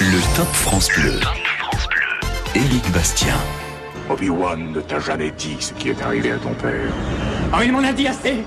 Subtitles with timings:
[0.00, 1.20] Le Top France Bleu.
[2.56, 3.36] Éric Bastien.
[4.10, 6.90] Obi-Wan ne t'a jamais dit ce qui est arrivé à ton père.
[7.52, 8.42] Oh, il m'en a dit assez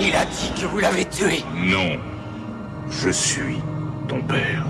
[0.00, 1.98] Il a dit que vous l'avez tué Non.
[2.90, 3.58] Je suis
[4.08, 4.64] ton père.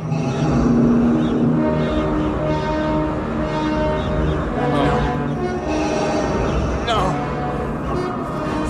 [6.88, 7.14] Non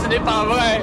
[0.03, 0.83] Ce n'est pas vrai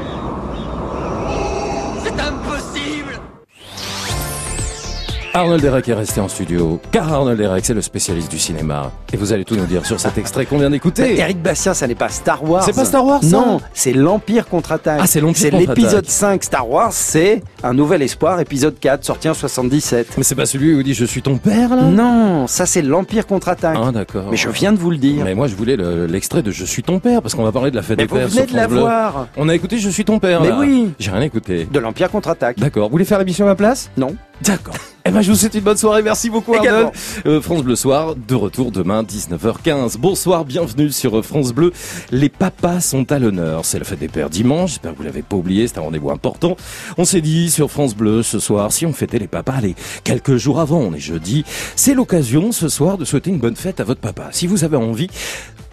[5.38, 8.92] Arnold Derek est resté en studio, car Arnold Derek, c'est le spécialiste du cinéma.
[9.14, 11.20] Et vous allez tout nous dire sur cet extrait qu'on vient d'écouter.
[11.20, 12.64] Eric Bastien, ça n'est pas Star Wars.
[12.64, 15.00] C'est pas Star Wars, ça Non, c'est l'Empire contre-attaque.
[15.02, 15.78] Ah, c'est l'Empire C'est contre-attaque.
[15.78, 20.16] l'épisode 5 Star Wars, c'est Un Nouvel Espoir, épisode 4, sorti en 77.
[20.18, 21.84] Mais c'est pas celui où il dit je suis ton père, là?
[21.84, 23.78] Non, ça c'est l'Empire contre-attaque.
[23.80, 24.26] Ah, d'accord.
[24.32, 25.24] Mais je viens de vous le dire.
[25.24, 27.70] Mais moi, je voulais le- l'extrait de Je suis ton père, parce qu'on va parler
[27.70, 28.28] de la fête Mais des vous pères.
[28.28, 28.80] venez de la France Bleu.
[28.82, 29.28] voir.
[29.38, 30.58] On a écouté Je suis ton père, Mais là.
[30.60, 30.90] oui.
[30.98, 31.68] J'ai rien écouté.
[31.72, 32.58] De l'Empire contre-attaque.
[32.58, 32.88] D'accord.
[32.88, 33.92] Vous voulez faire l'émission à ma place?
[33.98, 34.16] Non.
[34.42, 34.76] D'accord.
[35.06, 36.02] Eh ben, je vous souhaite une bonne soirée.
[36.04, 36.54] Merci beaucoup.
[36.54, 36.92] Arnold.
[37.26, 39.98] Euh, France Bleu Soir, de retour demain, 19h15.
[39.98, 41.72] Bonsoir, bienvenue sur France Bleu.
[42.12, 43.64] Les papas sont à l'honneur.
[43.64, 44.72] C'est la fête des pères dimanche.
[44.72, 45.68] J'espère que vous l'avez pas oublié.
[45.68, 46.58] C'est un rendez-vous important.
[46.98, 50.36] On s'est dit sur France Bleu ce soir, si on fêtait les papas les quelques
[50.36, 53.86] jours avant, on est jeudi, c'est l'occasion ce soir de souhaiter une bonne fête à
[53.86, 54.28] votre papa.
[54.32, 55.08] Si vous avez envie,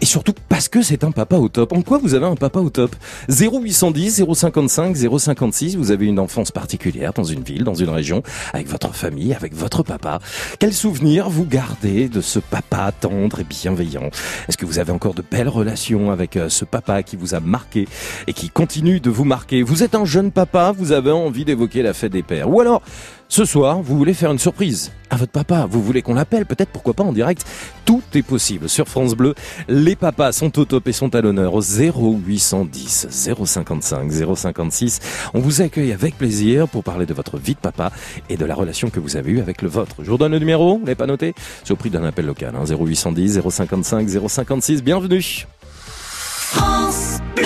[0.01, 1.73] et surtout parce que c'est un papa au top.
[1.73, 2.95] En quoi vous avez un papa au top?
[3.29, 8.23] 0810 055 056, vous avez une enfance particulière dans une ville, dans une région,
[8.55, 10.19] avec votre famille, avec votre papa.
[10.59, 14.09] Quel souvenir vous gardez de ce papa tendre et bienveillant?
[14.47, 17.39] Est-ce que vous avez encore de belles relations avec euh, ce papa qui vous a
[17.39, 17.87] marqué
[18.27, 19.61] et qui continue de vous marquer?
[19.61, 22.49] Vous êtes un jeune papa, vous avez envie d'évoquer la fête des pères.
[22.49, 22.81] Ou alors,
[23.27, 26.69] ce soir, vous voulez faire une surprise à votre papa, vous voulez qu'on l'appelle, peut-être
[26.69, 27.45] pourquoi pas en direct.
[27.85, 29.35] Tout est possible sur France Bleu.
[29.67, 34.99] Les papas sont au top et sont à l'honneur au 0810 055 056.
[35.33, 37.91] On vous accueille avec plaisir pour parler de votre vie de papa
[38.29, 39.97] et de la relation que vous avez eue avec le vôtre.
[39.99, 41.33] Je vous redonne le numéro, vous l'avez pas noté?
[41.63, 44.83] C'est au prix d'un appel local, hein, 0810 055 056.
[44.83, 45.45] Bienvenue
[46.55, 47.45] France Bleu.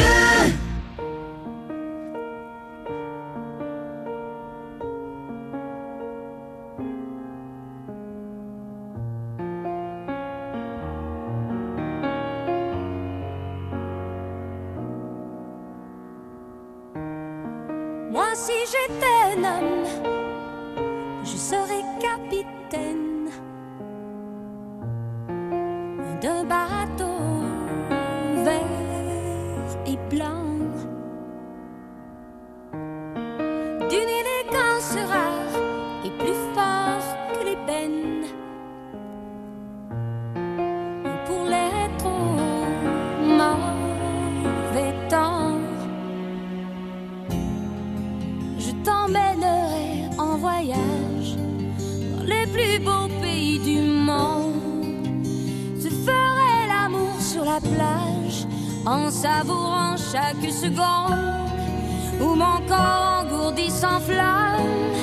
[22.19, 23.29] Capitaine
[26.21, 27.19] d'un bateau
[28.43, 30.45] vert et blanc,
[33.89, 35.38] d'une élégance rare
[52.59, 55.15] plus beaux pays du monde.
[55.81, 58.45] Je ferai l'amour sur la plage
[58.85, 61.19] en savourant chaque seconde
[62.21, 64.93] où mon corps engourdi s'enflamme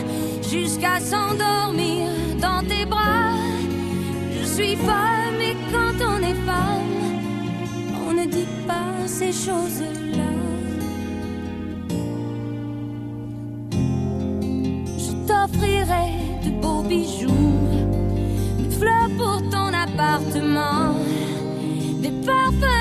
[0.50, 2.08] jusqu'à s'endormir
[2.40, 3.36] dans tes bras.
[4.32, 6.96] Je suis femme et quand on est femme,
[8.08, 10.55] on ne dit pas ces choses-là.
[15.26, 16.08] T'offrirai
[16.44, 17.30] de beaux bijoux,
[18.58, 20.94] des fleurs pour ton appartement,
[22.02, 22.75] des parfums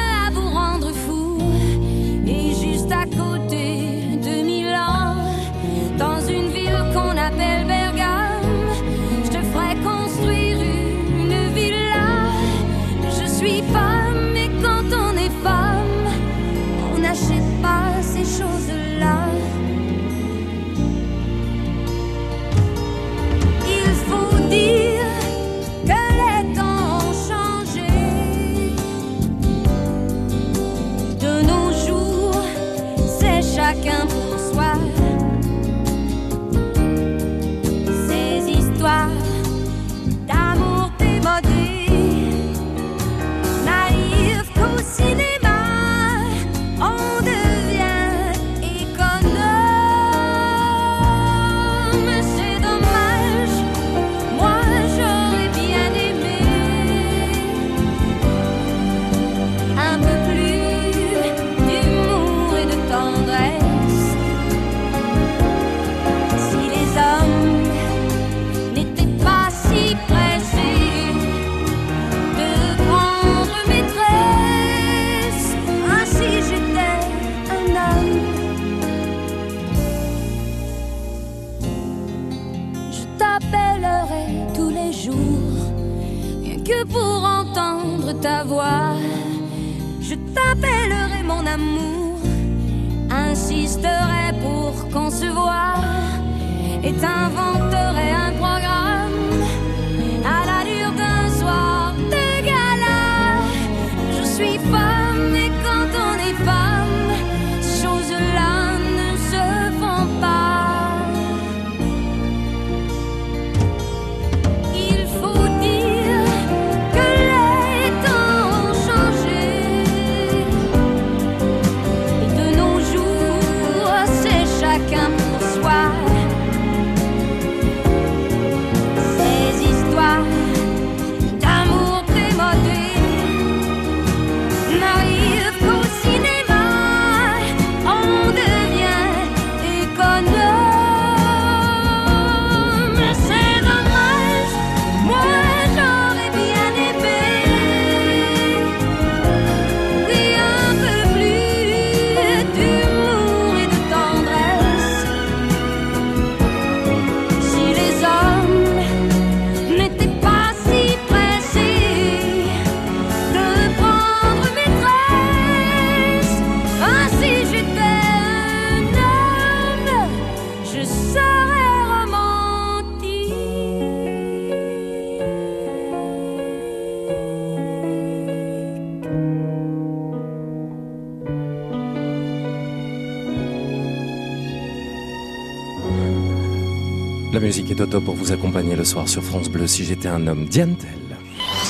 [187.86, 190.48] Au top pour vous accompagner le soir sur France Bleu si j'étais un homme.
[190.48, 190.90] Diane Tell.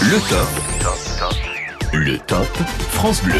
[0.01, 0.47] Le top.
[1.91, 2.47] Le top
[2.91, 3.33] France Bleu.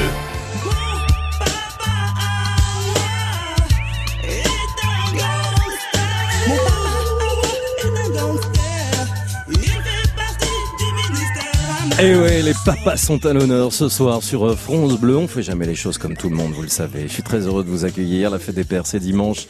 [11.97, 15.15] Et ouais, les papas sont à l'honneur ce soir sur euh, France Bleu.
[15.15, 17.03] On fait jamais les choses comme tout le monde, vous le savez.
[17.03, 18.31] Je suis très heureux de vous accueillir.
[18.31, 19.47] La fête des pères, c'est dimanche.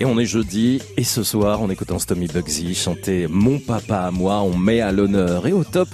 [0.00, 0.80] Et on est jeudi.
[0.96, 4.92] Et ce soir, en écoutant Stomy Bugsy chanter Mon papa à moi, on met à
[4.92, 5.46] l'honneur.
[5.46, 5.88] Et au top,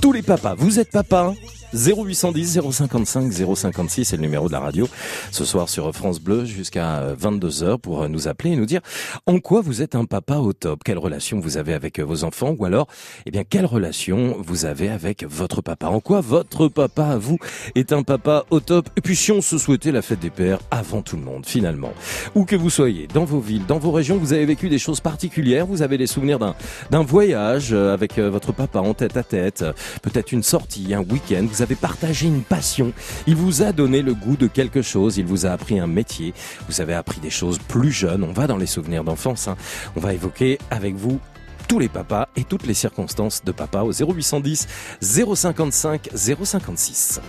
[0.00, 0.54] tous les papas.
[0.54, 1.34] Vous êtes papa
[1.74, 4.88] 0810 055 056, c'est le numéro de la radio.
[5.30, 8.80] Ce soir sur France Bleu jusqu'à 22h pour nous appeler et nous dire
[9.26, 10.82] en quoi vous êtes un papa au top.
[10.84, 12.86] Quelle relation vous avez avec vos enfants ou alors,
[13.26, 15.88] eh bien, quelle relation vous avez avec votre papa?
[15.88, 17.38] En quoi votre papa vous
[17.74, 18.88] est un papa au top?
[18.96, 21.92] Et puis si on se souhaitait la fête des pères avant tout le monde finalement.
[22.34, 25.00] Où que vous soyez, dans vos villes, dans vos régions, vous avez vécu des choses
[25.00, 25.66] particulières.
[25.66, 29.62] Vous avez les souvenirs d'un, voyage euh, avec euh, votre papa en tête à tête.
[29.62, 29.72] euh,
[30.02, 31.46] Peut-être une sortie, un week-end.
[31.58, 32.92] Vous avez partagé une passion.
[33.26, 35.18] Il vous a donné le goût de quelque chose.
[35.18, 36.32] Il vous a appris un métier.
[36.68, 38.22] Vous avez appris des choses plus jeunes.
[38.22, 39.48] On va dans les souvenirs d'enfance.
[39.48, 39.56] hein.
[39.96, 41.18] On va évoquer avec vous
[41.66, 44.68] tous les papas et toutes les circonstances de papa au 0810
[45.00, 47.20] 055 056.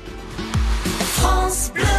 [1.16, 1.99] France Bleu.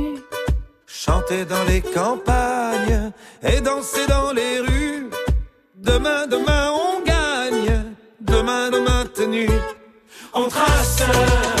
[1.03, 5.09] Chanter dans les campagnes et danser dans les rues.
[5.75, 7.95] Demain, demain, on gagne.
[8.19, 9.49] Demain, nos maintenus.
[10.31, 10.47] On.
[10.47, 11.60] Trace.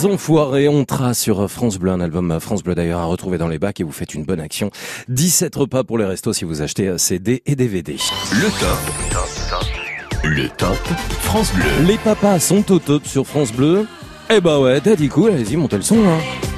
[0.00, 3.48] Les Enfoirés, on trace sur France Bleu, un album France Bleu d'ailleurs à retrouver dans
[3.48, 4.70] les bacs et vous faites une bonne action.
[5.08, 7.96] 17 repas pour les restos si vous achetez CD et DVD.
[8.32, 8.78] Le top.
[10.24, 10.78] Le top
[11.20, 11.86] France Bleu.
[11.86, 13.86] Les papas sont au top sur France Bleu.
[14.30, 15.98] Eh bah ouais, Daddy Cool, allez-y, montez le son.
[15.98, 16.49] Hein.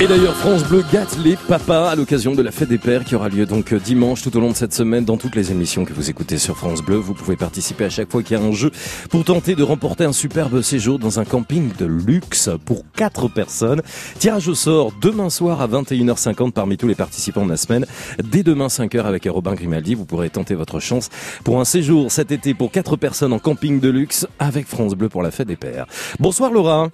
[0.00, 3.16] Et d'ailleurs, France Bleu gâte les papas à l'occasion de la fête des pères qui
[3.16, 5.84] aura lieu donc euh, dimanche tout au long de cette semaine dans toutes les émissions
[5.84, 6.94] que vous écoutez sur France Bleu.
[6.94, 8.70] Vous pouvez participer à chaque fois qu'il y a un jeu
[9.10, 13.82] pour tenter de remporter un superbe séjour dans un camping de luxe pour quatre personnes.
[14.20, 17.84] Tirage au sort demain soir à 21h50 parmi tous les participants de la semaine.
[18.22, 21.08] Dès demain 5h avec Robin Grimaldi, vous pourrez tenter votre chance
[21.42, 25.08] pour un séjour cet été pour quatre personnes en camping de luxe avec France Bleu
[25.08, 25.86] pour la fête des pères.
[26.20, 26.88] Bonsoir Laura.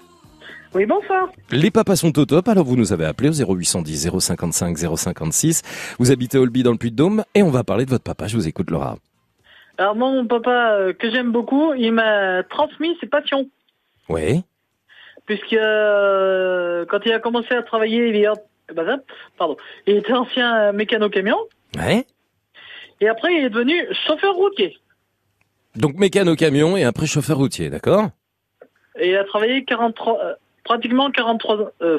[0.75, 1.29] Oui, bonsoir.
[1.53, 5.63] Les papas sont au top, alors vous nous avez appelé au 0810 055 056.
[6.01, 8.27] Vous habitez Olby dans le Puy-de-Dôme et on va parler de votre papa.
[8.27, 8.97] Je vous écoute Laura.
[9.79, 13.49] Alors moi, mon papa, euh, que j'aime beaucoup, il m'a transmis ses passions.
[14.09, 14.43] Oui.
[15.27, 18.27] Puisque euh, quand il a commencé à travailler, il, est,
[18.71, 19.03] eh ben, hop,
[19.39, 21.39] pardon, il était ancien mécano-camion.
[21.77, 22.05] Ouais.
[23.01, 23.75] Et après, il est devenu
[24.07, 24.77] chauffeur routier.
[25.77, 28.11] Donc mécano camion et après chauffeur routier, d'accord?
[28.99, 31.69] Et il a travaillé 43, euh, pratiquement 43 ans.
[31.83, 31.99] Euh,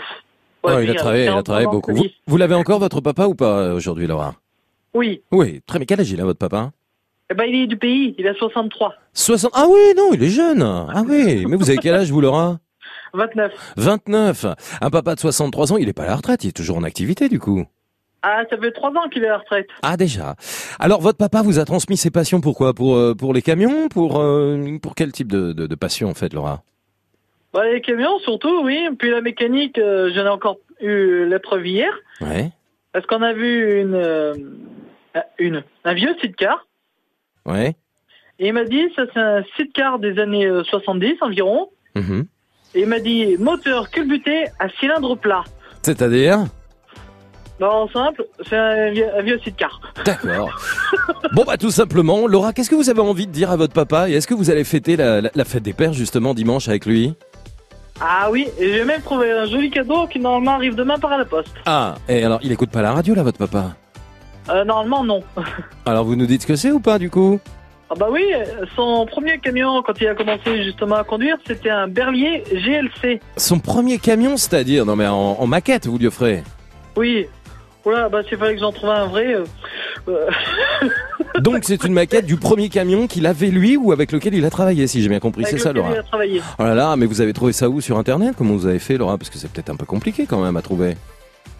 [0.63, 1.93] ouais, Oh, Il a travaillé, il a 43 travaillé beaucoup.
[2.27, 4.35] Vous, l'avez encore votre papa ou pas euh, aujourd'hui Laura?
[4.93, 5.21] Oui.
[5.31, 5.85] Oui, très bien.
[5.85, 6.71] Quel âge il a votre papa?
[7.29, 8.93] Eh ben, il est du pays, il a 63.
[9.13, 9.51] 60.
[9.53, 10.61] Ah oui, non, il est jeune.
[10.61, 12.59] Ah oui, mais vous avez quel âge vous Laura?
[13.13, 13.51] 29.
[13.77, 14.45] 29.
[14.81, 16.83] Un papa de 63 ans, il est pas à la retraite, il est toujours en
[16.83, 17.65] activité du coup.
[18.21, 19.67] Ah, ça fait 3 ans qu'il est à la retraite.
[19.83, 20.35] Ah déjà.
[20.79, 23.87] Alors votre papa vous a transmis ses passions pourquoi Pour euh, pour les camions?
[23.87, 26.63] Pour euh, pour quel type de, de, de passion en fait Laura?
[27.55, 28.87] Bah, les camions, surtout, oui.
[28.99, 31.91] Puis la mécanique, euh, j'en ai encore eu l'épreuve hier.
[32.21, 32.51] Ouais.
[32.91, 34.33] Parce qu'on a vu une, euh,
[35.39, 36.67] une, un vieux sidecar.
[37.45, 37.75] Ouais.
[38.39, 41.69] Et il m'a dit, ça c'est un sidecar des années euh, 70 environ.
[41.95, 42.25] Mhm.
[42.73, 45.45] Et il m'a dit, moteur culbuté à cylindre plat.
[45.81, 46.39] C'est-à-dire?
[47.61, 49.79] Non, simple, c'est un, vieux- un vieux sidecar.
[50.03, 50.59] D'accord.
[51.33, 54.09] bon bah tout simplement, Laura, qu'est-ce que vous avez envie de dire à votre papa?
[54.09, 56.85] Et est-ce que vous allez fêter la, la- la fête des pères justement dimanche avec
[56.85, 57.13] lui?
[58.01, 61.23] Ah oui, et j'ai même trouvé un joli cadeau qui normalement arrive demain par la
[61.25, 61.53] poste.
[61.65, 63.75] Ah, et alors il écoute pas la radio là votre papa?
[64.49, 65.23] Euh, normalement, non.
[65.85, 67.39] Alors vous nous dites ce que c'est ou pas du coup?
[67.89, 68.23] Ah bah oui,
[68.75, 73.21] son premier camion, quand il a commencé justement à conduire, c'était un Berlier GLC.
[73.37, 76.43] Son premier camion, c'est-à-dire Non mais en, en maquette vous lui offrez?
[76.97, 77.27] Oui.
[77.85, 79.35] Oula, bah s'il fallait que j'en trouve un vrai.
[79.35, 79.43] euh,
[80.07, 80.29] euh,
[81.39, 84.49] Donc c'est une maquette du premier camion qu'il avait lui ou avec lequel il a
[84.49, 86.41] travaillé si j'ai bien compris, c'est ça Laura il a travaillé.
[86.59, 88.33] Oh là là, mais vous avez trouvé ça où sur internet?
[88.37, 89.17] Comment vous avez fait Laura?
[89.17, 90.97] Parce que c'est peut-être un peu compliqué quand même à trouver.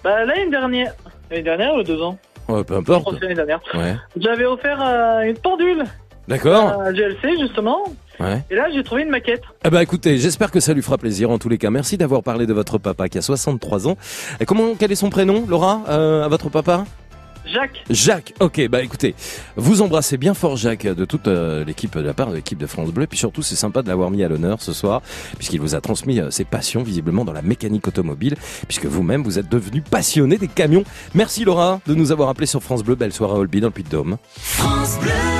[0.03, 0.93] Bah l'année dernière.
[1.29, 2.17] L'année dernière ou deux ans?
[2.47, 3.05] Ouais, peu importe.
[3.05, 3.59] que c'est l'année dernière.
[3.73, 3.95] Ouais.
[4.17, 5.83] J'avais offert euh, une pendule
[6.27, 7.83] D'accord à GLC justement.
[8.19, 8.43] Ouais.
[8.49, 9.41] Et là j'ai trouvé une maquette.
[9.63, 11.69] Eh ben écoutez, j'espère que ça lui fera plaisir en tous les cas.
[11.69, 13.97] Merci d'avoir parlé de votre papa qui a 63 ans.
[14.39, 16.85] Et comment quel est son prénom, Laura, euh, à votre papa?
[17.45, 17.83] Jacques.
[17.89, 18.33] Jacques.
[18.39, 19.15] Ok, bah écoutez,
[19.55, 22.65] vous embrassez bien fort Jacques de toute euh, l'équipe de la part de l'équipe de
[22.65, 23.07] France Bleu.
[23.07, 25.01] Puis surtout, c'est sympa de l'avoir mis à l'honneur ce soir,
[25.37, 28.35] puisqu'il vous a transmis euh, ses passions visiblement dans la mécanique automobile,
[28.67, 30.83] puisque vous-même vous êtes devenu passionné des camions.
[31.13, 32.95] Merci Laura de nous avoir appelé sur France Bleu.
[32.95, 34.17] Belle soirée à Olby dans le Puy-de-Dôme.
[34.37, 35.34] France Bleu.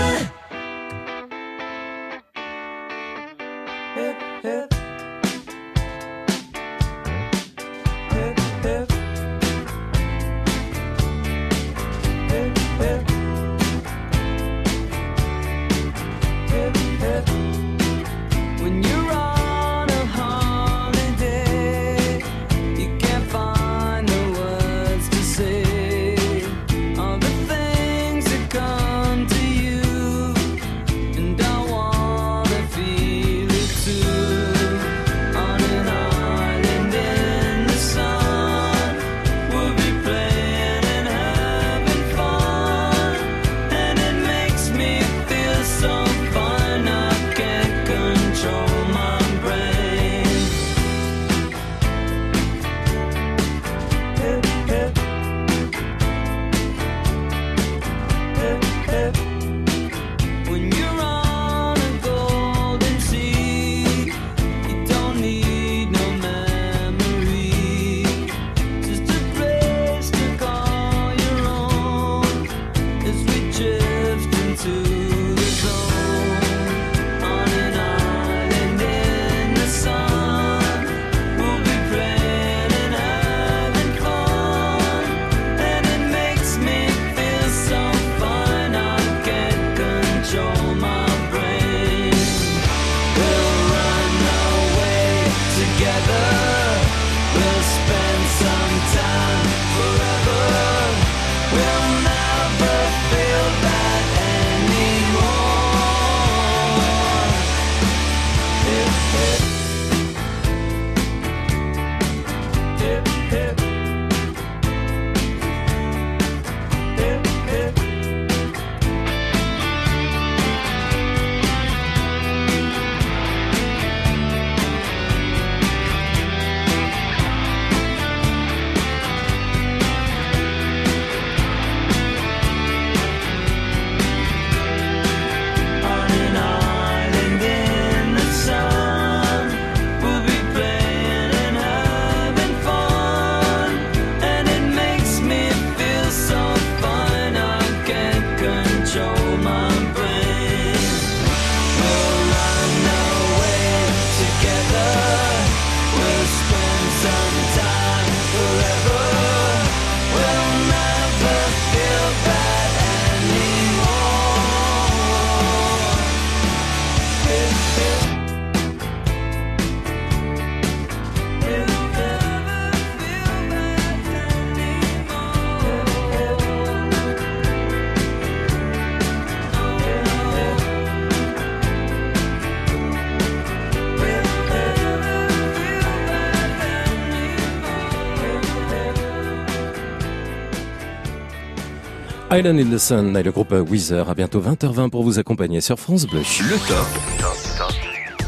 [192.37, 194.09] Island in et le groupe Weezer.
[194.09, 196.19] À bientôt 20h20 pour vous accompagner sur France Bleu.
[196.19, 196.85] Le top.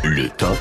[0.06, 0.58] Le top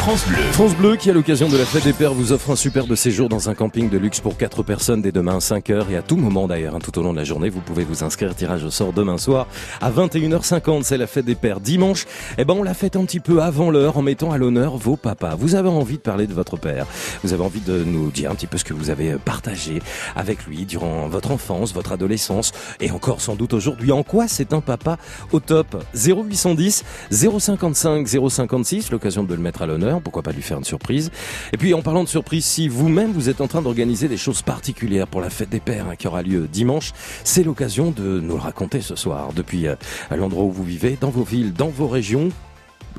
[0.00, 0.42] France Bleu.
[0.52, 3.28] France Bleu qui à l'occasion de la fête des pères vous offre un superbe séjour
[3.28, 6.16] dans un camping de luxe pour 4 personnes dès demain à 5h et à tout
[6.16, 8.34] moment d'ailleurs, hein, tout au long de la journée, vous pouvez vous inscrire.
[8.34, 9.46] Tirage au sort demain soir
[9.82, 10.84] à 21h50.
[10.84, 12.06] C'est la fête des pères dimanche.
[12.38, 14.96] Eh ben on l'a fête un petit peu avant l'heure en mettant à l'honneur vos
[14.96, 15.34] papas.
[15.34, 16.86] Vous avez envie de parler de votre père.
[17.22, 19.82] Vous avez envie de nous dire un petit peu ce que vous avez partagé
[20.16, 23.92] avec lui durant votre enfance, votre adolescence et encore sans doute aujourd'hui.
[23.92, 24.96] En quoi c'est un papa
[25.30, 25.84] au top?
[25.94, 31.10] 0810 055 056 l'occasion de le mettre à l'honneur, pourquoi pas lui faire une surprise.
[31.52, 34.42] Et puis en parlant de surprise, si vous-même vous êtes en train d'organiser des choses
[34.42, 36.92] particulières pour la fête des pères hein, qui aura lieu dimanche,
[37.24, 39.74] c'est l'occasion de nous le raconter ce soir depuis euh,
[40.10, 42.28] l'endroit où vous vivez, dans vos villes, dans vos régions.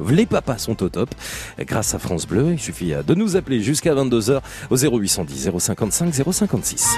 [0.10, 1.14] Les papas sont au top
[1.60, 2.54] grâce à France Bleu.
[2.54, 6.98] Il suffit euh, de nous appeler jusqu'à 22h au 0810 055 056.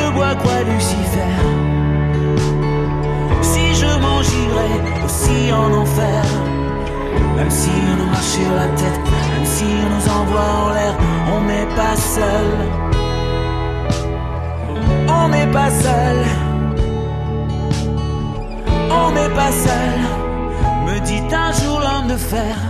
[0.00, 1.34] De bois, croix Lucifer.
[3.42, 4.72] Si je m'en j'irai
[5.04, 6.24] aussi en enfer.
[7.36, 10.94] Même si on nous marche sur la tête, même si on nous envoie en l'air,
[11.34, 12.48] on n'est pas seul.
[15.08, 16.18] On n'est pas seul.
[18.90, 19.98] On n'est pas seul.
[20.86, 22.69] Me dit un jour l'homme de fer.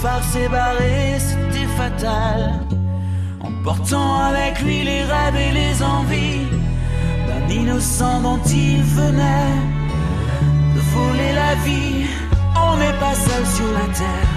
[0.00, 2.60] chauffard s'est barré, c'était fatal.
[3.40, 6.46] Emportant avec lui les rêves et les envies
[7.26, 9.56] d'un innocent dont il venait
[10.74, 12.06] de voler la vie.
[12.56, 14.30] On n'est pas seul sur la terre.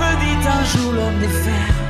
[0.00, 1.81] Me dit un jour l'homme de fer.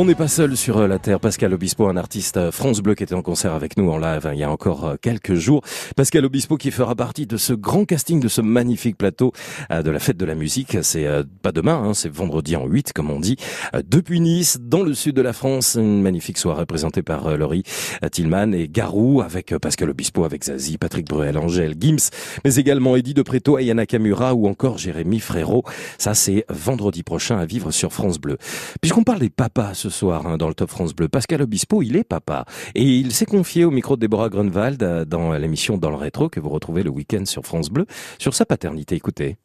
[0.00, 1.20] On n'est pas seul sur euh, la Terre.
[1.20, 4.26] Pascal Obispo, un artiste euh, France Bleu qui était en concert avec nous en live
[4.26, 5.60] hein, il y a encore euh, quelques jours.
[5.94, 9.32] Pascal Obispo qui fera partie de ce grand casting, de ce magnifique plateau
[9.70, 10.78] de la fête de la musique.
[10.80, 11.06] C'est
[11.42, 13.36] pas demain, hein, c'est vendredi en 8 comme on dit.
[13.84, 17.64] Depuis Nice, dans le sud de la France, une magnifique soirée présentée par Laurie
[18.10, 22.10] Tillman et Garou avec Pascal Obispo, avec Zazie, Patrick Bruel, Angèle, Gims,
[22.44, 25.64] mais également Eddie de Preto, Ayana Kamura ou encore Jérémy Frérot.
[25.98, 28.38] Ça c'est vendredi prochain à vivre sur France Bleu.
[28.80, 31.08] Puisqu'on parle des papas soir hein, dans le Top France Bleu.
[31.08, 32.44] Pascal Obispo, il est papa.
[32.74, 36.28] Et il s'est confié au micro de Déborah Grunwald euh, dans l'émission Dans le rétro
[36.28, 37.86] que vous retrouvez le week-end sur France Bleu
[38.18, 38.96] sur sa paternité.
[38.96, 39.36] Écoutez.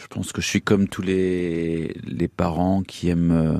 [0.00, 3.58] Je pense que je suis comme tous les, les parents qui aiment euh,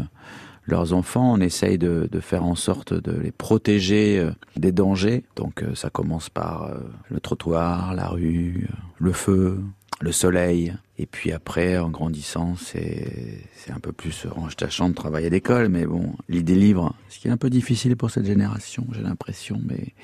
[0.64, 1.34] leurs enfants.
[1.34, 5.24] On essaye de, de, faire en sorte de les protéger euh, des dangers.
[5.36, 6.74] Donc ça commence par
[7.10, 8.66] le trottoir, la rue,
[8.98, 9.60] le feu,
[10.02, 10.74] le soleil.
[10.98, 15.68] Et puis après, en grandissant, c'est un peu plus range ta chambre, travail à l'école.
[15.68, 19.58] Mais bon, l'idée libre, ce qui est un peu difficile pour cette génération, j'ai l'impression.
[19.64, 19.94] Mais,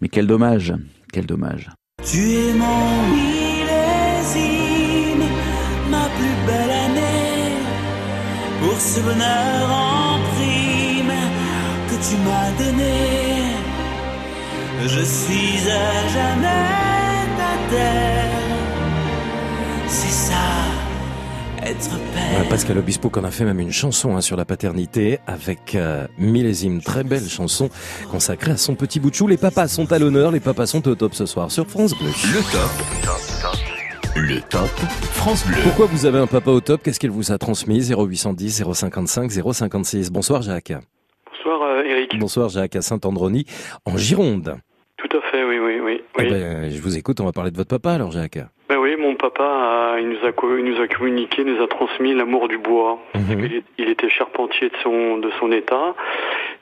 [0.00, 0.72] mais quel dommage,
[1.12, 1.70] quel dommage.
[2.02, 4.44] Tu es mon millésime,
[5.90, 7.52] ma plus belle année,
[8.60, 10.04] pour ce bonheur en
[11.88, 12.96] que tu m'as donné.
[14.86, 16.84] Je suis à jamais
[17.38, 18.33] ta terre
[19.94, 20.34] c'est ça,
[21.62, 22.48] être père.
[22.48, 26.82] Pascal Obispo qu'on a fait même une chanson hein, sur la paternité avec euh, Millésime,
[26.82, 27.70] très belle chanson
[28.10, 29.28] consacrée à son petit bout de chou.
[29.28, 32.08] Les papas sont à l'honneur, les papas sont au top ce soir sur France Bleu.
[32.08, 34.16] Le top.
[34.16, 34.68] Le top
[35.12, 35.58] France Bleu.
[35.62, 36.82] Pourquoi vous avez un papa au top?
[36.82, 37.92] Qu'est-ce qu'il vous a transmis?
[37.92, 40.10] 0810 055 056.
[40.10, 40.72] Bonsoir Jacques.
[41.30, 42.18] Bonsoir euh, Eric.
[42.18, 43.46] Bonsoir Jacques à Saint-Androny
[43.84, 44.56] en Gironde.
[44.96, 46.00] Tout à fait, oui, oui, oui.
[46.18, 48.40] Eh ben, je vous écoute, on va parler de votre papa alors Jacques.
[48.68, 48.83] Ben oui,
[49.14, 52.98] mon papa, il, nous a, il nous a communiqué, nous a transmis l'amour du bois.
[53.14, 53.62] Mhm.
[53.78, 55.94] il, était charpentier de son, de son état.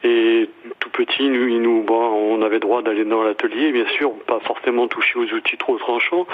[0.05, 0.49] Et
[0.81, 4.41] tout petit, nous, il nous, bon, on avait droit d'aller dans l'atelier, bien sûr, pas
[4.41, 6.27] forcément toucher aux outils trop tranchants,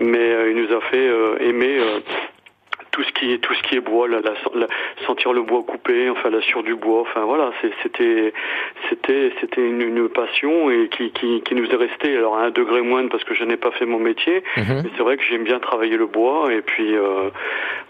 [0.00, 2.00] mais euh, il nous a fait euh, aimer euh,
[2.94, 4.20] tout ce qui est tout ce qui est bois, la,
[5.04, 7.50] sentir le bois coupé, enfin la sur du bois, enfin voilà,
[7.82, 8.32] c'était
[8.88, 12.50] c'était c'était une, une, passion et qui, qui, qui nous est restée alors à un
[12.50, 14.82] degré moindre parce que je n'ai pas fait mon métier, Mhm.
[14.84, 17.30] mais c'est vrai que j'aime bien travailler le bois et puis euh,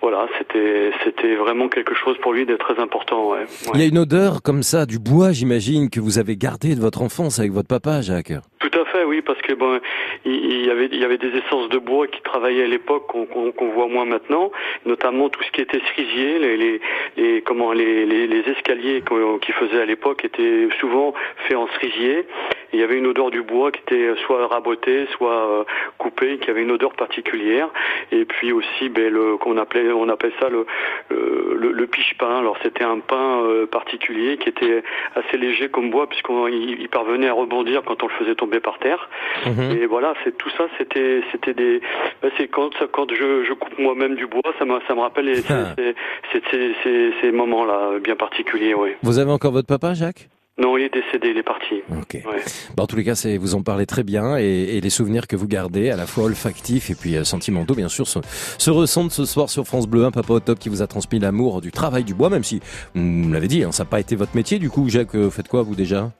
[0.00, 3.30] voilà, c'était c'était vraiment quelque chose pour lui d'être très important.
[3.30, 3.44] Ouais.
[3.74, 6.80] Il y a une odeur comme ça du bois, j'imagine, que vous avez gardé de
[6.80, 8.32] votre enfance avec votre papa, Jacques.
[8.64, 9.78] Tout à fait, oui, parce que bon,
[10.24, 13.70] il, y avait il y avait des essences de bois qui travaillaient à l'époque qu'on
[13.74, 14.50] voit moins maintenant,
[14.86, 16.80] notamment tout ce qui était cerisier, les,
[17.18, 19.02] les, comment les, les, escaliers
[19.42, 21.12] qu'ils faisaient à l'époque étaient souvent
[21.46, 22.26] faits en cerisier.
[22.74, 25.64] Il y avait une odeur du bois qui était soit raboté, soit euh,
[25.98, 27.68] coupé, qui avait une odeur particulière.
[28.12, 30.66] Et puis aussi, ben, le qu'on appelait on appelle ça le
[31.10, 32.38] le, piche-pain.
[32.38, 34.82] Alors c'était un pain euh, particulier qui était
[35.14, 38.78] assez léger comme bois puisqu'il il parvenait à rebondir quand on le faisait tomber par
[38.78, 39.08] terre.
[39.46, 39.76] Mhm.
[39.76, 41.80] Et voilà, c'est tout ça, c'était, c'était des,
[42.22, 45.26] ben, c'est quand, quand je, je coupe moi-même du bois, ça me, ça me rappelle
[45.26, 45.74] les- Ah.
[45.76, 45.94] ces,
[46.32, 48.90] ces, ces, ces, ces moments-là bien particuliers, oui.
[49.02, 50.28] Vous avez encore votre papa, Jacques?
[50.56, 51.82] Non, il est décédé, il est parti.
[51.90, 52.14] Ok.
[52.14, 52.42] Ouais.
[52.76, 55.26] Bon, en tous les cas, c'est vous en parlez très bien et, et les souvenirs
[55.26, 58.20] que vous gardez, à la fois olfactifs et puis euh, sentimentaux, bien sûr, se,
[58.56, 60.04] se ressentent ce soir sur France Bleu.
[60.04, 62.60] Un papa au top qui vous a transmis l'amour du travail du bois, même si
[62.94, 64.60] vous me l'avez dit, hein, ça n'a pas été votre métier.
[64.60, 66.12] Du coup, Jacques, euh, faites quoi vous déjà?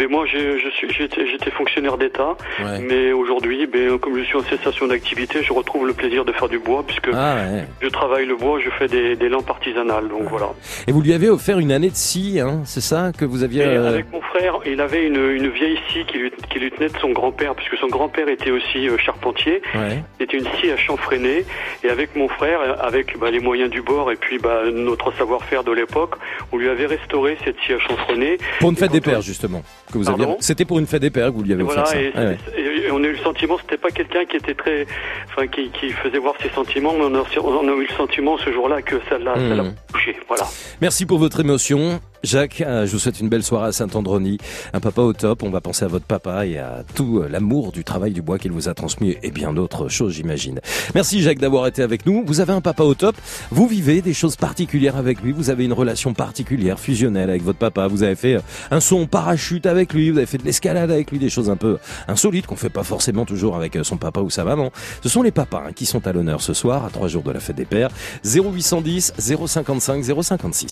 [0.00, 2.78] Mais moi, j'étais, fonctionnaire d'État, Ouais.
[2.80, 6.48] mais aujourd'hui, ben, comme je suis en cessation d'activité, je retrouve le plaisir de faire
[6.48, 7.64] du bois puisque Ah ouais.
[7.82, 10.48] je travaille le bois, je fais des, des lampes artisanales, donc voilà.
[10.86, 13.62] Et vous lui avez offert une année de scie, hein, c'est ça que vous aviez
[13.62, 16.70] Et euh, avec mon frère, il avait une, une vieille scie qui lui, qui lui
[16.70, 19.60] tenait de son grand-père, puisque son grand-père était aussi euh, charpentier.
[20.18, 21.44] C'était une scie à chanfreiner.
[21.84, 25.62] Et avec mon frère, avec bah, les moyens du bord et puis bah, notre savoir-faire
[25.62, 26.14] de l'époque,
[26.52, 28.38] on lui avait restauré cette scie à chanfreiner.
[28.60, 29.62] Pour une fête des pères, justement.
[29.92, 30.24] Que vous aviez...
[30.24, 32.00] Pardon C'était pour une fête des pères que vous lui avez offert voilà, ça.
[32.00, 32.38] et, Ouais, ouais.
[32.56, 34.86] et- et on a eu le sentiment, c'était pas quelqu'un qui était très,
[35.28, 38.36] enfin, qui, qui faisait voir ses sentiments, mais on a, on a eu le sentiment
[38.38, 39.74] ce jour-là que ça l'a, Mhm.
[39.92, 40.16] touché.
[40.28, 40.44] Voilà.
[40.80, 42.00] Merci pour votre émotion.
[42.22, 44.36] Jacques, euh, je vous souhaite une belle soirée à Saint-Androny.
[44.74, 45.42] Un papa au top.
[45.42, 48.38] On va penser à votre papa et à tout euh, l'amour du travail du bois
[48.38, 50.60] qu'il vous a transmis et bien d'autres choses, j'imagine.
[50.94, 52.22] Merci Jacques d'avoir été avec nous.
[52.26, 53.16] Vous avez un papa au top.
[53.50, 55.32] Vous vivez des choses particulières avec lui.
[55.32, 57.86] Vous avez une relation particulière, fusionnelle avec votre papa.
[57.86, 60.10] Vous avez fait euh, un en parachute avec lui.
[60.10, 62.82] Vous avez fait de l'escalade avec lui, des choses un peu insolites qu'on fait pas
[62.82, 64.72] forcément toujours avec son papa ou sa maman.
[65.02, 67.30] Ce sont les papas hein, qui sont à l'honneur ce soir, à trois jours de
[67.30, 67.90] la fête des pères.
[68.24, 70.70] 0810 055 056.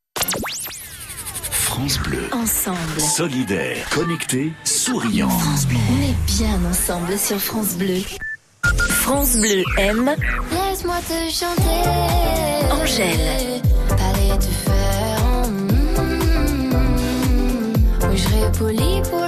[1.79, 2.29] France Bleu.
[2.33, 3.01] Ensemble.
[3.01, 5.29] Solidaire, connecté, souriant.
[5.29, 5.79] France Bleu.
[5.93, 8.03] On est bien ensemble sur France Bleu.
[8.91, 10.11] France Bleu aime.
[10.51, 11.89] Laisse-moi te chanter.
[12.73, 13.63] Angèle.
[13.91, 15.19] Palais de fer.
[15.51, 15.69] Mm,
[16.03, 16.91] mm,
[18.11, 19.28] oui, je pour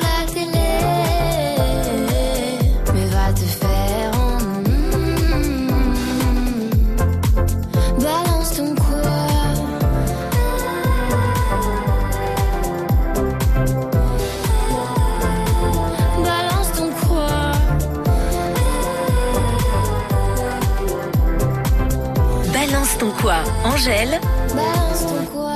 [23.00, 24.20] ton quoi, Angèle
[24.54, 25.50] Balance ton quoi.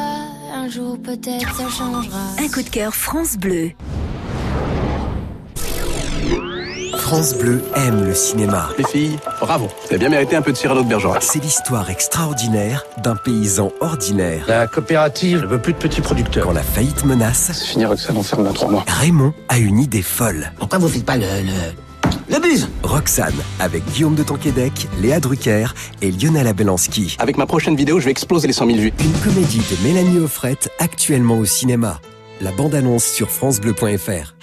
[0.55, 2.19] Un jour peut-être ça changera.
[2.39, 3.73] Un coup de cœur France Bleu.
[6.97, 8.71] France Bleu aime le cinéma.
[8.79, 9.69] Les filles, bravo.
[9.91, 11.23] Vous bien mérité un peu de Cyrano de Bergerac.
[11.23, 14.47] C'est l'histoire extraordinaire d'un paysan ordinaire.
[14.49, 16.47] La coopérative ne veut plus de petits producteurs.
[16.47, 18.85] Quand la faillite menace, C'est fini, Roxane, on ferme dans trois mois.
[18.89, 20.51] Raymond a une idée folle.
[20.59, 21.27] Pourquoi vous faites pas le...
[21.27, 21.53] le...
[22.29, 25.67] le buzz Roxane, avec Guillaume de Tonquédec, Léa Drucker
[26.03, 27.17] et Lionel Abelanski.
[27.19, 28.93] Avec ma prochaine vidéo, je vais exploser les 100 000 vues.
[29.01, 32.01] Une comédie de Mélanie Offrette, actuellement au cinéma.
[32.41, 34.35] La bande-annonce sur francebleu.fr.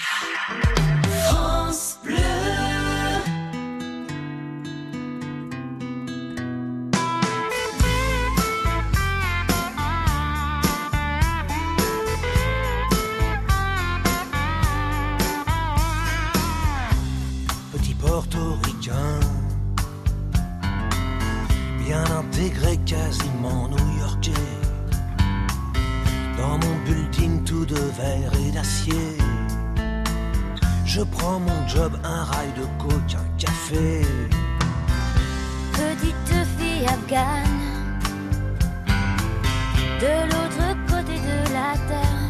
[40.01, 42.29] de l'autre côté de la terre.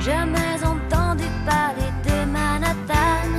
[0.00, 3.30] Jamais entendu parler de Manhattan.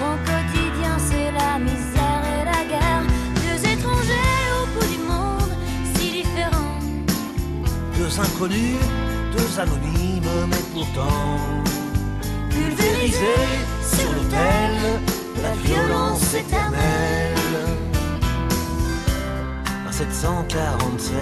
[0.00, 3.04] Mon quotidien, c'est la misère et la guerre.
[3.44, 5.52] Deux étrangers au bout du monde,
[5.94, 6.80] si différents.
[7.96, 8.82] Deux inconnus,
[9.36, 11.38] deux anonymes, mais pourtant
[12.50, 13.54] pulvérisés
[13.94, 14.72] sur l'autel
[15.36, 17.41] de la violence éternelle.
[20.02, 21.14] Un 747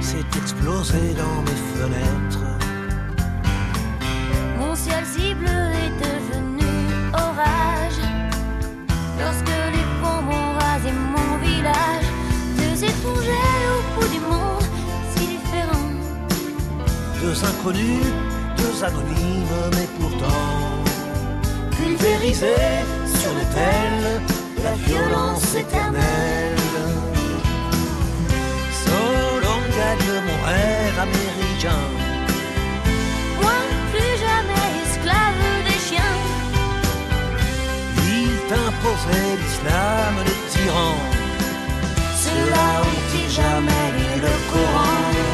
[0.00, 2.46] s'est explosé dans mes fenêtres.
[4.56, 6.66] Mon ciel si bleu est devenu
[7.14, 8.00] orage.
[9.18, 12.06] Lorsque les bombes ont rasé mon village
[12.58, 14.68] Deux étrangers au bout du monde
[15.16, 15.90] si différents.
[17.22, 18.06] Deux inconnus,
[18.56, 20.84] deux anonymes, mais pourtant
[21.72, 22.84] pulvérisés
[23.20, 24.33] sur l'autel
[24.64, 26.56] la violence éternelle.
[28.84, 31.84] Solon gagne mon rêve américain.
[33.40, 33.58] Moi
[33.92, 36.16] plus jamais esclave des chiens
[38.16, 41.04] Il t'imposait l'islam des tyrans.
[42.24, 45.33] Ceux-là ont-ils jamais lu le Coran?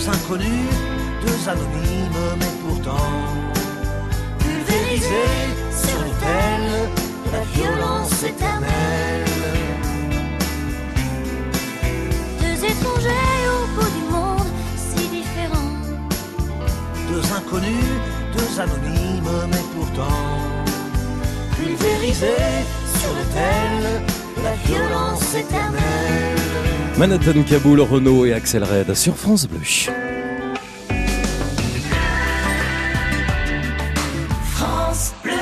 [0.00, 0.70] Deux inconnus,
[1.20, 3.12] deux anonymes, mais pourtant
[4.38, 6.88] pulvérisés sur l'autel
[7.26, 9.24] de la violence éternelle.
[12.40, 15.76] Deux étrangers au bout du monde si différents
[17.06, 17.92] Deux inconnus,
[18.32, 20.16] deux anonymes, mais pourtant
[21.58, 22.64] pulvérisés
[22.98, 24.02] sur l'autel
[24.34, 26.39] de la violence éternelle.
[27.00, 29.60] Manhattan Kaboul, Renault et Axel Red sur France Bleu.
[34.52, 35.32] France Bleu.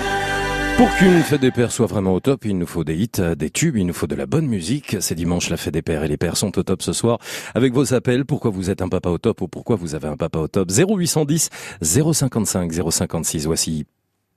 [0.77, 3.51] Pour qu'une fête des pères soit vraiment au top, il nous faut des hits, des
[3.51, 4.99] tubes, il nous faut de la bonne musique.
[5.01, 7.19] C'est dimanche la fête des pères et les pères sont au top ce soir.
[7.57, 10.17] Avec vos appels, pourquoi vous êtes un papa au top ou pourquoi vous avez un
[10.17, 10.71] papa au top?
[10.71, 11.51] 0810
[11.83, 13.47] 055 056.
[13.47, 13.85] Voici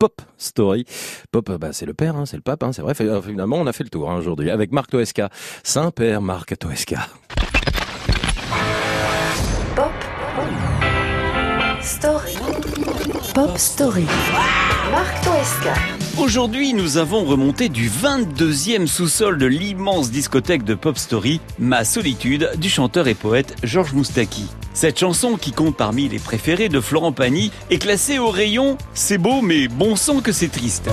[0.01, 0.83] Pop Story.
[1.31, 2.95] Pop, bah, c'est le père, hein, c'est le pape, hein, c'est vrai.
[2.95, 5.29] Fait- Finalement, on a fait le tour hein, aujourd'hui avec Marc Toesca.
[5.63, 7.07] Saint-Père Marc Toesca.
[11.81, 12.35] Story.
[13.35, 14.05] Pop Story.
[14.91, 15.73] Marc Toesca.
[16.21, 22.51] Aujourd'hui, nous avons remonté du 22e sous-sol de l'immense discothèque de Pop Story, Ma solitude,
[22.57, 24.47] du chanteur et poète Georges Moustaki.
[24.73, 29.17] Cette chanson, qui compte parmi les préférées de Florent Pagny, est classée au rayon C'est
[29.17, 30.89] beau, mais bon sang que c'est triste.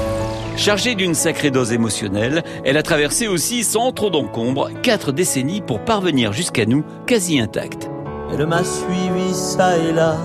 [0.56, 5.84] Chargée d'une sacrée dose émotionnelle, elle a traversé aussi sans trop d'encombre quatre décennies pour
[5.84, 7.90] parvenir jusqu'à nous quasi intacte.
[8.32, 10.16] Elle m'a suivi ça et là,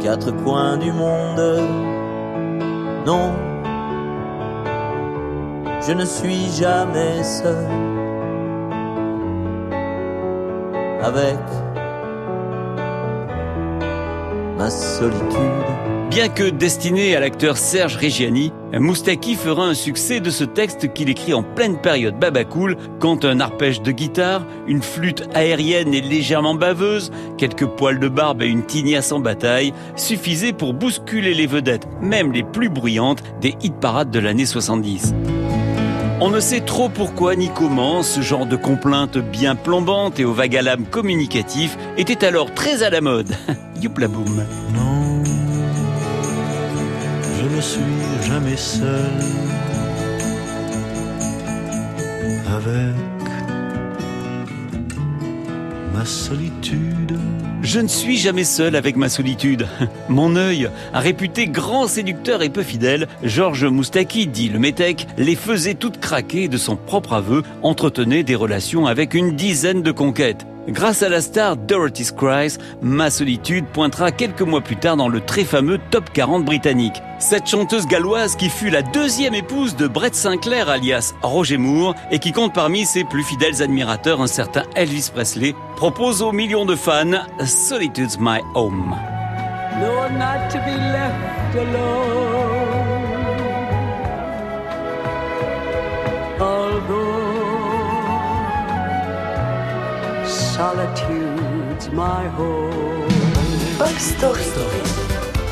[0.00, 1.60] quatre coins du monde.
[3.06, 3.32] Non,
[5.86, 7.66] je ne suis jamais seul
[11.02, 11.38] avec
[14.58, 15.20] ma solitude.
[16.10, 21.08] Bien que destiné à l'acteur Serge Reggiani, Moustaki fera un succès de ce texte qu'il
[21.08, 26.54] écrit en pleine période babacool quand un arpège de guitare, une flûte aérienne et légèrement
[26.54, 31.88] baveuse, quelques poils de barbe et une tignasse en bataille suffisaient pour bousculer les vedettes,
[32.00, 35.14] même les plus bruyantes, des hit parades de l'année 70.
[36.22, 40.34] On ne sait trop pourquoi ni comment ce genre de complainte bien plombante et au
[40.34, 43.34] vague à l'âme communicatif était alors très à la mode.
[43.80, 44.44] Youpla boum.
[44.74, 44.99] Non,
[47.40, 47.80] je ne suis
[48.28, 48.90] jamais seul
[52.46, 52.94] avec
[55.94, 57.18] ma solitude.
[57.62, 59.66] Je ne suis jamais seul avec ma solitude.
[60.10, 65.36] Mon œil, un réputé grand séducteur et peu fidèle, Georges Moustaki, dit le métèque, les
[65.36, 70.46] faisait toutes craquer de son propre aveu, entretenait des relations avec une dizaine de conquêtes.
[70.68, 75.20] Grâce à la star Dorothy Scries, Ma Solitude pointera quelques mois plus tard dans le
[75.20, 77.02] très fameux Top 40 britannique.
[77.18, 82.18] Cette chanteuse galloise qui fut la deuxième épouse de Brett Sinclair alias Roger Moore et
[82.18, 86.76] qui compte parmi ses plus fidèles admirateurs un certain Elvis Presley, propose aux millions de
[86.76, 88.94] fans Solitude's My Home.
[100.60, 103.08] Solitude's my home.
[103.78, 104.42] Pop Story.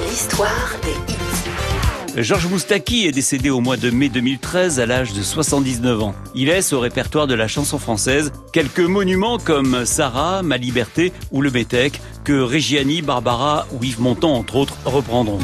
[0.06, 2.22] L'histoire des hits.
[2.22, 6.14] Georges Moustaki est décédé au mois de mai 2013 à l'âge de 79 ans.
[6.34, 11.40] Il laisse au répertoire de la chanson française quelques monuments comme Sarah, Ma Liberté ou
[11.40, 15.38] Le Métèque que Reggiani, Barbara ou Yves Montand entre autres reprendront.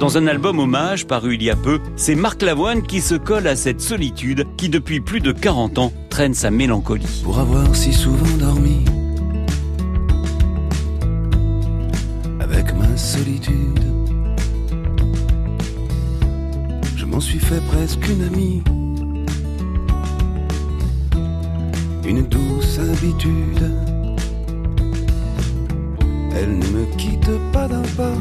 [0.00, 3.46] Dans un album hommage paru il y a peu, c'est Marc Lavoine qui se colle
[3.46, 7.20] à cette solitude qui depuis plus de 40 ans traîne sa mélancolie.
[7.22, 8.82] Pour avoir si souvent dormi
[12.40, 13.84] avec ma solitude,
[16.96, 18.62] je m'en suis fait presque une amie,
[22.06, 23.70] une douce habitude.
[26.34, 28.16] Elle ne me quitte pas d'un pas,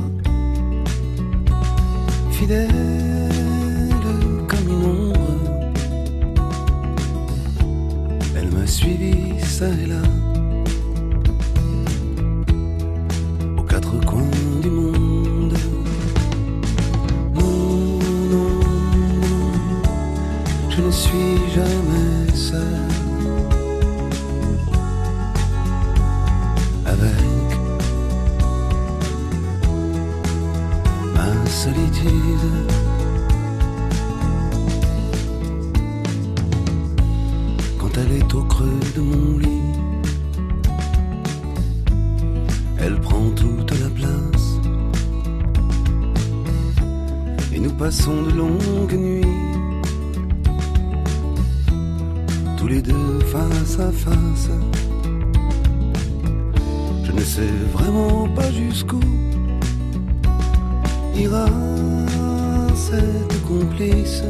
[2.40, 2.70] fidèle
[4.48, 5.28] comme une ombre.
[8.38, 10.02] Elle m'a suivi ça et là,
[13.58, 15.58] aux quatre coins du monde.
[17.36, 17.58] Non,
[18.34, 18.52] non,
[19.24, 19.52] non,
[20.70, 23.09] je ne suis jamais seul.
[31.50, 32.70] Solitude.
[37.80, 39.47] quand elle est au creux de mon lit.
[42.80, 44.60] Elle prend toute la place.
[47.54, 49.26] Et nous passons de longues nuits.
[52.58, 54.50] Tous les deux face à face.
[57.04, 59.00] Je ne sais vraiment pas jusqu'où
[61.20, 61.45] ira
[62.76, 64.24] cette complice.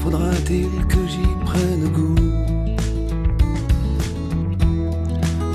[0.00, 2.22] Faudra-t-il que j'y prenne goût?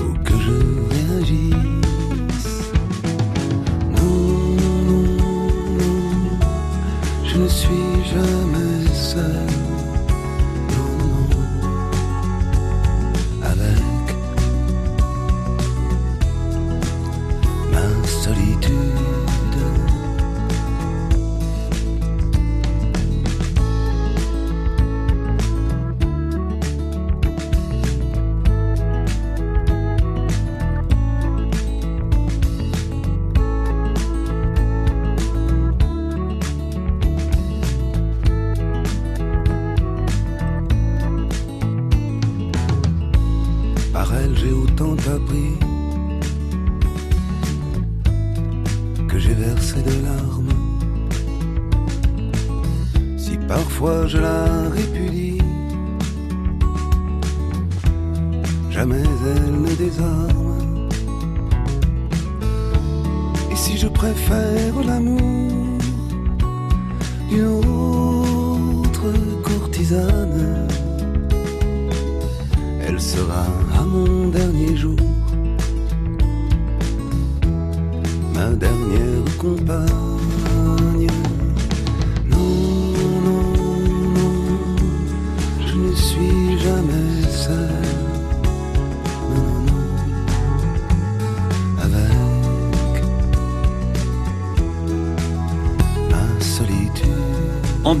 [0.02, 0.58] Ou que je
[0.94, 2.50] réagisse?
[3.96, 4.20] Non,
[4.60, 5.08] non, non,
[7.24, 9.49] je ne suis jamais seul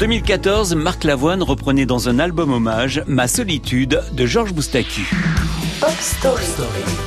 [0.00, 5.02] 2014, Marc Lavoine reprenait dans un album hommage Ma solitude de Georges Moustaki.
[5.78, 6.46] Pop Story.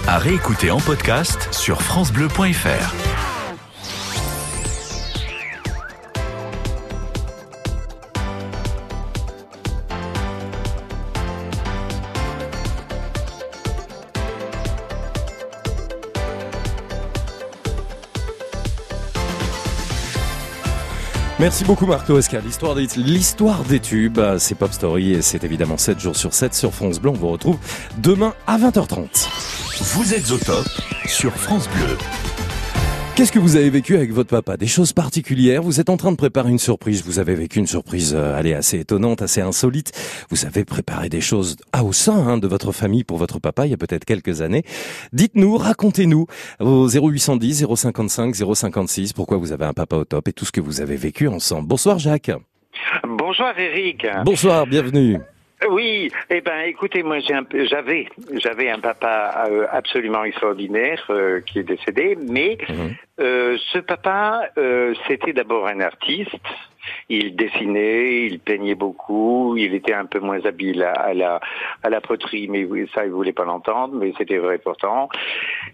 [0.06, 3.13] À réécouter en podcast sur FranceBleu.fr.
[21.44, 22.40] Merci beaucoup Marc Toesca.
[22.40, 26.54] L'histoire des, l'histoire des tubes, c'est Pop Story et c'est évidemment 7 jours sur 7
[26.54, 27.10] sur France Bleu.
[27.10, 27.58] On vous retrouve
[27.98, 29.28] demain à 20h30.
[29.94, 30.66] Vous êtes au top
[31.06, 31.98] sur France Bleu.
[33.16, 34.58] Qu'est-ce que vous avez vécu avec votre papa?
[34.58, 35.62] Des choses particulières?
[35.62, 37.04] Vous êtes en train de préparer une surprise.
[37.06, 39.92] Vous avez vécu une surprise, euh, allez, assez étonnante, assez insolite.
[40.32, 43.68] Vous avez préparé des choses ah, au sein hein, de votre famille pour votre papa
[43.68, 44.64] il y a peut-être quelques années.
[45.12, 46.26] Dites-nous, racontez-nous
[46.60, 50.62] au 0810 055 056 pourquoi vous avez un papa au top et tout ce que
[50.62, 51.68] vous avez vécu ensemble.
[51.68, 52.32] Bonsoir Jacques.
[53.08, 54.08] Bonsoir Eric.
[54.26, 55.20] Bonsoir, bienvenue.
[55.70, 61.04] Oui, eh ben écoutez, moi j'ai un peu- j'avais j'avais un papa euh, absolument extraordinaire
[61.10, 62.58] euh, qui est décédé, mais
[63.20, 66.32] euh, ce papa euh, c'était d'abord un artiste.
[67.10, 71.40] Il dessinait, il peignait beaucoup, il était un peu moins habile à, à la
[71.84, 75.10] à la poterie, mais ça il voulait pas l'entendre, mais c'était vrai pourtant.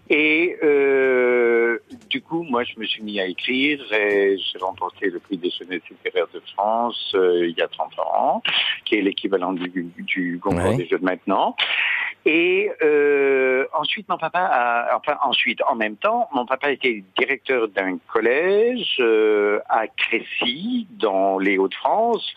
[0.08, 5.18] Et euh, du coup, moi je me suis mis à écrire et j'ai remporté le
[5.20, 8.42] prix des jeunesses littéraires de France euh, il y a 30 ans,
[8.84, 10.76] qui est l'équivalent du, du concours Ouais.
[10.76, 11.56] des jeux de maintenant.
[12.26, 17.68] Et euh, ensuite, mon papa a, enfin ensuite, en même temps, mon papa était directeur
[17.68, 22.30] d'un collège euh, à Crécy, dans les Hauts-de-France,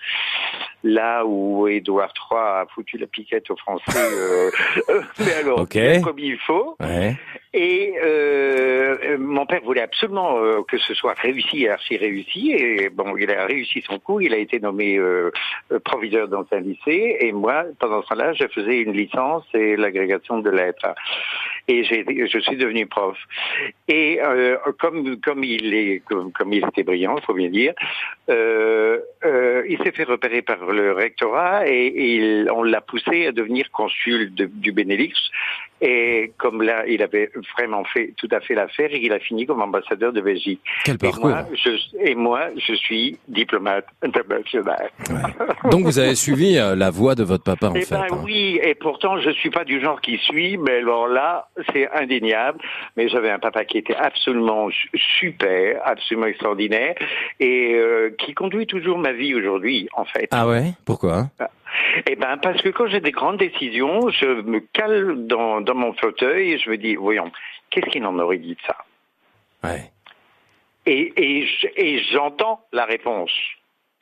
[0.84, 3.84] là où Édouard III a foutu la piquette aux Français.
[3.98, 4.50] euh,
[4.90, 5.68] euh, mais alors,
[6.04, 6.76] comme il faut.
[6.80, 7.16] Ouais.
[7.56, 12.52] Et euh, mon père voulait absolument euh, que ce soit réussi et archi réussi.
[12.52, 14.22] Et bon, il a réussi son coup.
[14.22, 15.00] Il a été nommé
[15.86, 17.18] proviseur dans un lycée.
[17.20, 20.94] Et moi, pendant ce temps-là, je faisais une licence et l'agrégation de lettres.
[21.68, 23.18] Et je suis devenu prof.
[23.88, 27.74] Et euh, comme comme il est comme, il était brillant, il faut bien dire,
[28.30, 33.72] euh, euh, il s'est fait repérer par le rectorat et, on l'a poussé à devenir
[33.72, 35.16] consul du Benelux.
[35.86, 39.62] Et comme là, il avait vraiment fait tout à fait l'affaire, il a fini comme
[39.62, 40.62] ambassadeur de Belgique.
[40.86, 41.28] Quel et parcours.
[41.30, 44.90] moi, je, et moi, je suis diplomate international.
[45.72, 47.96] Donc vous avez suivi euh, la voie de votre papa en Eh fait.
[47.96, 48.22] ben hein.
[48.24, 52.60] oui, et pourtant je suis pas du genre qui suit, mais alors là, c'est indéniable.
[52.96, 56.96] Mais j'avais un papa qui était absolument su- super, absolument extraordinaire,
[57.42, 60.30] et euh, qui conduit toujours ma vie aujourd'hui, en fait.
[60.32, 60.74] Ah ouais?
[60.86, 61.28] Pourquoi?
[62.06, 65.94] Eh ben parce que quand j'ai des grandes décisions, je me cale dans, dans mon
[65.94, 67.32] fauteuil et je me dis, voyons,
[67.70, 68.78] qu'est-ce qu'il en aurait dit de ça?
[69.64, 69.92] Ouais.
[70.86, 71.48] Et, et,
[71.78, 73.32] et j'entends la réponse.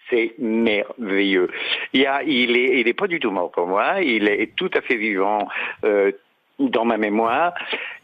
[0.10, 1.50] C'est merveilleux.
[1.94, 4.02] Il, y a, il, est, il est pas du tout mort pour moi.
[4.02, 5.48] Il est tout à fait vivant
[5.86, 6.12] euh,
[6.70, 7.54] dans ma mémoire.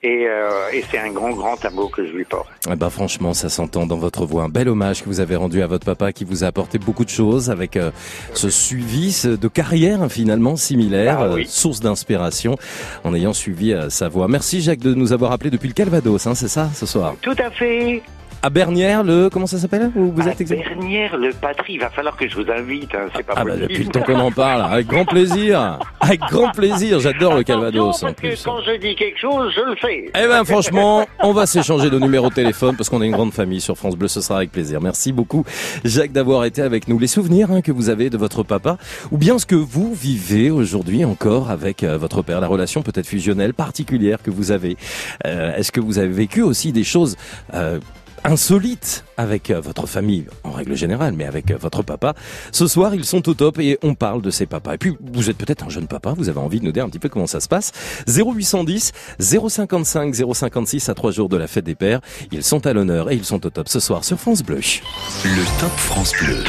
[0.03, 2.47] Et, euh, et c'est un grand, grand amour que je lui porte.
[2.71, 4.43] Eh ben franchement, ça s'entend dans votre voix.
[4.43, 7.03] Un bel hommage que vous avez rendu à votre papa qui vous a apporté beaucoup
[7.03, 7.89] de choses avec euh,
[8.33, 11.41] ce suivi de carrière hein, finalement similaire, Ah oui.
[11.41, 12.57] euh, source d'inspiration
[13.03, 14.27] en ayant suivi sa voix.
[14.27, 17.15] Merci Jacques de nous avoir appelé depuis le Calvados, hein, c'est ça ce soir?
[17.21, 18.01] Tout à fait.
[18.43, 19.91] À Bernières, le comment ça s'appelle?
[19.95, 22.93] Où vous êtes exactement Bernière, le patrie, il va falloir que je vous invite.
[22.93, 23.67] hein, c'est pas Ah bah possible.
[23.67, 26.99] depuis le temps qu'on en parle, avec grand plaisir, avec grand plaisir.
[26.99, 28.43] J'adore le Calvados en Parce que plus.
[28.43, 30.05] quand je dis quelque chose, je le fais.
[30.09, 33.33] Eh ben franchement, on va s'échanger de numéro de téléphone parce qu'on est une grande
[33.33, 34.79] famille sur France Bleu, ce sera avec plaisir.
[34.81, 35.43] Merci beaucoup
[35.83, 36.99] Jacques d'avoir été avec nous.
[36.99, 38.77] Les souvenirs hein, que vous avez de votre papa
[39.11, 43.07] ou bien ce que vous vivez aujourd'hui encore avec euh, votre père, la relation peut-être
[43.07, 44.77] fusionnelle particulière que vous avez.
[45.25, 47.17] Euh, Est-ce que vous avez vécu aussi des choses
[47.55, 47.79] euh,
[48.27, 52.13] insolites avec euh, votre famille en règle générale, mais avec euh, votre papa.
[52.51, 54.75] Ce soir, ils sont au top et on parle de ces papas.
[54.75, 56.89] Et puis, vous êtes peut-être un jeune papa, vous avez envie de nous dire un
[56.89, 57.71] petit peu comment ça se passe.
[58.07, 62.01] 0810 055 056 à trois jours de la fête des pères.
[62.31, 64.57] Ils sont à l'honneur et ils sont au top ce soir sur France Bleu.
[64.57, 66.43] Le Top France Bleu.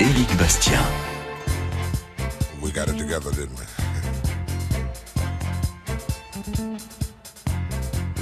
[0.00, 0.80] Éric Bastien.
[2.62, 3.78] We got it together, didn't we?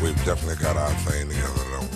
[0.02, 1.95] We've definitely got our thing together, don't we,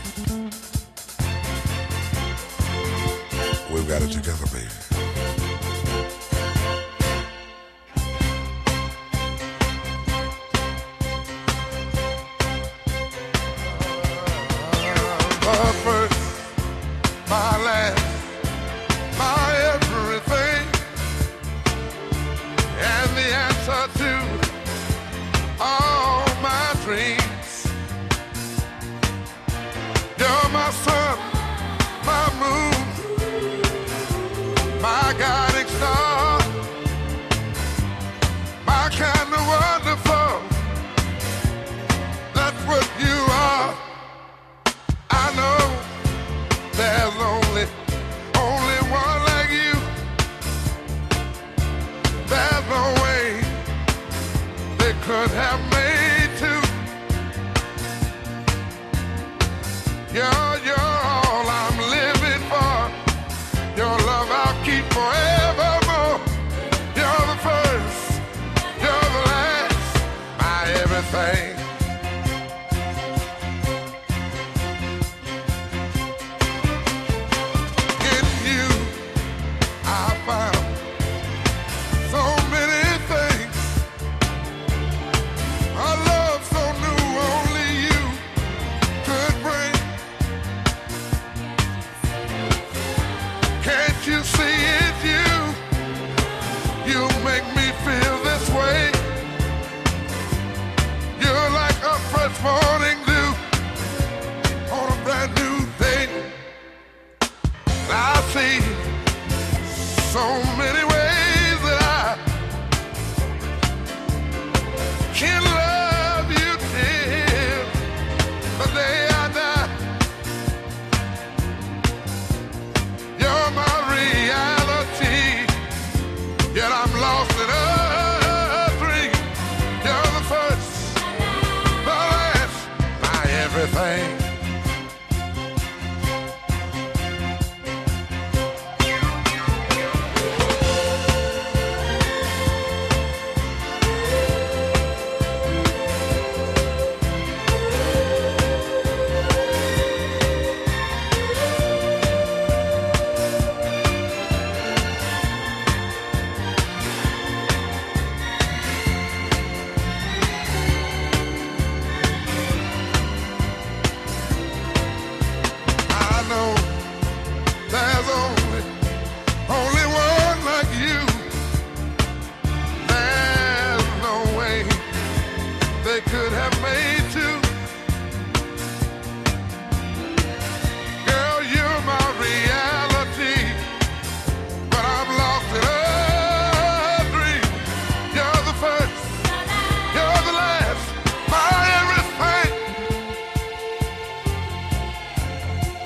[3.73, 4.90] We've got it together, baby.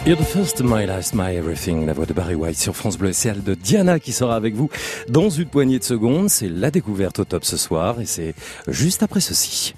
[0.05, 1.87] You're the first, my last, my everything.
[1.87, 3.11] La voix de Barry White sur France Bleu.
[3.11, 4.69] C'est celle de Diana qui sera avec vous
[5.09, 6.29] dans une poignée de secondes.
[6.29, 8.35] C'est la découverte au top ce soir et c'est
[8.67, 9.73] juste après ceci.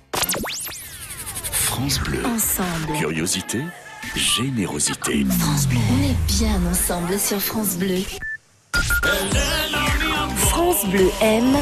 [1.49, 2.19] France Bleu.
[2.25, 2.99] Ensemble.
[2.99, 3.61] Curiosité,
[4.17, 5.25] générosité.
[5.39, 5.79] France Bleu.
[5.97, 8.01] On est bien ensemble sur France Bleu.
[10.35, 11.55] France Bleu aime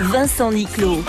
[0.00, 1.04] Vincent Niclot.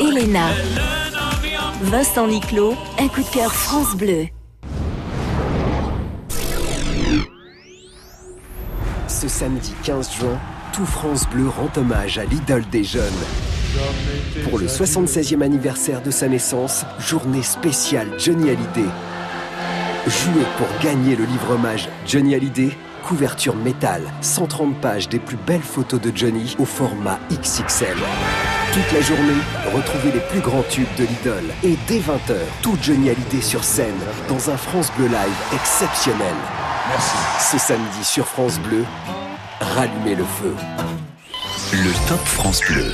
[0.00, 0.48] Elena.
[1.82, 4.26] Vincent Niclot, un coup de cœur France Bleu.
[9.08, 10.38] Ce samedi 15 juin,
[10.72, 13.02] tout France Bleu rend hommage à l'idole des jeunes.
[14.44, 18.90] Pour le 76e anniversaire de sa naissance, journée spéciale Johnny Hallyday.
[20.06, 22.70] Jouez pour gagner le livre hommage Johnny Hallyday,
[23.06, 27.96] couverture métal, 130 pages des plus belles photos de Johnny au format XXL.
[28.72, 29.40] Toute la journée,
[29.72, 31.44] retrouvez les plus grands tubes de l'idole.
[31.62, 33.94] Et dès 20h, tout Johnny Hallyday sur scène,
[34.28, 36.34] dans un France Bleu Live exceptionnel.
[36.88, 37.16] Merci.
[37.52, 38.84] Ce samedi sur France Bleu,
[39.60, 40.54] rallumez le feu.
[41.72, 42.92] Le Top France Bleu.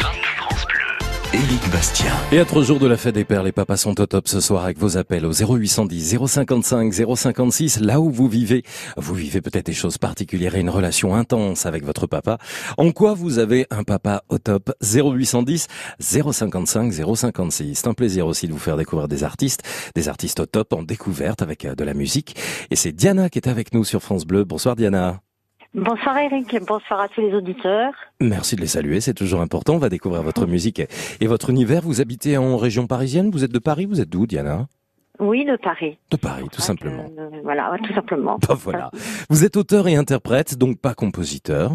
[1.34, 2.12] Éric Bastien.
[2.30, 4.38] Et à trois jours de la fête des pères, les papas sont au top ce
[4.38, 7.80] soir avec vos appels au 0810 055 056.
[7.80, 8.62] Là où vous vivez,
[8.98, 12.36] vous vivez peut-être des choses particulières et une relation intense avec votre papa.
[12.76, 14.72] En quoi vous avez un papa au top?
[14.82, 15.68] 0810
[16.00, 17.74] 055 056.
[17.76, 19.62] C'est un plaisir aussi de vous faire découvrir des artistes,
[19.94, 22.36] des artistes au top en découverte avec euh, de la musique.
[22.70, 24.44] Et c'est Diana qui est avec nous sur France Bleu.
[24.44, 25.22] Bonsoir Diana.
[25.74, 27.94] Bonsoir Eric, bonsoir à tous les auditeurs.
[28.20, 29.74] Merci de les saluer, c'est toujours important.
[29.74, 30.82] On va découvrir votre musique
[31.20, 31.80] et votre univers.
[31.80, 33.30] Vous habitez en région parisienne?
[33.30, 33.86] Vous êtes de Paris?
[33.86, 34.66] Vous êtes d'où, Diana?
[35.18, 35.96] Oui, de Paris.
[36.10, 37.06] De Paris, tout simplement.
[37.18, 38.38] Euh, voilà, ouais, tout simplement.
[38.46, 38.90] Bah, voilà.
[39.30, 41.72] Vous êtes auteur et interprète, donc pas compositeur?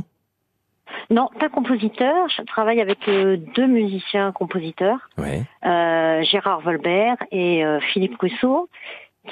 [1.09, 2.27] Non, pas compositeur.
[2.29, 8.69] Je travaille avec euh, deux musiciens compositeurs, euh, Gérard Volbert et euh, Philippe Rousseau,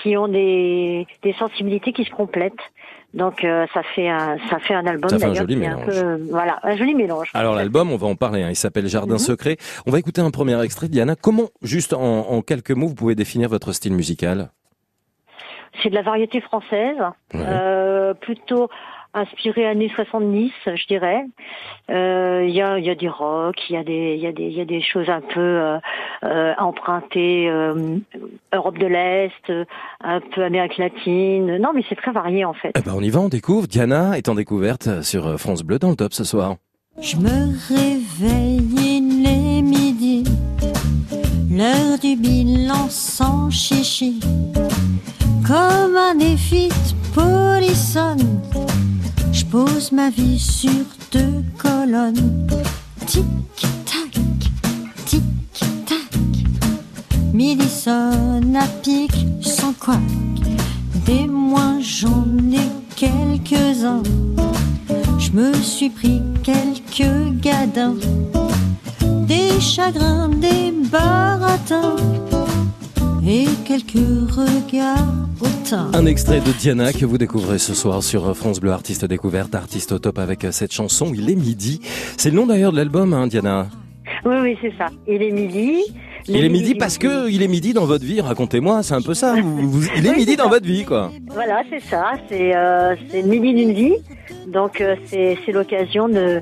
[0.01, 2.53] qui ont des, des sensibilités qui se complètent.
[3.15, 5.85] Donc euh, ça fait un ça fait un album Ça fait un joli un mélange.
[5.85, 7.31] peu voilà un joli mélange.
[7.33, 8.43] Alors l'album, on va en parler.
[8.43, 8.49] hein.
[8.49, 9.19] Il s'appelle Jardin Mhm.
[9.19, 9.57] secret.
[9.87, 11.15] On va écouter un premier extrait, Diana.
[11.15, 14.49] Comment, juste en, en quelques mots, vous pouvez définir votre style musical?
[15.81, 16.95] C'est de la variété française,
[17.35, 18.69] euh, plutôt
[19.15, 21.25] inspiré années 70, je dirais.
[21.89, 24.31] Euh, Il y, a, y a du rock, il y a des, il y a
[24.31, 25.77] des, il y a des choses un peu euh,
[26.23, 27.97] euh, empruntées euh,
[28.53, 29.51] Europe de l'Est,
[30.01, 31.57] un peu Amérique latine.
[31.57, 32.71] Non, mais c'est très varié en fait.
[32.77, 33.67] Eh ben, on y va, on découvre.
[33.67, 36.55] Diana est en découverte sur France Bleu dans le top ce soir.
[37.01, 40.23] Je me réveille, il est midi,
[41.51, 44.19] l'heure du bilan sans chichi.
[45.45, 46.69] Comme un défi
[47.13, 48.41] polissonne,
[49.35, 52.47] je pose ma vie sur deux colonnes.
[53.05, 54.13] Tic-tac,
[55.05, 56.13] tic-tac,
[57.33, 59.11] midi sonne à pic
[59.41, 59.99] sans quoi.
[61.05, 64.03] Des mois j'en ai quelques-uns.
[65.19, 67.97] Je me suis pris quelques gadins,
[69.27, 71.97] des chagrins, des baratins
[73.27, 73.93] et quelques
[74.31, 75.05] regards.
[75.93, 79.91] Un extrait de Diana que vous découvrez ce soir sur France Bleu, artiste découverte, artiste
[79.91, 81.11] au top avec cette chanson.
[81.15, 81.81] Il est midi.
[82.17, 83.67] C'est le nom d'ailleurs de l'album, hein, Diana.
[84.25, 84.87] Oui, oui, c'est ça.
[85.07, 85.81] Il est midi.
[86.27, 88.19] Il est midi parce que il est midi dans votre vie.
[88.21, 89.35] Racontez-moi, c'est un peu ça.
[89.41, 90.49] Vous- vous- il est Oui, midi dans ça.
[90.51, 91.11] votre vie, quoi.
[91.31, 92.13] Voilà, c'est ça.
[92.29, 93.93] C'est euh, le midi d'une vie.
[94.47, 96.41] Donc euh, c'est l'occasion de,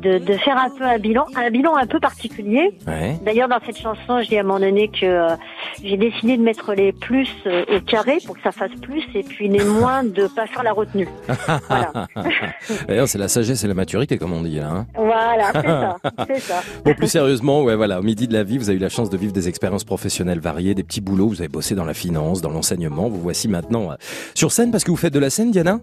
[0.00, 2.72] de de faire un peu un bilan, un bilan un peu particulier.
[2.86, 3.18] Ouais.
[3.24, 5.36] D'ailleurs, dans cette chanson, je dis à un moment donné que euh,
[5.82, 9.22] j'ai décidé de mettre les plus euh, au carré pour que ça fasse plus, et
[9.22, 11.08] puis les moins de pas faire la retenue.
[12.88, 14.70] D'ailleurs, c'est la sagesse et la maturité, comme on dit là.
[14.70, 14.86] hein.
[14.94, 15.96] Voilà, c'est ça,
[16.26, 16.62] c'est ça.
[16.84, 19.10] Bon, plus sérieusement, ouais, voilà, au midi de la vie, vous avez eu la chance
[19.10, 22.40] de vivre des expériences professionnelles variées, des petits boulots, vous avez bossé dans la finance,
[22.40, 23.08] dans l'enseignement.
[23.08, 23.94] Vous voici maintenant euh,
[24.34, 25.80] sur scène parce que vous faites de la scène, Diana?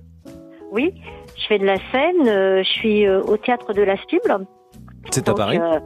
[0.71, 0.93] Oui,
[1.49, 2.27] je fais de la scène.
[2.27, 4.45] euh, je suis euh, au théâtre de la Cible.
[5.11, 5.57] C'est à Paris.
[5.61, 5.79] euh,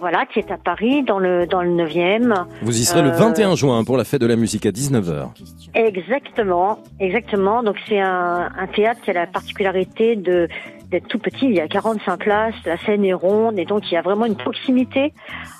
[0.00, 2.44] voilà, qui est à Paris, dans le dans le 9e.
[2.62, 5.28] Vous y serez le Euh, 21 juin pour la fête de la musique à 19h.
[5.74, 7.62] Exactement, exactement.
[7.62, 10.48] Donc c'est un, un théâtre qui a la particularité de
[10.90, 11.46] d'être tout petit.
[11.46, 14.24] Il y a 45 places, la scène est ronde et donc il y a vraiment
[14.26, 15.12] une proximité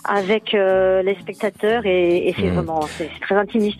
[0.04, 2.54] avec euh, les spectateurs et, et c'est Mhm.
[2.54, 3.78] vraiment c'est très intimiste.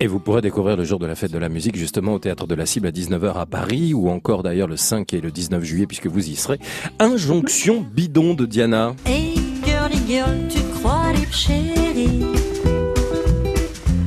[0.00, 2.46] Et vous pourrez découvrir le jour de la fête de la musique justement au théâtre
[2.46, 5.62] de la Cible à 19h à Paris ou encore d'ailleurs le 5 et le 19
[5.64, 6.58] juillet puisque vous y serez.
[6.98, 8.94] Injonction bidon de Diana.
[9.06, 9.34] Hey
[9.64, 12.26] girly girl, tu te crois libre chérie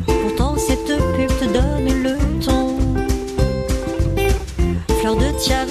[0.05, 2.75] Pourtant cette pub te donne le ton
[4.99, 5.65] Fleur de tiare,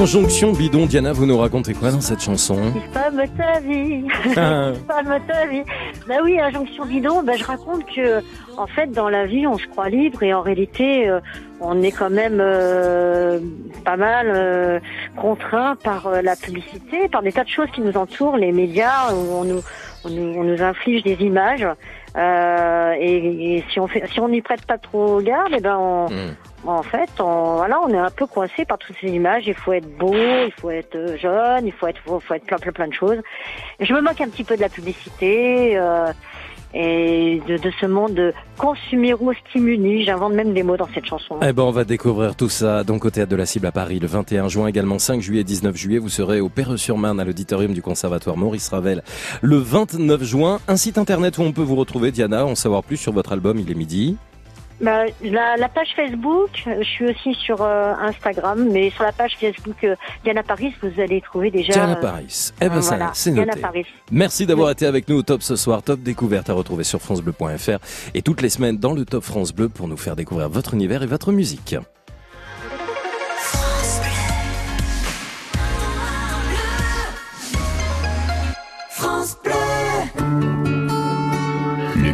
[0.00, 2.56] Injonction bidon Diana, vous nous racontez quoi dans cette chanson?
[2.94, 4.72] Femme ta vie, Ah.
[4.88, 5.62] femme ta vie.
[6.08, 7.22] Bah oui, injonction bidon.
[7.22, 8.22] Bah je raconte que
[8.56, 11.20] en fait dans la vie on se croit libre et en réalité euh,
[11.60, 13.40] on est quand même euh,
[13.84, 14.80] pas mal euh,
[15.18, 19.12] contraint par euh, la publicité, par des tas de choses qui nous entourent, les médias
[19.12, 19.60] où on nous
[20.06, 21.66] on nous, on nous inflige des images.
[22.16, 25.76] Euh, et, et si on fait, si on n'y prête pas trop garde, eh ben
[25.78, 26.06] on,
[26.66, 29.44] en fait, on, voilà, on est un peu coincé par toutes ces images.
[29.46, 32.44] Il faut être beau, il faut être euh, jeune, il faut être, faut, faut être
[32.44, 33.18] plein, plein, plein de choses.
[33.78, 36.12] Je me moque un petit peu de la publicité euh,
[36.74, 40.04] et de, ce monde de consumero-stimuli.
[40.04, 41.38] J'invente même des mots dans cette chanson.
[41.42, 43.98] Eh ben, on va découvrir tout ça donc au Théâtre de la Cible à Paris
[43.98, 45.98] le 21 juin, également 5 juillet, 19 juillet.
[45.98, 49.02] Vous serez au Perreux-sur-Marne à l'auditorium du Conservatoire Maurice Ravel
[49.40, 50.60] le 29 juin.
[50.68, 53.58] Un site internet où on peut vous retrouver, Diana, en savoir plus sur votre album
[53.58, 54.18] Il est midi.
[54.80, 59.36] Bah, la, la page Facebook, je suis aussi sur euh, Instagram, mais sur la page
[59.38, 61.72] Facebook euh, Diana Paris, vous allez trouver déjà.
[61.72, 62.50] Diana Paris.
[62.62, 63.60] Eh ben, voilà, c'est Diana noté.
[63.60, 63.86] Paris.
[64.10, 65.82] Merci d'avoir été avec nous au Top ce soir.
[65.82, 67.78] Top découverte à retrouver sur FranceBleu.fr
[68.14, 71.02] et toutes les semaines dans le Top France Bleu pour nous faire découvrir votre univers
[71.02, 71.76] et votre musique.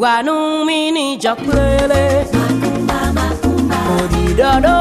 [0.00, 4.76] Wanu mini chakwele makumba makumba odidodo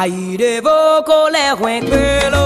[0.00, 1.94] 阿依勒，我哥来会客
[2.30, 2.39] 了。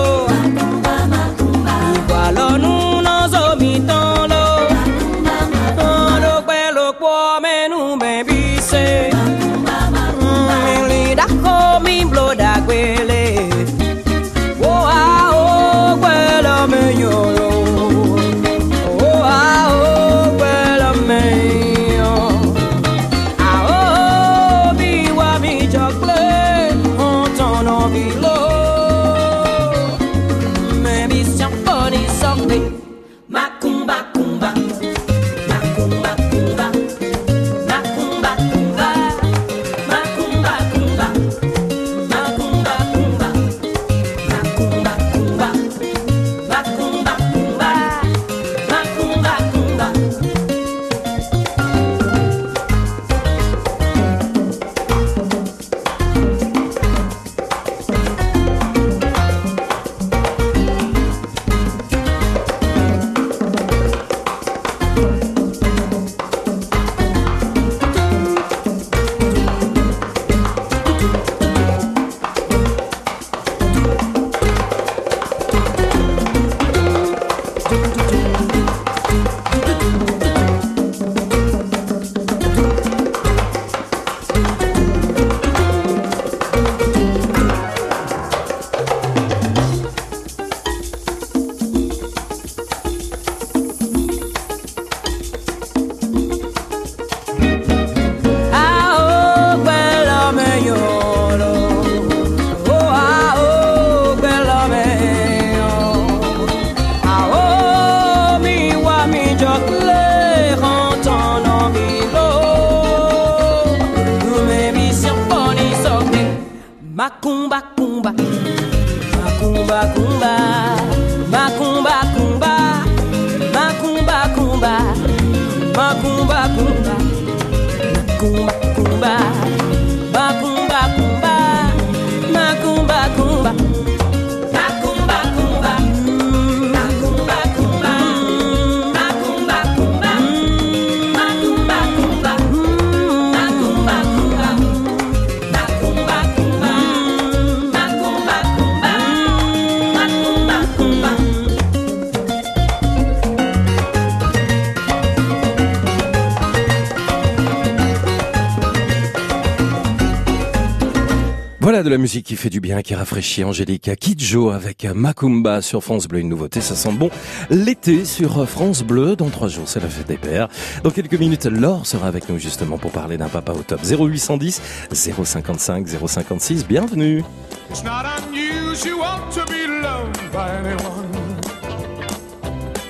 [162.65, 166.21] Bien, qui rafraîchit Angélique Kidjo avec Macumba sur France Bleu.
[166.21, 167.11] Une nouveauté, ça sent bon.
[167.51, 169.17] L'été sur France Bleu.
[169.17, 170.49] Dans trois jours, c'est la fête des pères.
[170.83, 173.81] Dans quelques minutes, Laure sera avec nous justement pour parler d'un papa au top.
[173.85, 174.62] 0810
[174.95, 176.67] 055 056.
[176.67, 177.23] Bienvenue.
[177.69, 181.05] It's not unusual to be loved by anyone.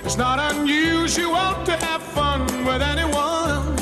[0.05, 3.75] It's not unusual to have fun with anyone.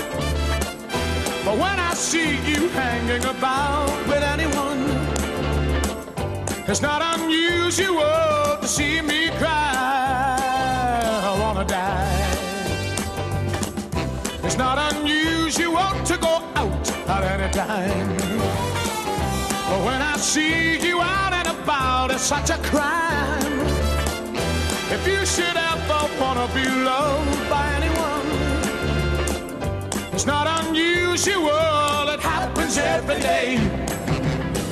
[1.45, 4.22] But when I see you hanging about with
[6.73, 10.31] it's not unusual to see me cry.
[11.23, 12.31] I wanna die.
[14.43, 18.16] It's not unusual to go out at any time.
[19.68, 23.59] But when I see you out and about, it's such a crime.
[24.97, 28.29] If you should ever wanna be loved by anyone,
[30.14, 33.91] it's not unusual, it happens every day.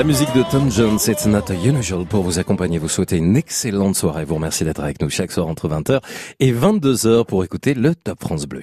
[0.00, 3.94] La musique de Tom Jones, It's Not Unusual pour vous accompagner, vous souhaiter une excellente
[3.94, 4.24] soirée.
[4.24, 6.00] Vous remercie d'être avec nous chaque soir entre 20h
[6.40, 8.62] et 22h pour écouter le Top France Bleu.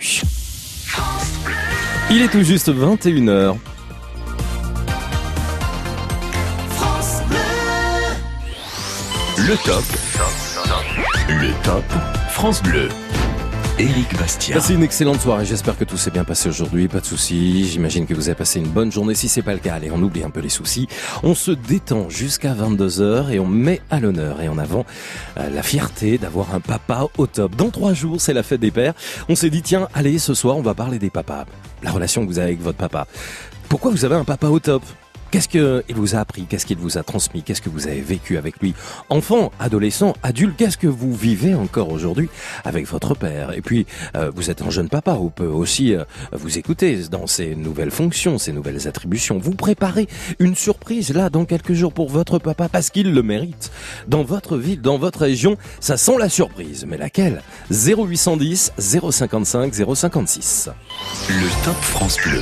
[2.10, 3.56] Il est tout juste 21h.
[6.72, 7.22] France.
[9.38, 9.84] Le top.
[11.30, 11.86] Le top
[12.32, 12.90] France Bleu.
[13.80, 14.56] Éric Bastien.
[14.56, 15.46] Passez une excellente soirée.
[15.46, 16.88] J'espère que tout s'est bien passé aujourd'hui.
[16.88, 17.68] Pas de soucis.
[17.68, 19.14] J'imagine que vous avez passé une bonne journée.
[19.14, 20.88] Si c'est pas le cas, allez, on oublie un peu les soucis.
[21.22, 24.84] On se détend jusqu'à 22h et on met à l'honneur et en avant
[25.38, 27.56] euh, la fierté d'avoir un papa au top.
[27.56, 28.96] Dans trois jours, c'est la fête des pères.
[29.30, 31.46] On s'est dit, tiens, allez, ce soir, on va parler des papas.
[31.84, 33.06] La relation que vous avez avec votre papa.
[33.70, 34.82] Pourquoi vous avez un papa au top?
[35.38, 36.46] Qu'est-ce qu'il vous a appris?
[36.50, 37.44] Qu'est-ce qu'il vous a transmis?
[37.44, 38.74] Qu'est-ce que vous avez vécu avec lui?
[39.10, 42.28] Enfant, adolescent, adulte, qu'est-ce que vous vivez encore aujourd'hui
[42.66, 43.54] avec votre père?
[43.54, 43.86] Et puis,
[44.16, 47.92] euh, vous êtes un jeune papa, on peut aussi euh, vous écouter dans ces nouvelles
[47.92, 49.38] fonctions, ces nouvelles attributions.
[49.38, 50.08] Vous préparez
[50.40, 53.70] une surprise là dans quelques jours pour votre papa parce qu'il le mérite.
[54.08, 56.88] Dans votre ville, dans votre région, ça sent la surprise.
[56.88, 57.44] Mais laquelle?
[57.70, 60.72] 0810 055 056.
[61.30, 62.42] Le Top France Bleu.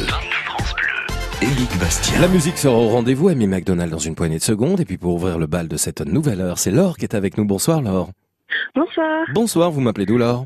[1.41, 2.21] Éric Bastien.
[2.21, 4.79] La musique sera au rendez-vous, Amy McDonald dans une poignée de secondes.
[4.79, 7.37] Et puis pour ouvrir le bal de cette nouvelle heure, c'est Laure qui est avec
[7.37, 7.45] nous.
[7.45, 8.09] Bonsoir Laure.
[8.75, 9.25] Bonsoir.
[9.33, 10.45] Bonsoir, vous m'appelez d'où Laure?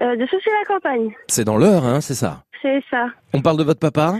[0.00, 1.10] Euh, de la campagne.
[1.28, 2.44] C'est dans l'heure, hein, c'est ça?
[2.62, 3.06] C'est ça.
[3.34, 4.14] On parle de votre papa?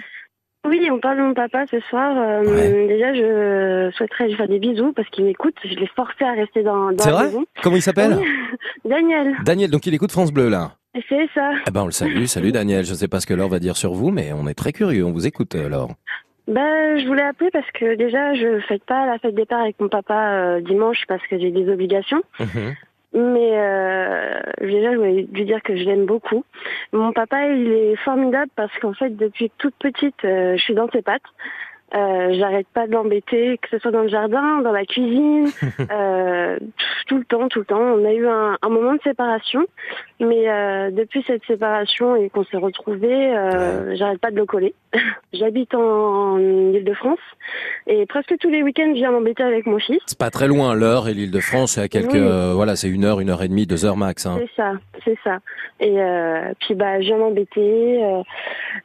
[0.66, 2.16] Oui, on parle de mon papa ce soir.
[2.16, 5.54] Euh, Déjà, je souhaiterais lui faire des bisous parce qu'il m'écoute.
[5.64, 7.26] Je l'ai forcé à rester dans, dans C'est vrai?
[7.26, 7.44] maison.
[7.62, 8.18] Comment il s'appelle?
[8.20, 8.26] Oui.
[8.90, 9.36] Daniel.
[9.44, 10.72] Daniel, donc il écoute France Bleu là.
[11.08, 11.52] C'est ça.
[11.66, 12.84] Eh ben on le salue, salut Daniel.
[12.84, 15.04] Je sais pas ce que Laure va dire sur vous, mais on est très curieux,
[15.04, 15.94] on vous écoute euh, Laure.
[16.48, 19.80] Ben, je voulais appeler parce que déjà, je fête pas la fête des pères avec
[19.80, 22.22] mon papa euh, dimanche parce que j'ai des obligations.
[23.16, 26.44] Mais euh, déjà, je voulais lui dire que je l'aime beaucoup.
[26.92, 30.88] Mon papa, il est formidable parce qu'en fait, depuis toute petite, euh, je suis dans
[30.90, 31.22] ses pattes.
[31.96, 35.46] Euh, J'arrête pas de l'embêter, que ce soit dans le jardin, dans la cuisine,
[35.90, 36.58] euh,
[37.06, 37.80] tout le temps, tout le temps.
[37.80, 39.64] On a eu un, un moment de séparation,
[40.20, 44.74] mais euh, depuis cette séparation et qu'on s'est retrouvés, euh, j'arrête pas de le coller.
[45.32, 45.80] J'habite en,
[46.34, 47.18] en Ile-de-France
[47.86, 50.00] et presque tous les week-ends, je viens m'embêter avec mon fils.
[50.06, 52.20] C'est pas très loin, l'heure et l'Île-de-France, c'est à quelques, Oui.
[52.20, 54.26] euh, voilà, c'est une heure, une heure et demie, deux heures max.
[54.26, 54.38] Hein.
[54.40, 54.72] C'est ça,
[55.04, 55.38] c'est ça.
[55.80, 58.02] Et euh, puis bah, je viens m'embêter.
[58.04, 58.22] euh,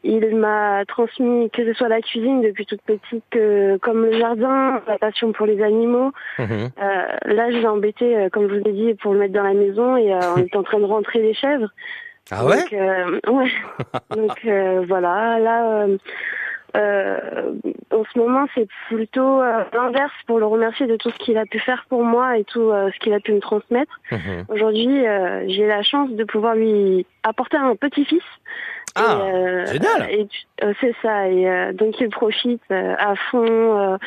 [0.04, 3.01] il m'a transmis que ce soit la cuisine depuis toute petite,
[3.36, 6.12] euh, comme le jardin, la passion pour les animaux.
[6.40, 6.70] Mhm.
[6.82, 9.44] Euh, là, je l'ai embêté, euh, comme je vous l'ai dit, pour le mettre dans
[9.44, 11.70] la maison et on est en train de rentrer les chèvres.
[12.30, 12.72] Ah ouais Donc,
[13.36, 13.52] ouais.
[14.16, 15.88] Donc voilà, là,
[16.78, 17.52] euh,
[17.92, 21.46] en ce moment, c'est plutôt euh, l'inverse pour le remercier de tout ce qu'il a
[21.46, 24.00] pu faire pour moi et tout euh, ce qu'il a pu me transmettre.
[24.12, 24.46] Mhm.
[24.48, 25.04] Aujourd'hui,
[25.48, 28.24] j'ai la chance de pouvoir lui apporter un petit-fils.
[28.96, 30.08] Ah, Et, euh, génial.
[30.12, 31.28] et tu- euh, C'est ça.
[31.30, 33.46] Et euh, donc il profite euh, à fond.
[33.80, 33.98] euh,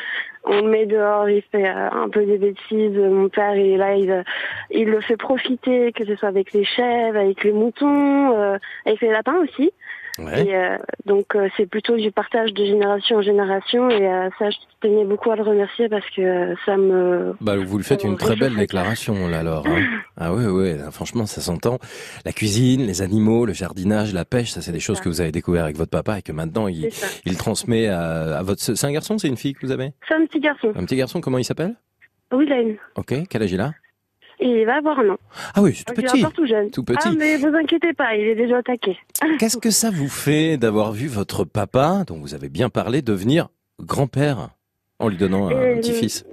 [0.47, 2.95] on le met dehors, il fait euh, un peu des bêtises.
[2.95, 4.23] Mon père, il est là, il,
[4.69, 9.01] il le fait profiter, que ce soit avec les chèvres, avec les moutons, euh, avec
[9.01, 9.71] les lapins aussi.
[10.17, 10.45] Ouais.
[10.47, 13.89] Et, euh, donc euh, c'est plutôt du partage de génération en génération.
[13.89, 17.55] Et euh, ça, je tenais beaucoup à le remercier parce que euh, ça me Bah,
[17.57, 19.65] vous lui faites une très belle déclaration, là, alors.
[19.67, 19.81] hein.
[20.17, 21.77] Ah oui, oui, là, franchement, ça s'entend.
[22.25, 25.33] La cuisine, les animaux, le jardinage, la pêche, ça, c'est des choses que vous avez
[25.33, 26.87] découvert avec votre papa et que maintenant, il,
[27.25, 28.61] il transmet à, à votre...
[28.61, 30.71] C'est un garçon, c'est une fille que vous avez C'est un petit garçon.
[30.73, 31.75] Un petit garçon, comment il s'appelle?
[32.31, 32.75] William.
[32.95, 33.73] Ok, quel âge il a?
[34.39, 35.17] Et il va avoir un an.
[35.55, 36.23] Ah oui, c'est tout Donc, il est petit.
[36.25, 36.69] encore tout jeune.
[36.71, 37.07] Tout petit.
[37.07, 38.97] Ah, mais vous inquiétez pas, il est déjà attaqué.
[39.39, 43.47] Qu'est-ce que ça vous fait d'avoir vu votre papa, dont vous avez bien parlé, devenir
[43.81, 44.49] grand-père
[44.99, 46.25] en lui donnant un Euh, petit-fils?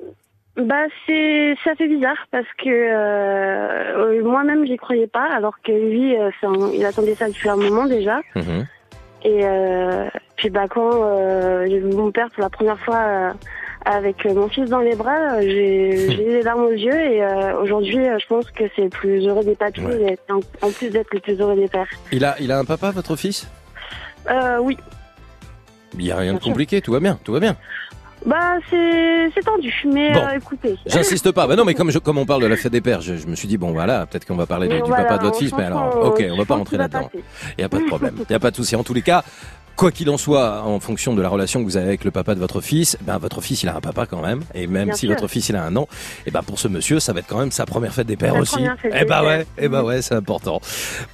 [0.57, 5.73] Bah c'est ça fait bizarre parce que euh, euh, moi-même j'y croyais pas alors que
[5.73, 6.31] lui euh,
[6.75, 8.67] il attendait ça depuis un moment déjà Mhm.
[9.25, 13.31] et euh, puis bah quand euh, j'ai vu mon père pour la première fois euh,
[13.85, 17.61] avec mon fils dans les bras euh, j'ai eu les larmes aux yeux et euh,
[17.61, 20.91] aujourd'hui euh, je pense que c'est le plus heureux des papiers et en, en plus
[20.91, 21.89] d'être le plus heureux des pères.
[22.13, 23.49] Il a, il a un papa, votre fils?
[24.31, 24.77] Euh, oui
[25.99, 27.57] Il n'y a rien de compliqué, tout va bien, tout va bien.
[28.25, 30.21] bah c'est tendu mais Bon.
[30.21, 30.77] euh, écoutez.
[30.87, 31.47] J'insiste pas.
[31.49, 33.27] Bah non, mais comme, je, comme on parle de la fête des pères, je, je
[33.27, 35.25] me suis dit, bon voilà, peut-être qu'on va parler du, Mais du voilà, papa de
[35.25, 37.11] votre fils, mais alors, ok, on je va pas rentrer là-dedans.
[37.15, 37.21] Il
[37.59, 38.77] n'y a pas de problème, il n'y a pas de souci.
[38.77, 39.25] En tous les cas,
[39.77, 42.35] quoi qu'il en soit, en fonction de la relation que vous avez avec le papa
[42.35, 44.95] de votre fils, ben votre fils il a un papa quand même, et même Bien
[44.95, 45.11] si sûr.
[45.11, 45.89] votre fils il a un an,
[46.27, 48.37] et ben pour ce monsieur, ça va être quand même sa première fête des pères
[48.37, 48.59] aussi.
[48.93, 50.61] Eh ben ouais, eh ben ouais, c'est important.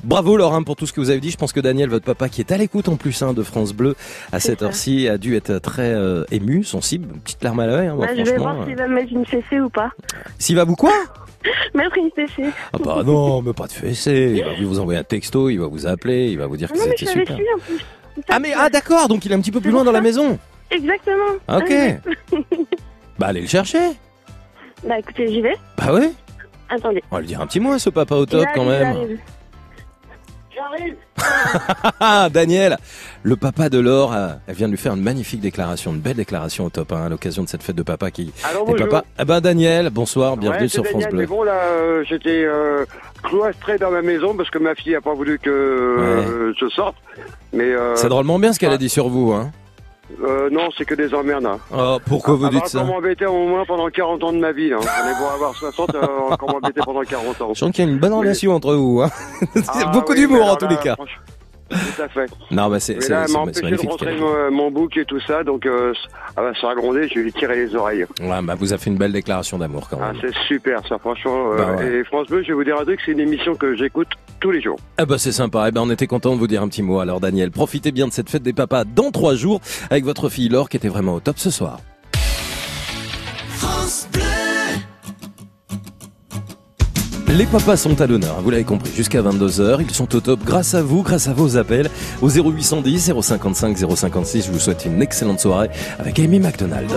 [0.04, 1.30] Bravo Laurent pour tout ce que vous avez dit.
[1.30, 3.72] Je pense que Daniel, votre papa, qui est à l'écoute en plus hein, de France
[3.72, 3.94] Bleu
[4.32, 7.86] à cette heure-ci, a dû être très euh, ému, sensible, une petite larme à l'œil.
[7.88, 8.66] hein, moi, Bah, je vais voir euh.
[8.66, 9.90] s'il va me mettre une fessée ou pas.
[10.38, 10.92] S'il va vous quoi?
[11.74, 12.50] Mettre une fessée.
[12.72, 14.34] Ah bah non, mais pas de fessée.
[14.38, 16.76] Il va vous envoyer un texto, il va vous appeler, il va vous dire que
[16.76, 17.36] Non, mais c'était super.
[17.38, 17.78] lui en plus.
[18.28, 20.38] Ah mais ah d'accord, donc il est un petit peu plus loin dans la maison.
[20.70, 21.32] Exactement.
[21.46, 21.72] Ah, Ok.
[23.18, 23.80] Bah allez le chercher.
[24.86, 25.56] bah écoutez, j'y vais.
[25.76, 26.12] Bah ouais.
[26.68, 27.02] Attendez.
[27.10, 28.96] On va lui dire un petit mot à ce papa au top quand il même.
[28.96, 29.18] arrive.
[30.58, 30.96] J'arrive.
[32.00, 32.78] Ah Daniel,
[33.22, 36.16] le papa de Laure, euh, elle vient de lui faire une magnifique déclaration, une belle
[36.16, 38.88] déclaration au top hein, à l'occasion de cette fête de papa qui Alors, bonjour.
[39.20, 41.20] Eh ben Daniel, bonsoir, bienvenue Ouais, sur France Bleu.
[41.20, 42.84] Mais bon, là, euh, j'étais euh,
[43.22, 46.96] cloîtré dans ma maison parce que ma fille a pas voulu que euh, je sorte.
[47.52, 49.52] Mais euh, C'est drôlement bien ce qu'elle a dit sur vous hein.
[50.22, 51.46] Euh, non, c'est que des emmerdes.
[51.46, 51.58] hein.
[51.76, 54.70] Oh, pourquoi vous dites ça encore m'embêter au moins pendant 40 ans de ma vie.
[54.70, 54.76] Là.
[54.78, 54.80] On
[55.10, 56.00] est beau avoir 60, euh,
[56.30, 57.50] encore m'embêter pendant 40 ans.
[57.54, 59.10] Je sens qu'il y a une bonne relation entre vous hein.
[59.68, 60.94] Ah, Beaucoup oui, d'humour en tous là, les cas.
[60.94, 61.22] franchement,
[61.68, 62.30] Tout à fait.
[62.50, 63.90] Non bah c'est là, elle m'a empêché de magnifique.
[63.90, 65.92] rentrer mon, mon bouc et tout ça, donc euh,
[66.36, 68.06] ah bah, ça a grondé, je lui ai tiré les oreilles.
[68.20, 70.22] Ouais, bah vous avez fait une belle déclaration d'amour quand Ah, même.
[70.22, 71.52] c'est super ça, franchement.
[71.52, 71.96] euh, Bah ouais.
[72.00, 74.08] Et France Bleu, je vais vous dire un truc, c'est une émission que j'écoute
[74.40, 74.78] tous les jours.
[74.96, 77.00] Ah bah c'est sympa, eh ben on était content de vous dire un petit mot.
[77.00, 79.60] Alors Daniel, profitez bien de cette fête des papas dans trois jours
[79.90, 81.80] avec votre fille Laure qui était vraiment au top ce soir.
[83.50, 84.22] France Bleu.
[87.28, 89.80] Les papas sont à l'honneur, vous l'avez compris, jusqu'à 22h.
[89.80, 91.90] Ils sont au top grâce à vous, grâce à vos appels
[92.22, 94.46] au 0810 055 056.
[94.46, 95.68] Je vous souhaite une excellente soirée
[95.98, 96.90] avec Amy McDonald.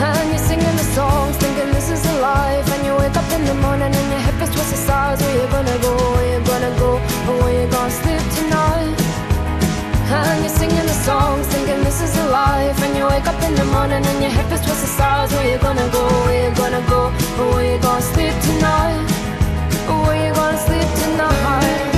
[0.00, 3.44] And you're singing the songs thinking this is a life and you wake up in
[3.44, 6.72] the morning and your hip is twisted sides where you gonna go where you gonna
[6.78, 6.90] go
[7.28, 9.08] or where you gonna sleep tonight
[10.10, 12.80] and you're singing the songs, thinking this is a life.
[12.82, 15.32] And you wake up in the morning and your hip is twisted sides.
[15.34, 16.02] Where you gonna go?
[16.24, 17.12] Where you gonna go?
[17.38, 19.06] Or where you gonna sleep tonight?
[19.90, 21.97] Or where you gonna sleep tonight?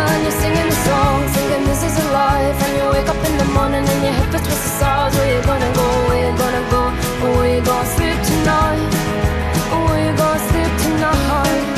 [0.00, 2.58] And you're singing the song, singing this is a life.
[2.64, 5.12] And you wake up in the morning and your feels towards the stars.
[5.16, 5.86] Where you gonna go?
[6.08, 6.82] Where you gonna go?
[7.36, 8.90] Where you gonna sleep tonight?
[9.86, 11.77] Where you gonna sleep tonight?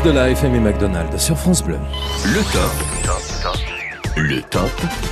[0.00, 1.78] This is the life, Amy McDonald sur France Bleu.
[2.24, 2.99] Le top.
[4.30, 4.70] Le top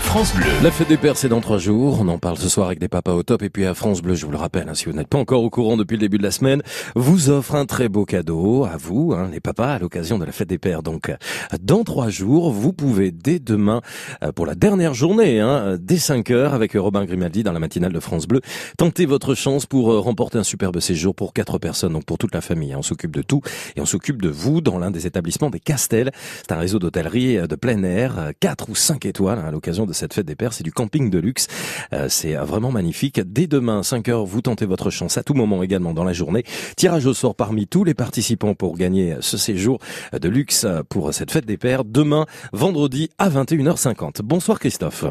[0.08, 0.46] France Bleu.
[0.62, 1.98] La fête des pères, c'est dans trois jours.
[2.00, 3.42] On en parle ce soir avec des papas au top.
[3.42, 5.42] Et puis à France Bleu, je vous le rappelle, hein, si vous n'êtes pas encore
[5.42, 6.62] au courant depuis le début de la semaine,
[6.94, 10.30] vous offre un très beau cadeau à vous, hein, les papas, à l'occasion de la
[10.30, 10.84] fête des pères.
[10.84, 11.12] Donc,
[11.60, 13.82] dans trois jours, vous pouvez dès demain,
[14.22, 17.92] euh, pour la dernière journée, hein, dès 5 heures, avec Robin Grimaldi dans la matinale
[17.92, 18.40] de France Bleu,
[18.76, 22.34] tenter votre chance pour euh, remporter un superbe séjour pour quatre personnes, donc pour toute
[22.34, 22.74] la famille.
[22.76, 23.42] On s'occupe de tout
[23.74, 26.12] et on s'occupe de vous dans l'un des établissements des Castels.
[26.38, 29.86] C'est un réseau d'hôtellerie euh, de plein air, 4 ou 5 étoiles hein, à l'occasion
[29.86, 30.52] de cette fête des pères.
[30.52, 31.48] C'est du camping de luxe.
[31.92, 33.20] Euh, C'est euh, vraiment magnifique.
[33.20, 36.44] Dès demain, 5 heures, vous tentez votre chance à tout moment également dans la journée.
[36.76, 39.78] Tirage au sort parmi tous les participants pour gagner ce séjour
[40.12, 41.84] de luxe pour cette fête des pères.
[41.84, 44.22] Demain, vendredi à 21h50.
[44.22, 45.04] Bonsoir Christophe.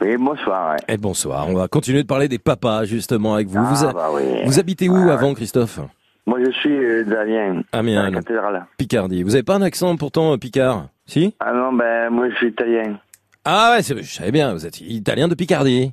[0.00, 0.72] Oui, bonsoir.
[0.72, 0.94] ouais.
[0.94, 1.48] Et bonsoir.
[1.48, 3.58] On va continuer de parler des papas justement avec vous.
[3.58, 4.22] Ah, vous, a- bah oui.
[4.44, 5.80] vous habitez où avant Christophe?
[6.26, 7.62] Moi, je suis euh, d'Amiens.
[7.72, 8.24] Amiens, la donc.
[8.24, 8.66] cathédrale.
[8.76, 9.22] Picardie.
[9.22, 10.88] Vous avez pas un accent pourtant euh, picard?
[11.06, 12.98] Si Ah non, ben, moi, je suis italien.
[13.44, 15.92] Ah ouais, c'est- je savais bien, vous êtes italien de Picardie.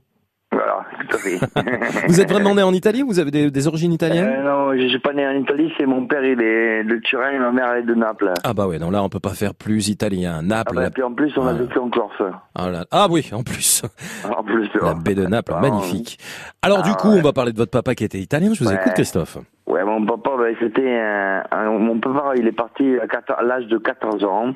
[0.52, 1.40] Voilà, tout à fait.
[2.08, 4.80] Vous êtes vraiment né en Italie ou vous avez des, des origines italiennes Euh, non,
[4.80, 7.52] je suis pas né en Italie, c'est mon père, il est de Turin et ma
[7.52, 8.32] mère, elle est de Naples.
[8.44, 10.36] Ah bah ouais, non là on peut pas faire plus italien.
[10.40, 10.76] Ah Naples.
[10.76, 11.60] bah, la- et puis en plus, on a Ouais.
[11.62, 12.22] vécu en Corse.
[12.54, 13.82] Ah, là- ah oui, en plus.
[14.30, 16.20] En plus, La baie de Naples, Ah, magnifique.
[16.62, 17.20] Alors du Ah, coup, ouais.
[17.20, 18.54] on va parler de votre papa qui était italien.
[18.54, 18.76] Je vous Ouais.
[18.76, 19.38] écoute, Christophe.
[19.66, 23.44] Ouais, mon papa, ben, c'était un, un- mon papa, il est parti à, 14 à
[23.44, 24.54] l'âge de 14 ans.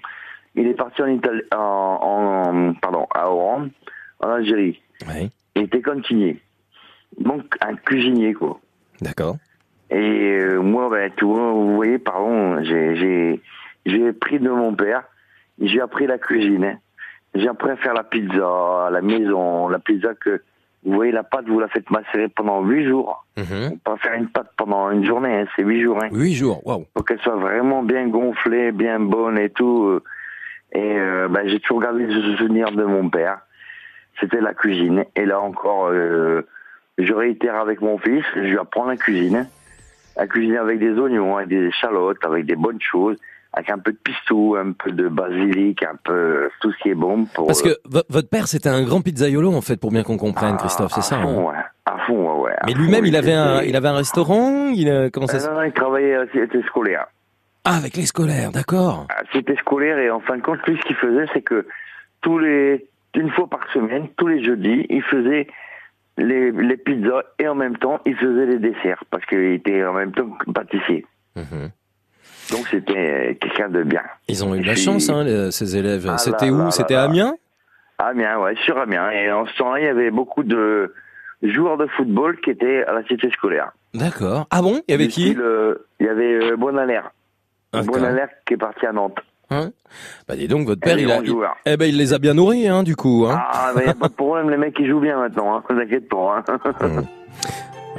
[0.57, 3.67] Il est parti en Italie, en, en- pardon, à Oran,
[4.19, 4.81] en Algérie.
[5.07, 5.29] Ouais.
[5.55, 6.41] Il était cantinier.
[7.19, 8.59] Donc, un cuisinier, quoi.
[9.01, 9.37] D'accord.
[9.89, 9.95] Et
[10.39, 13.41] euh, moi, ben, vois, vous voyez, pardon, j'ai, j'ai,
[13.85, 15.03] j'ai pris de mon père,
[15.61, 16.65] j'ai appris la cuisine.
[16.65, 16.77] hein.
[17.35, 20.41] J'ai appris à faire la pizza à la maison, la pizza que,
[20.83, 23.25] vous voyez, la pâte, vous la faites macérer pendant huit jours.
[23.83, 26.01] Pas faire une pâte pendant une journée, hein, c'est huit jours.
[26.03, 26.09] Hein.
[26.11, 26.85] Huit jours, waouh.
[26.97, 29.99] Faut qu'elle soit vraiment bien gonflée, bien bonne et tout.
[30.75, 30.79] Euh.
[30.79, 33.39] Et euh, ben, j'ai toujours gardé ce souvenir de mon père.
[34.19, 35.05] C'était la cuisine.
[35.15, 36.41] Et là encore, euh,
[36.97, 39.47] je réitère avec mon fils, je lui apprends la cuisine.
[40.19, 43.17] À cuisiner avec des oignons, avec des échalotes, avec des bonnes choses,
[43.53, 46.95] avec un peu de pistou, un peu de basilic, un peu tout ce qui est
[46.95, 47.45] bon pour...
[47.45, 50.17] Parce que euh, vo- votre père c'était un grand pizzaiolo en fait, pour bien qu'on
[50.17, 51.19] comprenne, Christophe, c'est ça.
[51.19, 51.63] à fond, hein ouais.
[51.85, 52.55] À fond, ouais, ouais.
[52.65, 54.69] Mais lui-même, il avait un, était- il avait un restaurant.
[54.73, 57.05] Il a- comment ça Euh, non, non, il travaillait cité scolaire.
[57.69, 59.07] Ah, avec les scolaires, d'accord?
[59.09, 61.65] Ah, C'était scolaire et en fin de compte, lui, ce qu'il faisait, c'est que
[62.21, 65.47] tous les, une fois par semaine, tous les jeudis, il faisait
[66.17, 69.93] les, les pizzas et en même temps, il faisait les desserts parce qu'il était en
[69.93, 71.05] même temps pâtissier.
[71.35, 71.69] Mhm.
[72.51, 74.03] Donc c'était quelqu'un de bien.
[74.29, 76.07] Ils ont eu de la puis- chance, hein, les- ces élèves.
[76.09, 76.71] Ah C'était où?
[76.71, 77.03] C'était à.
[77.03, 77.33] Amiens?
[77.99, 79.09] Amiens, ouais, sur Amiens.
[79.11, 80.93] Et en ce temps-là, il y avait beaucoup de
[81.43, 83.71] joueurs de football qui étaient à la cité scolaire.
[83.93, 84.47] D'accord.
[84.49, 84.81] Ah bon?
[84.87, 85.23] Il y avait Du qui?
[85.25, 87.11] style, euh, Il y avait euh, Bonalaire.
[87.81, 87.95] D'accord.
[87.95, 89.17] Bonalaire qui est parti à Nantes.
[89.49, 89.69] Hein
[90.27, 91.33] Bah dis donc, votre père, il les a, il-
[91.65, 93.25] eh ben, il les a bien nourris, hein, du coup.
[93.29, 93.39] Hein.
[93.51, 95.63] Ah, mais y a pas de problème, les mecs, ils jouent bien maintenant, hein.
[95.67, 96.57] T'inquiète pas, hein.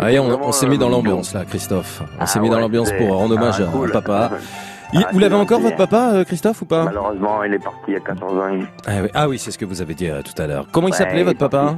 [0.00, 2.02] Allez, on, s'est mis dans euh, l'ambiance là, Christophe.
[2.02, 3.88] On Ah s'est mis dans l'ambiance pour rendre hommage ah, à- cool.
[3.90, 4.30] à papa.
[4.92, 6.84] Il- Ah, vous l'avez encore votre papa, euh, Christophe, ou pas?
[6.84, 8.58] Malheureusement, il est parti il y a 14 ans.
[8.86, 10.66] ah oui, ah oui, c'est ce que vous avez dit euh, tout à l'heure.
[10.72, 11.76] Comment il s'appelait votre papa?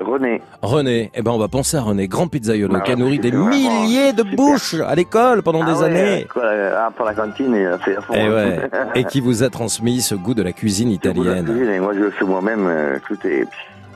[0.00, 0.42] René.
[0.62, 3.30] René, eh ben on va penser à René, grand pizzaiolo, Ah, qui a nourri des
[3.30, 6.26] vraiment milliers de bouches à l'école pendant Ah des ouais, années.
[6.32, 6.42] quoi,
[6.76, 8.12] ah, pour la cantine, il a fait à fond.
[8.14, 8.58] Et ouais,
[8.96, 11.44] et qui vous a transmis ce goût de la cuisine la italienne.
[11.44, 12.66] cuisine, et moi, je le fais moi-même.
[12.66, 13.46] euh, tout est...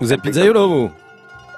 [0.01, 0.91] Vous êtes pizzaiolo, vous?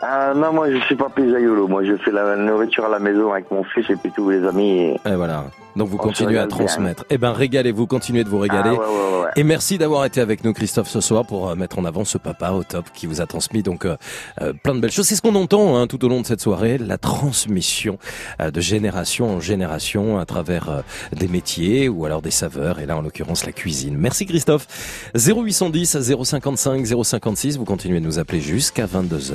[0.03, 1.69] Ah non, moi, je suis pas pizzaiolo.
[1.69, 4.47] Moi, je fais la nourriture à la maison avec mon fils et puis tous les
[4.47, 4.97] amis.
[5.05, 5.09] Et...
[5.11, 5.45] Et voilà.
[5.77, 6.49] Donc vous continuez à bien.
[6.49, 7.05] transmettre.
[7.11, 8.71] Eh ben régalez-vous, continuez de vous régaler.
[8.75, 9.31] Ah, ouais, ouais, ouais.
[9.37, 12.19] Et merci d'avoir été avec nous, Christophe, ce soir pour euh, mettre en avant ce
[12.19, 13.97] papa au top qui vous a transmis donc euh,
[14.43, 15.07] euh, plein de belles choses.
[15.07, 17.99] C'est ce qu'on entend hein, tout au long de cette soirée, la transmission
[18.41, 20.81] euh, de génération en génération à travers euh,
[21.13, 22.81] des métiers ou alors des saveurs.
[22.81, 23.97] Et là, en l'occurrence, la cuisine.
[23.97, 24.67] Merci, Christophe.
[25.15, 27.59] 0810 055 056.
[27.59, 29.33] Vous continuez de nous appeler jusqu'à 22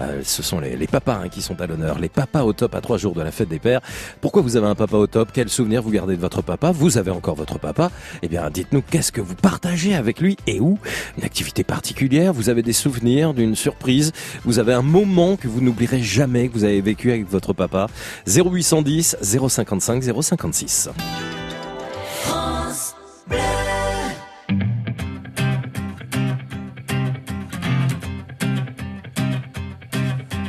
[0.00, 1.98] h ce sont les, papas hein, qui sont à l'honneur.
[1.98, 3.80] Les papas au top à trois jours de la fête des pères.
[4.20, 5.30] Pourquoi vous avez un papa au top?
[5.32, 6.72] Quel souvenir vous gardez de votre papa?
[6.72, 7.90] Vous avez encore votre papa?
[8.22, 10.78] Eh bien, dites-nous qu'est-ce que vous partagez avec lui et où?
[11.18, 12.32] Une activité particulière?
[12.32, 14.12] Vous avez des souvenirs d'une surprise?
[14.44, 17.88] Vous avez un moment que vous n'oublierez jamais que vous avez vécu avec votre papa?
[18.26, 20.90] 0810 055 056.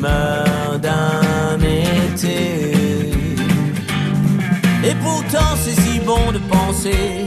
[0.00, 2.72] d'un été.
[4.84, 7.26] Et pourtant c'est si bon de penser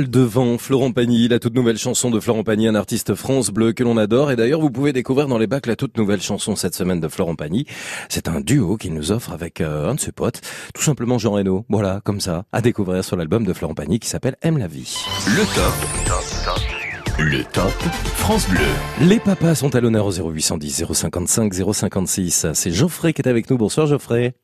[0.00, 0.10] Réalité.
[0.10, 3.50] Rafale de vent, Florent Pagny, la toute nouvelle chanson de Florent Pagny, un artiste France
[3.50, 4.30] Bleu que l'on adore.
[4.30, 7.08] Et d'ailleurs, vous pouvez découvrir dans les bacs la toute nouvelle chanson cette semaine de
[7.08, 7.66] Florent Pagny.
[8.08, 10.40] C'est un duo qu'il nous offre avec euh, un de ses potes,
[10.74, 11.64] tout simplement Jean Reno.
[11.68, 14.96] Voilà, comme ça, à découvrir sur l'album de Florent Pagny qui s'appelle Aime la vie.
[15.26, 15.74] Le top.
[17.18, 17.72] Le top
[18.14, 18.60] France Bleu.
[19.06, 22.46] Les papas sont à l'honneur au 0810 055 056.
[22.54, 23.58] C'est Geoffrey qui est avec nous.
[23.58, 24.34] Bonsoir Geoffrey.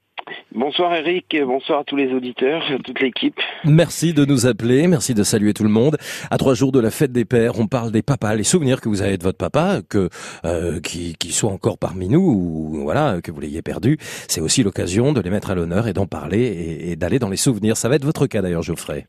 [0.54, 3.38] Bonsoir Eric, bonsoir à tous les auditeurs, à toute l'équipe.
[3.64, 5.96] Merci de nous appeler, merci de saluer tout le monde.
[6.30, 8.88] À trois jours de la fête des pères, on parle des papas, les souvenirs que
[8.88, 10.08] vous avez de votre papa, que
[10.44, 13.98] euh, qui, soit encore parmi nous ou voilà que vous l'ayez perdu.
[14.28, 17.28] C'est aussi l'occasion de les mettre à l'honneur et d'en parler et, et d'aller dans
[17.28, 17.76] les souvenirs.
[17.76, 19.06] Ça va être votre cas d'ailleurs, Geoffrey.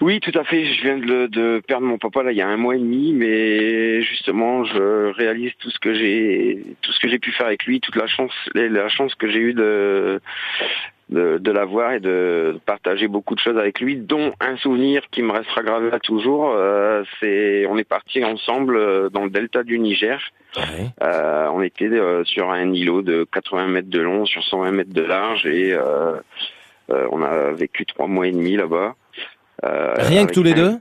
[0.00, 0.64] Oui, tout à fait.
[0.64, 3.12] Je viens de, de perdre mon papa là il y a un mois et demi,
[3.12, 7.64] mais justement, je réalise tout ce que j'ai, tout ce que j'ai pu faire avec
[7.66, 10.20] lui, toute la chance, la chance que j'ai eue de
[11.10, 15.22] de, de l'avoir et de partager beaucoup de choses avec lui, dont un souvenir qui
[15.22, 16.52] me restera gravé à toujours.
[16.54, 20.20] euh, c'est, on est parti ensemble euh, dans le delta du Niger.
[21.02, 24.92] Euh, on était euh, sur un îlot de 80 mètres de long, sur 120 mètres
[24.94, 26.14] de large, et euh,
[26.90, 28.94] euh, on a vécu trois mois et demi là-bas.
[29.64, 30.78] Euh, Rien que tous les deux?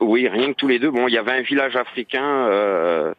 [0.00, 0.90] Oui, rien que tous les deux.
[0.90, 3.12] Bon, il y avait un village africain euh,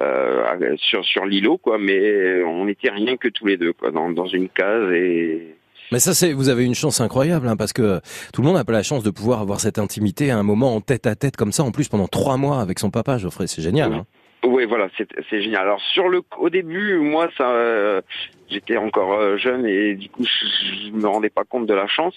[0.00, 4.10] euh, sur sur l'îlot, quoi, mais on était rien que tous les deux, quoi, dans,
[4.10, 5.56] dans une case et
[5.90, 8.00] Mais ça, c'est vous avez une chance incroyable hein, parce que
[8.32, 10.76] tout le monde n'a pas la chance de pouvoir avoir cette intimité à un moment
[10.76, 13.46] en tête à tête comme ça, en plus pendant trois mois avec son papa, Geoffrey.
[13.48, 13.92] C'est génial.
[13.92, 14.06] Hein.
[14.44, 15.62] Oui, voilà, c'est génial.
[15.62, 18.00] Alors sur le, au début, moi, ça, euh,
[18.48, 22.14] j'étais encore jeune et du coup, je, je me rendais pas compte de la chance.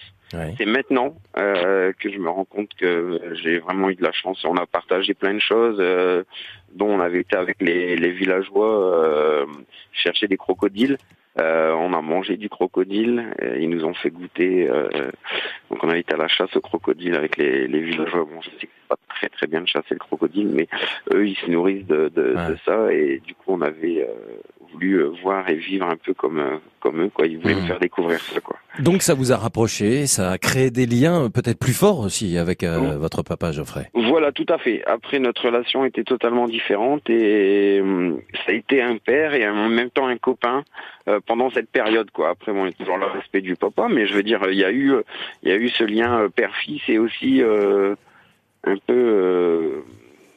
[0.57, 4.43] C'est maintenant euh, que je me rends compte que j'ai vraiment eu de la chance.
[4.45, 6.23] On a partagé plein de choses, euh,
[6.73, 9.45] dont on avait été avec les, les villageois euh,
[9.91, 10.97] chercher des crocodiles.
[11.39, 13.33] Euh, on a mangé du crocodile.
[13.41, 14.69] euh, ils nous ont fait goûter.
[14.69, 14.87] euh,
[15.71, 18.25] donc on a été à la chasse au crocodile avec les, les villageois.
[18.25, 20.67] Bon, je sais que c'est pas très très bien de chasser le crocodile, mais
[21.11, 24.13] eux ils se nourrissent de, de, de ça et du coup on avait euh,
[24.73, 27.25] voulu euh, voir et vivre un peu comme euh, comme eux quoi.
[27.27, 28.57] Ils voulaient me faire découvrir ça quoi.
[28.79, 32.63] Donc ça vous a rapproché, ça a créé des liens peut-être plus forts aussi avec
[32.63, 33.89] euh, votre papa, Geoffrey.
[33.93, 34.83] Voilà, tout à fait.
[34.85, 39.69] Après, notre relation était totalement différente et hum, ça a été un père et en
[39.69, 40.63] même temps un copain
[41.07, 42.29] euh, pendant cette période, quoi.
[42.29, 44.57] Après, bon, il y a toujours le respect du papa, mais je veux dire, il
[44.57, 45.01] y a eu, euh,
[45.43, 47.95] il y a eu ce lien euh, père-fils et aussi euh,
[48.63, 49.83] un peu euh,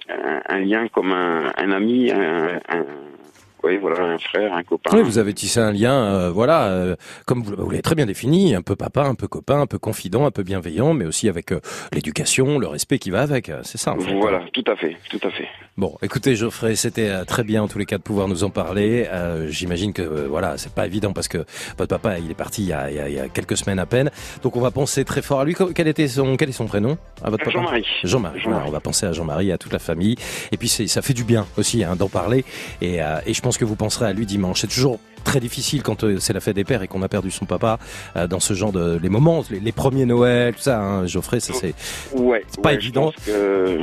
[0.08, 2.84] un, un lien comme un, un ami, un, un,
[3.66, 4.90] oui, voilà, un frère, un copain.
[4.96, 8.06] Oui, vous avez tissé un lien, euh, voilà, euh, comme vous, vous l'avez très bien
[8.06, 11.28] défini, un peu papa, un peu copain, un peu confident, un peu bienveillant, mais aussi
[11.28, 11.60] avec euh,
[11.92, 13.48] l'éducation, le respect qui va avec.
[13.48, 13.92] euh, C'est ça.
[13.92, 14.14] En fait.
[14.14, 15.48] Voilà, tout à fait, tout à fait.
[15.76, 18.50] Bon, écoutez Geoffrey, c'était euh, très bien en tous les cas de pouvoir nous en
[18.50, 19.06] parler.
[19.12, 21.38] Euh, J'imagine que voilà, c'est pas évident parce que
[21.78, 23.56] votre papa il est parti il y, a, il y a- il y a quelques
[23.58, 24.10] semaines à peine.
[24.42, 25.54] Donc on va penser très fort à lui.
[25.74, 27.58] Quel était son quel est son prénom à votre papa?
[27.58, 27.86] Jean-Marie.
[28.04, 28.40] Jean-Marie.
[28.66, 30.16] On va penser à Jean-Marie, à toute la famille.
[30.50, 32.44] Et puis ça fait du bien aussi hein, d'en parler.
[32.80, 34.60] Et, euh, et je pense que vous penserez à lui dimanche.
[34.60, 37.30] C'est toujours très difficile quand euh, c'est la fête des pères et qu'on a perdu
[37.30, 37.78] son papa
[38.16, 40.80] euh, dans ce genre de les moments, les, les premiers Noël, tout ça.
[40.80, 41.74] Hein, Geoffrey, ça c'est
[42.14, 43.12] Ouais, pas ouais, je évident.
[43.12, 43.78] pense que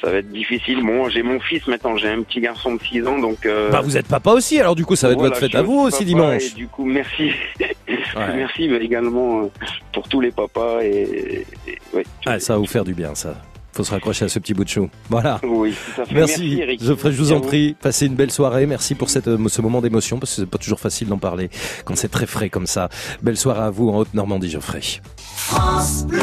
[0.00, 0.82] ça va être difficile.
[0.84, 3.44] Bon, j'ai mon fils maintenant, j'ai un petit garçon de 6 ans, donc.
[3.46, 5.54] euh, Bah vous êtes papa aussi, alors du coup ça va être voilà, votre fête
[5.54, 6.52] à vous aussi dimanche.
[6.52, 7.30] Et du coup, merci.
[8.16, 9.46] merci, mais également euh,
[9.92, 12.04] pour tous les papas et, et- ouais.
[12.26, 13.34] Ah, ça va vous faire du bien, ça.
[13.74, 14.88] Faut se raccrocher à ce petit bout de chou.
[15.10, 15.40] Voilà.
[15.42, 16.14] Oui, tout à fait.
[16.14, 16.84] Merci, Merci, Eric.
[16.84, 17.74] Geoffrey, je vous en prie.
[17.80, 18.66] Passez une belle soirée.
[18.66, 21.50] Merci pour cette, euh, ce moment d'émotion, parce que c'est pas toujours facile d'en parler
[21.84, 22.88] quand c'est très frais comme ça.
[23.20, 24.80] Belle soirée à vous en Haute-Normandie, Geoffrey.
[25.26, 26.20] France Bleu.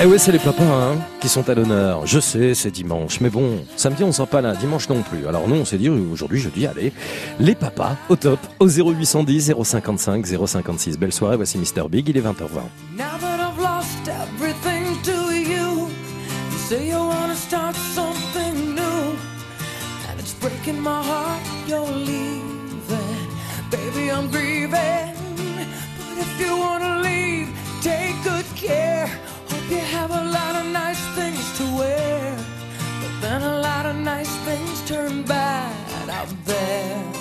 [0.00, 2.06] Eh ouais, c'est les papas hein, qui sont à l'honneur.
[2.06, 5.26] Je sais, c'est dimanche, mais bon, samedi on sera pas là, dimanche non plus.
[5.26, 6.92] Alors nous, on s'est dit aujourd'hui, je dis, allez,
[7.40, 10.98] les papas au top, au 0810 055 056.
[10.98, 12.28] Belle soirée, voici Mr Big, il est 20h20.
[12.96, 15.37] Now that I've lost everything to you, you
[16.68, 19.16] say you wanna start something new,
[20.06, 23.28] and it's breaking my heart you're leaving.
[23.70, 25.14] Baby, I'm grieving,
[25.96, 27.48] but if you wanna leave,
[27.80, 29.06] take good care.
[29.48, 32.36] Hope you have a lot of nice things to wear,
[33.00, 37.17] but then a lot of nice things turn bad out there.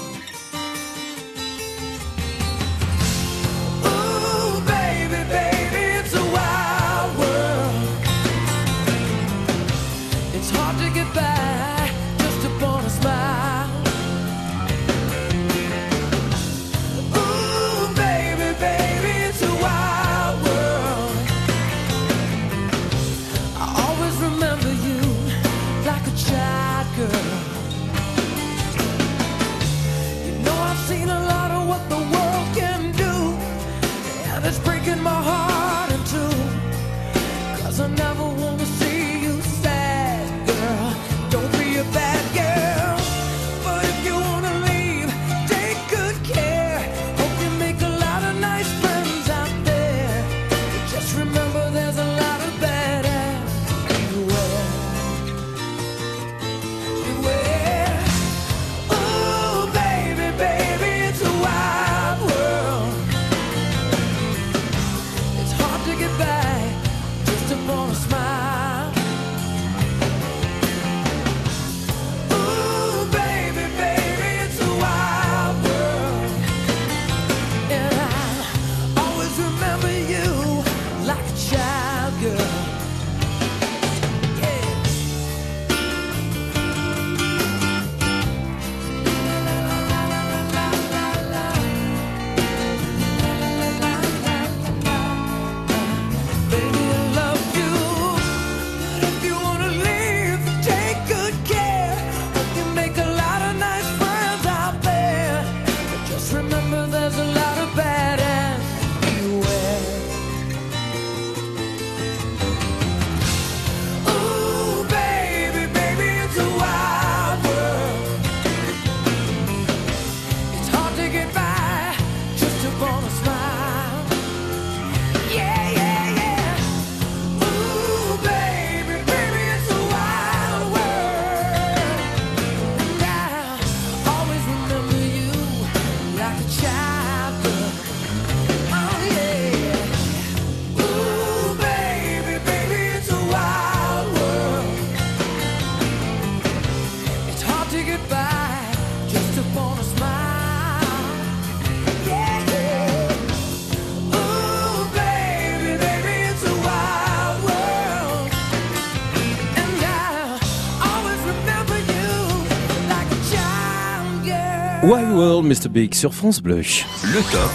[164.87, 165.67] Wild World, Mr.
[165.69, 166.59] Big sur France Bleu.
[166.59, 167.51] Le top.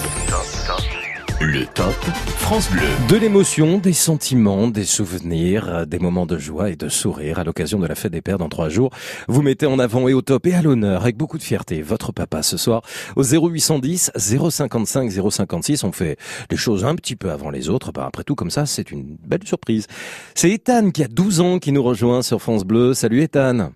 [1.40, 1.94] Le top
[2.36, 2.82] France Bleu.
[3.08, 7.44] De l'émotion, des sentiments, des souvenirs, euh, des moments de joie et de sourire à
[7.44, 8.90] l'occasion de la fête des pères dans trois jours.
[9.28, 12.12] Vous mettez en avant et au top et à l'honneur avec beaucoup de fierté votre
[12.12, 12.82] papa ce soir
[13.16, 15.84] au 0810 055 056.
[15.84, 16.18] On fait
[16.50, 17.92] les choses un petit peu avant les autres.
[17.92, 19.86] Bah, après tout, comme ça, c'est une belle surprise.
[20.34, 22.92] C'est Ethan qui a 12 ans qui nous rejoint sur France Bleu.
[22.92, 23.70] Salut Ethan.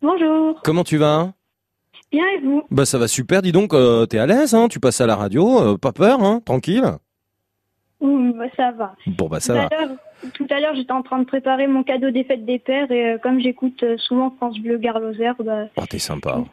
[0.00, 0.58] Bonjour.
[0.64, 1.34] Comment tu vas?
[2.14, 2.62] Bien et vous?
[2.70, 3.42] Bah ça va super.
[3.42, 6.22] Dis donc, euh, t'es à l'aise, hein Tu passes à la radio, euh, pas peur,
[6.22, 6.84] hein Tranquille.
[8.00, 8.94] Ouh, bah, Ça va.
[9.06, 9.66] Bon bah ça tout va.
[9.66, 9.96] à l'heure-
[10.34, 13.14] Tout à l'heure, j'étais en train de préparer mon cadeau des fêtes des pères et
[13.14, 16.44] euh, comme j'écoute souvent France Bleu Gare Lozère, bah, Oh t'es sympa.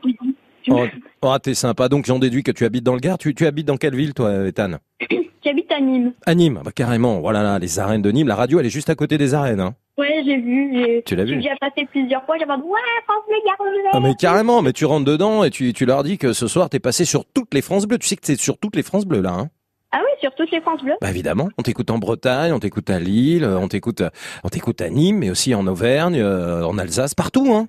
[0.70, 0.86] Oh,
[1.22, 1.90] oh, t'es sympa.
[1.90, 3.18] Donc j'en déduis que tu habites dans le Gard.
[3.18, 4.78] Tu, tu habites dans quelle ville, toi, Ethan?
[5.44, 6.14] J'habite à Nîmes.
[6.26, 6.62] À Nîmes.
[6.64, 7.20] Bah, carrément.
[7.20, 8.28] Voilà, là, les arènes de Nîmes.
[8.28, 9.60] La radio, elle est juste à côté des arènes.
[9.60, 9.74] Hein.
[9.98, 10.72] Ouais, j'ai vu.
[10.74, 12.38] j'ai- Tu l'as vu J'ai passé plusieurs fois.
[12.40, 13.36] J'avais dit ouais, France Bleu
[13.76, 13.92] Lozère.
[13.94, 14.62] Ah, mais carrément.
[14.62, 17.26] Mais tu rentres dedans et tu, tu leur dis que ce soir, t'es passé sur
[17.26, 18.00] toutes les France Bleues.
[18.00, 19.32] Tu sais que c'est sur toutes les France Bleues, là.
[19.34, 19.50] Hein
[19.92, 20.96] Ah oui, sur toutes les France Bleues.
[21.02, 24.02] bah évidemment, on t'écoute en Bretagne, on t'écoute à Lille, on t'écoute,
[24.44, 27.54] on t'écoute à Nîmes, mais aussi en Auvergne, euh, en Alsace, partout.
[27.54, 27.68] Hein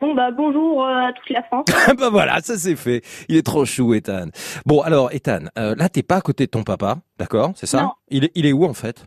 [0.00, 1.66] Bon bah bonjour euh, à toute la France.
[1.98, 3.02] bah voilà, ça c'est fait.
[3.28, 4.28] Il est trop chou, Ethan.
[4.64, 7.82] Bon alors, Ethan, euh, là t'es pas à côté de ton papa, d'accord C'est ça
[7.82, 7.90] Non.
[8.08, 9.04] il est, il est où en fait?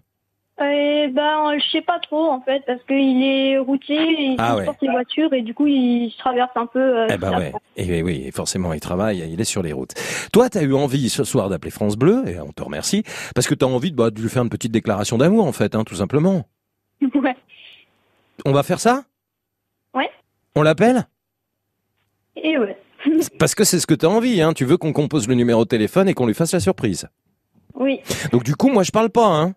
[0.62, 4.88] Et ben je sais pas trop en fait parce qu'il est routier, il Ah les
[4.90, 6.80] voitures et du coup il se traverse un peu.
[6.80, 9.94] euh, Eh ben ouais, et oui, forcément, il travaille, il est sur les routes.
[10.32, 13.04] Toi, t'as eu envie ce soir d'appeler France Bleu, et on te remercie,
[13.34, 15.74] parce que t'as envie de, bah, de lui faire une petite déclaration d'amour, en fait,
[15.76, 16.48] hein, tout simplement.
[17.02, 17.36] ouais.
[18.46, 19.04] On va faire ça?
[19.96, 20.10] Ouais.
[20.56, 21.08] On l'appelle?
[22.36, 22.78] Et ouais.
[23.40, 24.54] Parce que c'est ce que t'as envie, hein.
[24.54, 27.08] Tu veux qu'on compose le numéro de téléphone et qu'on lui fasse la surprise.
[27.76, 28.00] Oui.
[28.32, 29.56] Donc du coup, moi, je parle pas, hein.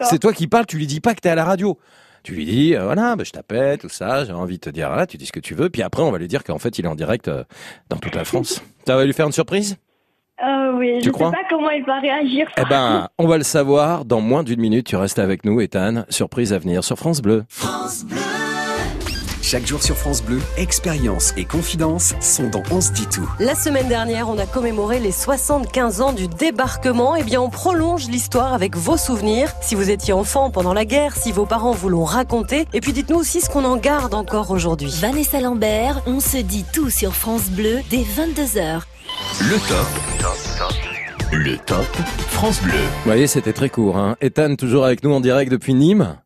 [0.00, 1.78] C'est- toi qui parles, tu lui dis pas que t'es à la radio.
[2.22, 4.88] Tu lui dis, euh, voilà, bah, je t'appelle, tout ça, j'ai envie de te dire,
[4.88, 6.78] voilà, tu dis ce que tu veux, puis après, on va lui dire qu'en fait,
[6.78, 7.44] il est en direct euh,
[7.90, 8.62] dans toute la France.
[8.86, 9.76] Ça va lui faire une surprise?
[10.42, 11.30] Euh, oui, Tu je crois?
[11.30, 12.48] sais pas comment il va réagir.
[12.56, 14.86] Eh ben, on va le savoir dans moins d'une minute.
[14.86, 16.04] Tu restes avec nous, Ethan.
[16.08, 17.44] Surprise à venir sur France Bleu.
[19.54, 23.30] Chaque jour sur France Bleu, expérience et confidence sont dans On se dit tout.
[23.38, 27.14] La semaine dernière, on a commémoré les 75 ans du débarquement.
[27.14, 29.52] Eh bien, on prolonge l'histoire avec vos souvenirs.
[29.60, 32.66] Si vous étiez enfant pendant la guerre, si vos parents vous l'ont raconté.
[32.72, 34.92] Et puis dites-nous aussi ce qu'on en garde encore aujourd'hui.
[35.00, 38.80] Vanessa Lambert, on se dit tout sur France Bleu dès 22h.
[39.38, 41.30] Le top.
[41.30, 41.86] Le top
[42.26, 42.72] France Bleu.
[42.72, 43.98] Vous voyez, c'était très court.
[43.98, 44.16] Hein.
[44.20, 46.16] Ethan, toujours avec nous en direct depuis Nîmes.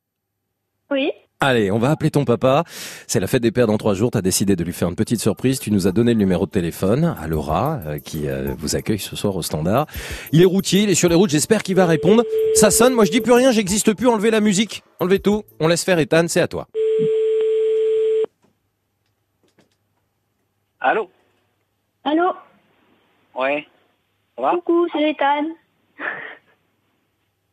[0.90, 1.10] Oui.
[1.40, 2.64] Allez, on va appeler ton papa.
[3.06, 4.10] C'est la fête des pères dans trois jours.
[4.10, 5.60] Tu as décidé de lui faire une petite surprise.
[5.60, 8.98] Tu nous as donné le numéro de téléphone à Laura, euh, qui euh, vous accueille
[8.98, 9.86] ce soir au standard.
[10.32, 11.30] Il est routier, il est sur les routes.
[11.30, 12.24] J'espère qu'il va répondre.
[12.54, 12.92] Ça sonne.
[12.92, 13.52] Moi, je dis plus rien.
[13.52, 14.08] J'existe plus.
[14.08, 14.82] Enlevez la musique.
[14.98, 15.44] Enlevez tout.
[15.60, 16.26] On laisse faire Ethan.
[16.26, 16.66] C'est à toi.
[20.80, 21.08] Allô?
[22.02, 22.32] Allô?
[23.36, 23.64] Ouais.
[24.34, 24.50] Ça va?
[24.54, 25.44] Coucou, c'est Ethan.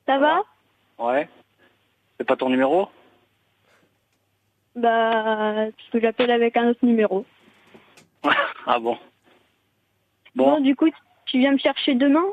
[0.07, 0.41] Ça va?
[0.97, 1.29] Ouais.
[2.17, 2.87] C'est pas ton numéro?
[4.75, 7.25] Bah, parce que j'appelle avec un autre numéro.
[8.67, 8.97] Ah bon
[10.35, 10.59] Bon.
[10.59, 10.89] du coup,
[11.27, 12.25] tu viens me chercher demain?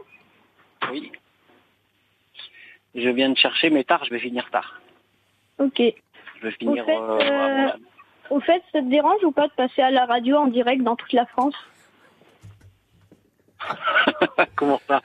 [0.91, 1.13] Oui.
[2.95, 4.81] Je viens de chercher, mais tard, je vais finir tard.
[5.59, 5.79] Ok.
[5.79, 6.85] Je vais Au finir...
[6.87, 7.69] fait, euh, euh,
[8.31, 10.97] au fait, ça te dérange ou pas de passer à la radio en direct dans
[10.97, 11.55] toute la France?
[14.57, 15.03] Comment ça?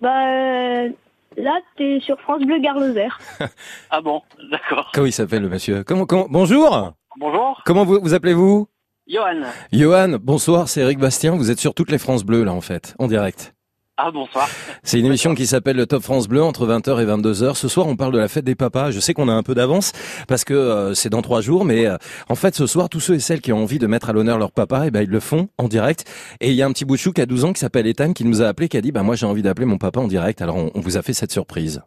[0.00, 0.90] Bah, euh,
[1.38, 3.18] là, t'es sur France Bleu Gare Lozère.
[3.90, 4.90] Ah bon, d'accord.
[4.92, 5.82] Comment il s'appelle le monsieur?
[5.84, 6.26] Comment, comment...
[6.28, 6.92] Bonjour.
[7.18, 8.68] Bonjour, Comment vous, vous appelez-vous?
[9.08, 9.42] Johan.
[9.72, 11.34] Johan, bonsoir, c'est Eric Bastien.
[11.34, 13.54] Vous êtes sur toutes les France Bleues, là, en fait, en direct.
[14.00, 14.48] Ah bonsoir.
[14.84, 17.56] C'est une émission qui s'appelle le Top France Bleu entre 20h et 22h.
[17.56, 18.92] Ce soir, on parle de la fête des papas.
[18.92, 19.90] Je sais qu'on a un peu d'avance
[20.28, 21.96] parce que euh, c'est dans trois jours, mais euh,
[22.28, 24.38] en fait, ce soir, tous ceux et celles qui ont envie de mettre à l'honneur
[24.38, 26.04] leur papa, eh ben, ils le font en direct.
[26.40, 27.88] Et il y a un petit bout de chou qui a 12 ans qui s'appelle
[27.88, 29.98] Ethan qui nous a appelé, qui a dit, bah, moi, j'ai envie d'appeler mon papa
[29.98, 30.42] en direct.
[30.42, 31.82] Alors, on, on vous a fait cette surprise.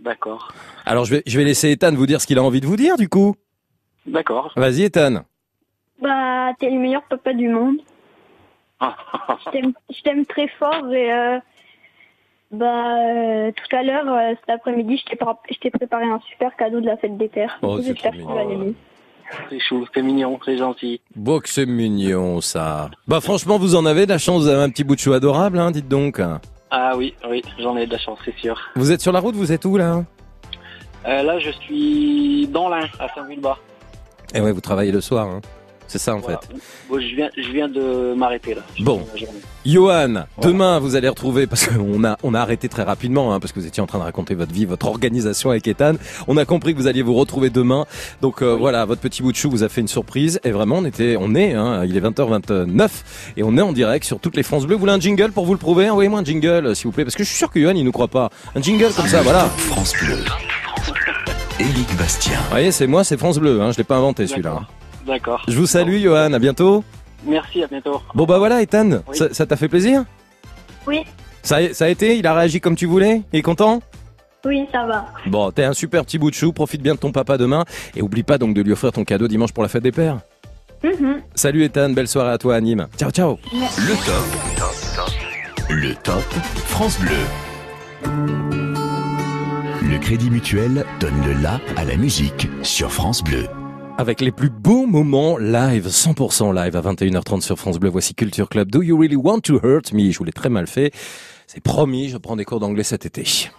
[0.00, 0.52] D'accord.
[0.84, 2.76] Alors, je vais, je vais laisser Ethan vous dire ce qu'il a envie de vous
[2.76, 3.36] dire, du coup.
[4.06, 4.52] D'accord.
[4.54, 5.22] Vas-y, Ethan.
[6.02, 7.76] Bah, t'es le meilleur papa du monde.
[9.90, 11.38] Je t'aime- très fort et euh,
[12.52, 16.20] bah euh, tout à l'heure, euh, cet après-midi, je t'ai pré- je t'ai préparé un
[16.30, 17.58] super cadeau de la fête des pères.
[17.62, 18.58] Oh, c'est J'espère trop que tu vas mignon.
[18.60, 18.74] l'aimer.
[19.50, 21.00] C'est chou, c'est mignon, c'est gentil.
[21.16, 22.90] Bon, que c'est mignon, ça.
[23.08, 24.42] Bah, franchement, vous en avez de la chance.
[24.42, 26.20] Vous avez un petit bout de chou adorable, hein, dites donc.
[26.70, 28.56] Ah oui, oui, j'en ai de la chance, c'est sûr.
[28.76, 30.04] Vous êtes sur la route, vous êtes où, là?
[31.06, 33.58] Euh, là, je suis dans l'Ain, à Saint-Vulbas.
[34.34, 35.26] Et ouais, vous travaillez le soir.
[35.26, 35.40] Hein.
[35.88, 36.40] C'est ça en Voilà.
[36.40, 36.56] fait.
[36.88, 38.62] Bon, je viens, je viens de m'arrêter là.
[38.76, 39.06] Je Bon.
[39.64, 43.52] Johan, demain vous allez retrouver, parce qu'on a, on a arrêté très rapidement, hein, parce
[43.52, 45.94] que vous étiez en train de raconter votre vie, votre organisation avec Ethan.
[46.28, 47.84] On a compris que vous alliez vous retrouver demain.
[48.22, 50.38] Donc euh, voilà, votre petit bout de chou vous a fait une surprise.
[50.44, 52.88] Et vraiment, on était, on est, hein, il est 20h29
[53.36, 54.74] et on est en direct sur toutes les France Bleues.
[54.76, 55.90] Vous voulez un jingle pour vous le prouver?
[55.90, 57.92] Envoyez-moi un jingle, s'il vous plaît, parce que je suis sûr que Johan il nous
[57.92, 58.30] croit pas.
[58.54, 59.46] Un jingle comme ça, voilà.
[59.46, 60.18] France Bleu.
[61.58, 62.38] Éric Bastien.
[62.44, 63.60] Vous voyez, c'est moi, c'est France Bleu.
[63.62, 64.60] Hein, je l'ai pas inventé celui-là.
[65.06, 65.42] D'accord.
[65.48, 66.32] Je vous salue, Johan.
[66.32, 66.82] À bientôt.
[67.24, 68.00] Merci, à bientôt.
[68.14, 69.16] Bon bah voilà, Ethan, Oui.
[69.16, 70.04] ça ça t'a fait plaisir
[70.86, 71.02] Oui,
[71.42, 73.80] ça, a- ça a été Il a réagi comme tu voulais Il est content
[74.44, 75.06] oui, ça va.
[75.26, 77.64] Bon, t'es un super petit bout de chou, profite bien de ton papa demain
[77.96, 80.18] et oublie pas donc de lui offrir ton cadeau dimanche pour la fête des pères.
[80.84, 81.20] Mhm.
[81.34, 82.86] Salut Ethan, belle soirée à toi à Nîmes.
[82.96, 83.38] Ciao ciao.
[83.52, 85.68] Le top.
[85.68, 86.22] Le top
[86.66, 87.10] France Bleu.
[89.82, 93.46] Le Crédit Mutuel donne le la à la musique sur France Bleu.
[93.98, 98.50] Avec les plus beaux moments live, 100% live à 21h30 sur France Bleu, voici Culture
[98.50, 98.70] Club.
[98.70, 100.10] Do you really want to hurt me?
[100.10, 100.92] Je vous l'ai très mal fait.
[101.46, 103.50] C'est promis, je prends des cours d'anglais cet été.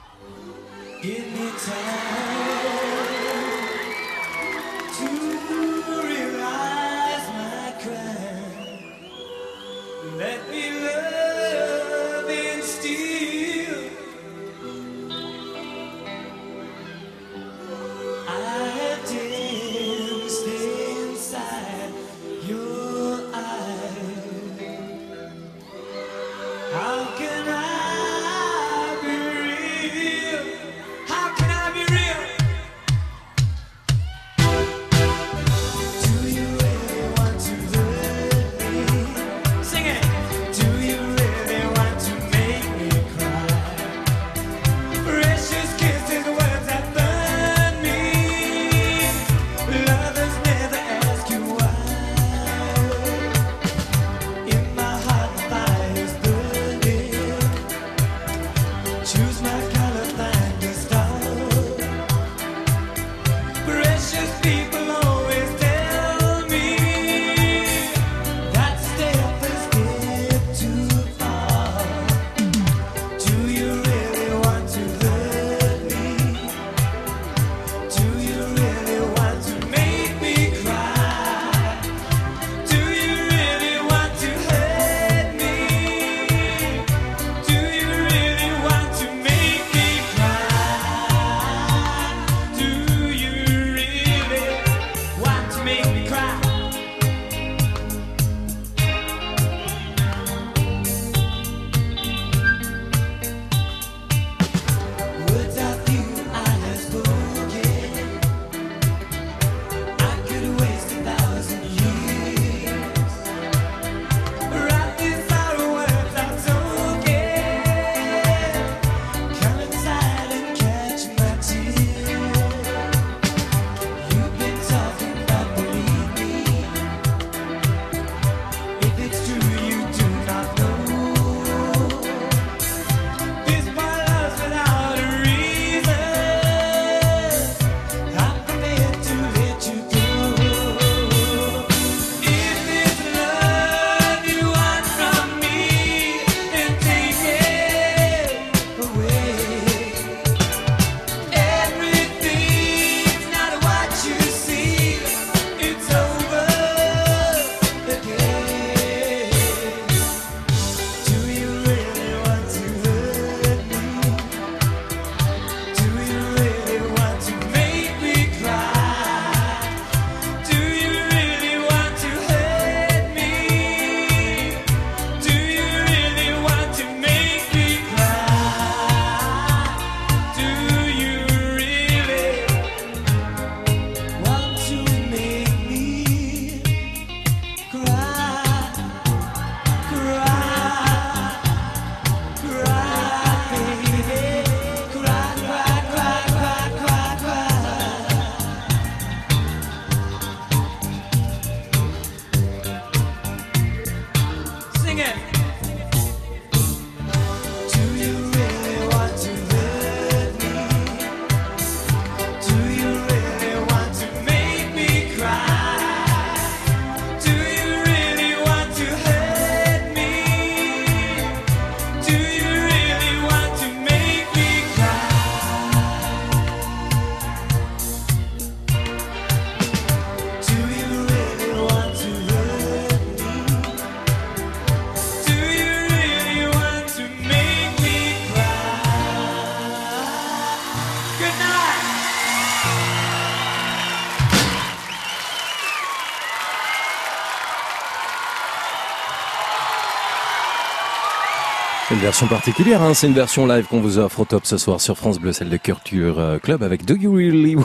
[252.08, 254.96] Version particulière, hein c'est une version live qu'on vous offre au top ce soir sur
[254.98, 257.58] France Bleu, celle de Culture euh, Club avec Do You Really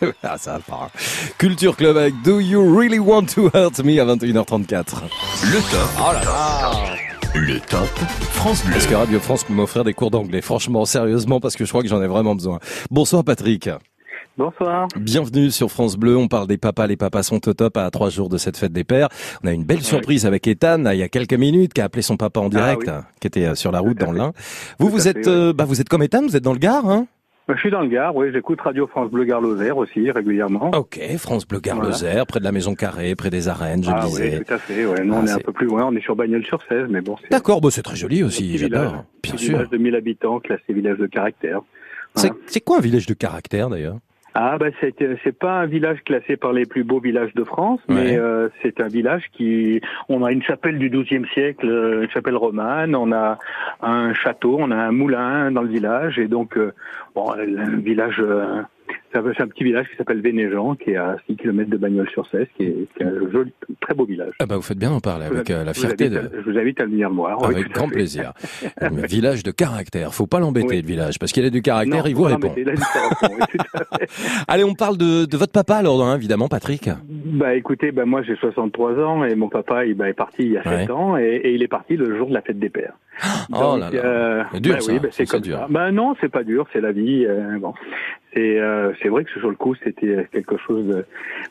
[0.22, 0.88] Ah, ça part.
[1.36, 4.86] Culture Club avec Do You Really Want to Hurt Me à 21h34.
[5.42, 5.90] Le top.
[5.98, 6.70] Oh là là.
[7.34, 7.90] Le top
[8.32, 8.76] France Bleu.
[8.76, 11.82] Est-ce que Radio France peut m'offrir des cours d'anglais Franchement, sérieusement, parce que je crois
[11.82, 12.60] que j'en ai vraiment besoin.
[12.90, 13.68] Bonsoir Patrick.
[14.44, 14.88] Bonsoir.
[14.96, 16.16] Bienvenue sur France Bleu.
[16.16, 16.86] On parle des papas.
[16.86, 19.10] Les papas sont au top à trois jours de cette fête des pères.
[19.44, 22.00] On a une belle surprise avec Ethan il y a quelques minutes qui a appelé
[22.00, 24.32] son papa en direct, Ah qui était euh, sur la route dans l'Ain.
[24.78, 26.88] Vous, vous êtes, fait, euh, bah, vous êtes comme Ethan, vous êtes dans le Gard,
[26.88, 27.06] hein?
[27.50, 30.70] Je suis dans le Gard, oui, j'écoute Radio France Bleu Gare Lozère aussi régulièrement.
[30.74, 31.82] Ok, France Bleu Voilà.
[31.90, 34.38] Lozère, près de la Maison Carrée, près des arènes, je ah disais.
[34.38, 34.86] oui, tout à fait.
[34.86, 35.04] Ouais.
[35.04, 37.60] Nous, Ah, on est un peu plus loin, on est sur Bagnols-sur-Cèze, mais bon, D'accord,
[37.60, 39.04] bah, c'est très joli aussi, j'adore.
[39.22, 39.56] Bien sûr.
[39.58, 41.60] village de 1000 habitants, classé village de caractère.
[42.14, 43.98] C'est quoi un village de caractère d'ailleurs?
[44.34, 44.94] Ah bah c'est
[45.24, 48.80] c'est pas un village classé par les plus beaux villages de France, mais euh, c'est
[48.80, 53.10] un village qui on a une chapelle du XIIe siècle, euh, une chapelle romane, on
[53.12, 53.38] a
[53.82, 56.72] un château, on a un moulin dans le village et donc euh,
[57.14, 58.62] bon le village euh,
[59.12, 62.64] c'est un, petit village qui s'appelle Vénéjean, qui est à 6 km de Bagnols-sur-Cèze, qui
[62.64, 64.32] est, qui est un joli, très beau village.
[64.38, 66.18] Ah bah vous faites bien d'en parler avec euh, la fierté de...
[66.18, 67.44] à- je vous invite à le venir voir.
[67.44, 68.32] Avec grand plaisir.
[68.80, 70.14] Un village de caractère.
[70.14, 70.82] Faut pas l'embêter, Oui.
[70.82, 72.52] le village, parce qu'il a du caractère, Non, il vous répond.
[72.56, 72.78] il a oui,
[73.40, 73.46] à
[73.98, 74.08] fait.
[74.48, 76.88] Allez, on parle de, de votre papa alors, hein, évidemment, Patrick.
[77.08, 80.52] Bah écoutez, bah moi j'ai 63 ans et mon papa il bah, est parti il
[80.52, 80.90] y a 7 Ouais.
[80.90, 82.94] ans et, et il est parti le jour de la fête des pères.
[83.52, 83.98] Oh là là.
[84.04, 84.92] euh, C'est dur, bah ça.
[84.92, 85.58] oui, bah, c'est Ça, c'est comme dur.
[85.58, 85.66] ça.
[85.68, 87.26] Bah non, c'est pas dur, c'est la vie.
[87.26, 87.74] euh, bon,
[88.34, 90.86] c'est euh, c'est vrai que sur le coup c'était quelque chose.
[90.86, 91.04] De...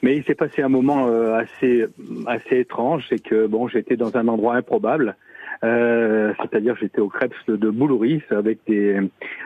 [0.04, 1.86] Mais il s'est passé un moment euh, assez
[2.28, 5.16] assez étrange, c'est que bon j'étais dans un endroit improbable.
[5.62, 8.98] Euh, c'est-à-dire j'étais au Krebs de Boulouris avec des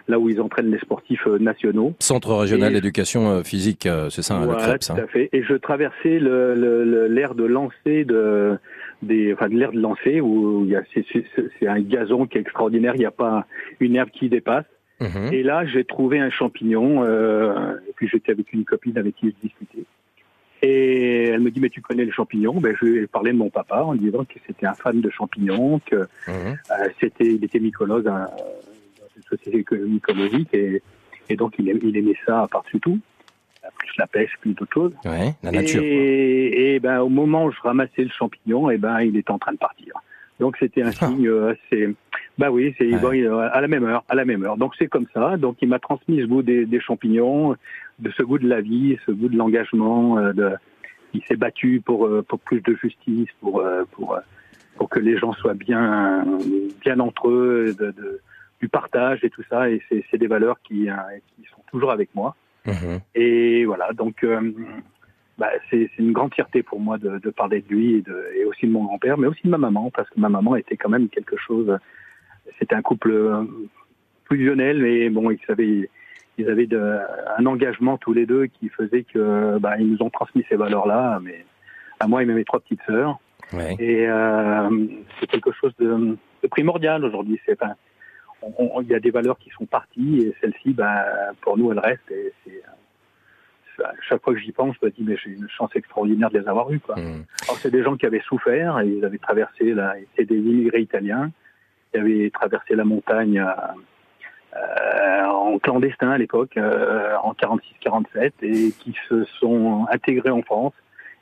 [0.07, 1.93] là où ils entraînent les sportifs euh, nationaux.
[1.99, 4.85] Centre régional d'éducation euh, physique, euh, c'est ça, hein, le Voilà, Krebs.
[4.85, 5.03] tout hein.
[5.03, 5.29] à fait.
[5.33, 8.57] Et je traversais le, le, le- l'air de lancer de
[9.01, 12.41] des, enfin de l'air de lancer où il y a c'est un gazon qui est
[12.41, 12.93] extraordinaire.
[12.95, 13.47] Il n'y a pas
[13.79, 14.65] une herbe qui dépasse.
[15.03, 15.33] Mhm.
[15.33, 17.03] Et là, j'ai trouvé un champignon.
[17.03, 19.83] Euh, et puis j'étais avec une copine avec qui je discutais.
[20.65, 22.53] Et elle me dit mais tu connais le champignon?
[22.61, 25.09] Ben je lui ai parlé de mon papa en disant que c'était un fan de
[25.09, 25.97] champignons, que
[26.27, 26.57] Mhm.
[26.71, 28.27] euh, c'était, il était mycologue hein,
[28.99, 30.81] dans une société mycologique et,
[31.29, 32.97] et donc il, aim- il aimait ça par-dessus tout,
[33.77, 34.93] plus la pêche, plus d'autres choses.
[35.03, 35.81] Ouais, la nature.
[35.83, 39.39] Et, et ben au moment où je ramassais le champignon, et ben il était en
[39.39, 39.93] train de partir.
[40.39, 41.95] Donc c'était un signe euh, assez.
[42.37, 44.57] Bah oui, c'est bon, il- à la même heure, à la même heure.
[44.57, 45.37] Donc c'est comme ça.
[45.37, 47.55] Donc il m'a transmis ce goût des, des champignons,
[47.99, 50.17] de ce goût de la vie, ce goût de l'engagement.
[50.17, 50.51] euh, de,
[51.13, 54.19] il s'est battu pour euh, pour plus de justice, pour euh, pour euh,
[54.77, 56.25] pour que les gens soient bien
[56.81, 58.19] bien entre eux, de, de-
[58.59, 59.69] du partage et tout ça.
[59.69, 60.95] Et c'est des valeurs qui euh,
[61.35, 62.35] qui sont toujours avec moi.
[62.65, 62.99] Mhm.
[63.13, 64.39] Et voilà, donc euh,
[65.37, 68.45] bah, c'est une grande fierté pour moi de, de parler de lui et, de, et
[68.45, 70.89] aussi de mon grand-père, mais aussi de ma maman, parce que ma maman était quand
[70.89, 71.77] même quelque chose.
[72.59, 73.43] C'était un couple euh,
[74.29, 75.89] fusionnel, mais bon, ils avaient,
[76.37, 76.99] ils avaient de,
[77.37, 81.19] un engagement tous les deux qui faisait que bah, ils nous ont transmis ces valeurs-là,
[81.23, 81.45] mais
[81.99, 83.17] à moi et mes trois petites sœurs.
[83.53, 83.75] Ouais.
[83.79, 84.69] Et euh,
[85.19, 87.39] c'est quelque chose de, de primordial aujourd'hui.
[87.45, 87.59] C'est
[88.81, 91.01] il y a des valeurs qui sont parties et celles-ci, ben,
[91.41, 92.11] pour nous, elles restent.
[92.11, 92.61] Et c'est,
[94.07, 96.47] chaque fois que j'y pense, je me dis, mais j'ai une chance extraordinaire de les
[96.47, 96.79] avoir eues.
[96.79, 96.95] Quoi.
[96.95, 97.25] Mhm.
[97.43, 99.75] Alors, c'est des gens qui avaient souffert et ils avaient traversé,
[100.15, 101.31] c'était des immigrés italiens
[101.91, 103.51] qui avaient traversé la montagne euh,
[104.55, 110.73] euh, en clandestin à l'époque, euh, en 46-47, et qui se sont intégrés en France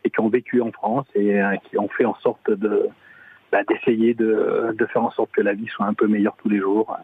[0.03, 2.89] et qui ont vécu en France et euh, qui ont fait en sorte de
[3.51, 6.49] bah, d'essayer de, de faire en sorte que la vie soit un peu meilleure tous
[6.49, 6.97] les jours.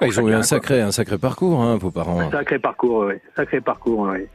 [0.00, 2.30] Ah, ils ont eu un sacré, un sacré parcours, hein, vos parents.
[2.30, 3.14] Sacré parcours, oui.
[3.34, 4.26] Sacré parcours, oui.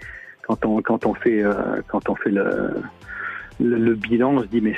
[0.51, 1.53] Quand on quand on fait euh,
[1.87, 2.71] quand on fait le,
[3.59, 4.73] le le bilan, on se dit mais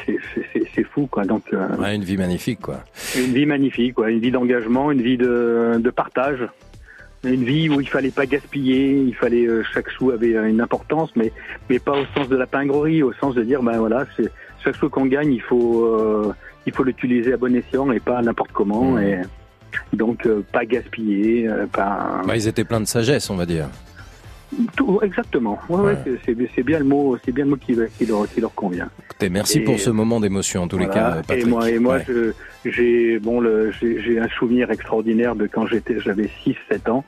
[0.76, 1.24] c'est fou quoi.
[1.26, 2.84] Donc euh, Ouais, une vie magnifique, quoi.
[3.18, 4.12] une vie magnifique, quoi.
[4.12, 6.46] Une vie d'engagement, une vie de de partage,
[7.24, 11.10] une vie où il fallait pas gaspiller, il fallait euh, chaque sou avait une importance,
[11.16, 11.32] mais
[11.70, 14.06] mais pas au sens de la pingrerie, au sens de dire ben voilà,
[14.64, 16.34] chaque sou qu'on gagne, il faut euh,
[16.68, 19.20] il faut l'utiliser à bon escient et pas n'importe comment et
[19.92, 23.68] donc pas gaspiller, pas Bah, ils étaient pleins de sagesse, on va dire.
[24.76, 25.60] Tout, exactement.
[25.70, 26.20] Ouais, ouais, c'est-
[26.64, 28.90] bien le mot, c'est bien le mot qui, qui leur qui leur convient.
[29.06, 31.46] Écoutez, merci Et- pour ce moment d'émotion, en tous les cas, Patrick.
[31.46, 32.06] Et moi, et moi, Ouais.
[32.08, 32.32] je-
[32.70, 33.42] j'ai bon,
[33.80, 37.04] j'ai j'ai un souvenir extraordinaire de quand j'étais, j'avais 6-7 ans.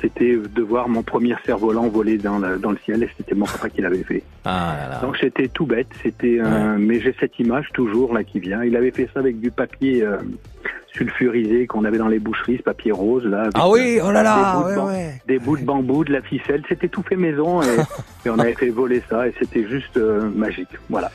[0.00, 3.46] C'était de voir mon premier cerf-volant voler dans le, dans le ciel, et c'était mon
[3.46, 4.22] papa qui l'avait fait.
[4.44, 5.00] Ah là là.
[5.00, 6.40] Donc c'était tout bête, c'était,
[6.78, 8.62] mais j'ai cette image toujours là qui vient.
[8.64, 10.16] Il avait fait ça avec du papier euh,
[10.92, 13.48] sulfurisé qu'on avait dans les boucheries, ce papier rose là.
[13.54, 15.20] Ah oui, oh là là, des bouts de ouais, ban- ouais.
[15.26, 17.66] des bouts de bambou, de la ficelle, c'était tout fait maison et,
[18.26, 20.68] et on avait fait voler ça et c'était juste euh, magique.
[20.88, 21.10] Voilà.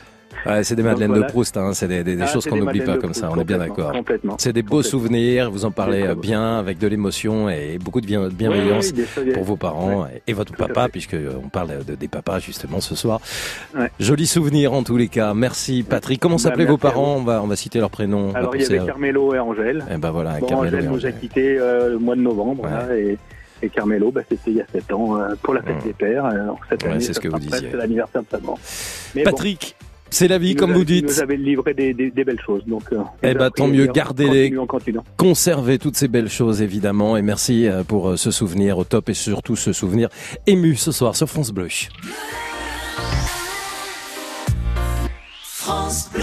[0.46, 1.26] Ouais, c'est des Madeleines voilà.
[1.26, 3.30] de Proust, hein, c'est des, des- des Ah, choses c'est qu'on n'oublie pas comme ça,
[3.30, 3.92] on est bien d'accord.
[4.38, 8.06] C'est des beaux souvenirs, vous en parlez euh, bien, avec de l'émotion et beaucoup de
[8.06, 11.84] bien- bienveillance Oui, oui, pour vos parents ouais, et votre tout papa, puisque euh, parle
[11.84, 13.20] de, des papas justement ce soir.
[13.76, 13.90] Ouais.
[14.00, 15.34] Joli souvenir en tous les cas.
[15.34, 16.20] Merci Patrick.
[16.20, 17.16] Comment Bah, s'appelaient vos parents?
[17.18, 18.34] on va, on va citer leurs prénoms.
[18.34, 19.84] Alors il y avait à- Carmelo et Angèle.
[19.92, 22.64] Eh ben voilà, Bon, Carmelo Angèle et nous a quittés euh, le mois de novembre
[22.66, 23.18] là, et,
[23.62, 26.24] et Carmelo, bah, c'était il y a 7 ans euh, pour la fête des pères.
[26.24, 26.82] Alors, cette.
[26.84, 27.70] Ouais, année, c'est ce que vous disiez.
[27.72, 28.58] l'anniversaire de sa mort.
[29.14, 29.76] Mais Patrick,
[30.10, 31.06] c'est la vie comme a- vous dites.
[31.06, 32.62] nous avait livré des, des, des belles choses.
[32.66, 34.52] Donc, euh, Eh ben a tant mieux, les- gardez-les,
[35.16, 39.08] conservez toutes ces belles choses évidemment et merci euh, pour euh, ce souvenir au top
[39.08, 40.08] et surtout ce souvenir
[40.46, 41.68] ému ce soir sur France Bleu.
[45.42, 46.22] France Bleu.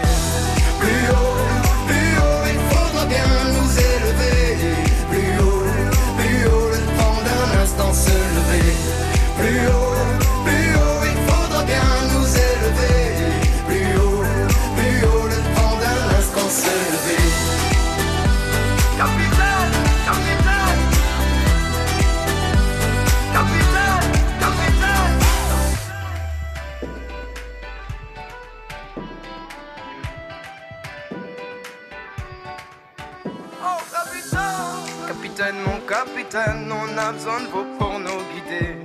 [35.91, 38.77] Capitaine, on a besoin de vous pour nous guider.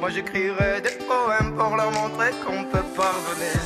[0.00, 3.60] Moi j'écrirai des poèmes pour leur montrer qu'on peut pardonner.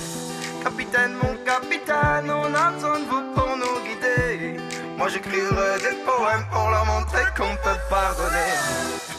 [0.64, 4.60] Capitaine, mon capitaine, on a besoin de vous pour nous guider.
[4.98, 8.54] Moi j'écrirai des poèmes pour leur montrer qu'on peut pardonner.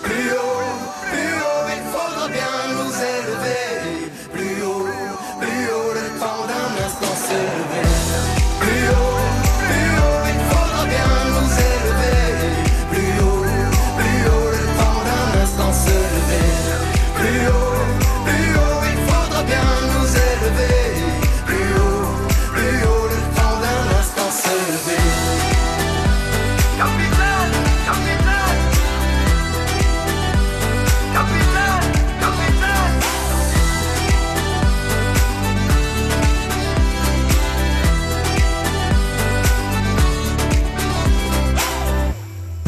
[0.04, 0.76] Plus haut,
[1.10, 4.12] plus haut, il faudra bien nous élever.
[4.34, 4.88] Plus haut,
[5.40, 7.91] plus haut, le temps d'un instant se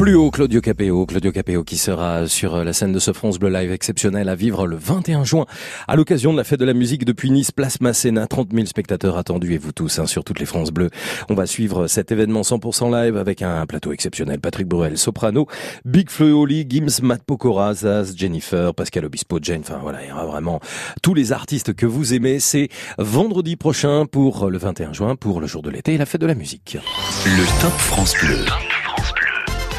[0.04, 1.06] Plus haut, Claudio Capéo.
[1.06, 4.66] Claudio Capéo qui sera sur la scène de ce France Bleu Live exceptionnel à vivre
[4.66, 5.46] le 21 juin
[5.88, 8.26] à l'occasion de la fête de la musique depuis Nice, place Masséna.
[8.26, 10.90] 30 000 spectateurs attendus et vous tous hein, sur toutes les France Bleues.
[11.30, 14.40] On va suivre cet événement 100% live avec un plateau exceptionnel.
[14.40, 15.46] Patrick Bruel, soprano,
[15.86, 19.60] Big Flo Oli, Gims, Matt Pokora, Zaz, Jennifer, Pascal Obispo, Jane.
[19.60, 20.60] Enfin voilà, il y aura vraiment
[21.02, 22.40] tous les artistes que vous aimez.
[22.40, 22.68] C'est
[22.98, 26.26] vendredi prochain pour le 21 juin pour le jour de l'été et la fête de
[26.26, 26.76] la musique.
[27.24, 28.44] Le Top France Bleu.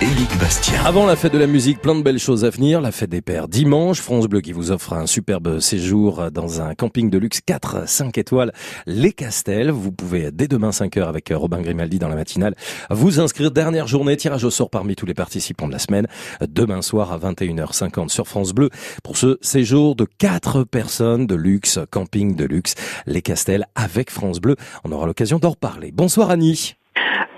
[0.02, 0.84] Éric Bastien.
[0.84, 2.82] Avant la fête de la musique, plein de belles choses à venir.
[2.82, 4.02] La fête des pères dimanche.
[4.02, 8.18] France Bleu qui vous offre un superbe séjour dans un camping de luxe 4, 5
[8.18, 8.52] étoiles,
[8.86, 9.72] les Castels.
[9.72, 12.56] Vous pouvez dès demain 5 heures avec Robin Grimaldi dans la matinale
[12.90, 13.52] vous inscrire.
[13.52, 16.08] Dernière journée, tirage au sort parmi tous les participants de la semaine.
[16.42, 18.70] Demain soir à 21h50 sur France Bleu
[19.02, 24.42] pour ce séjour de 4 personnes de luxe, camping de luxe, les Castels avec France
[24.42, 24.58] Bleu.
[24.84, 25.92] On aura l'occasion d'en reparler.
[25.94, 26.76] Bonsoir Annie.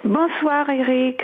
[0.04, 1.22] Bonsoir Eric.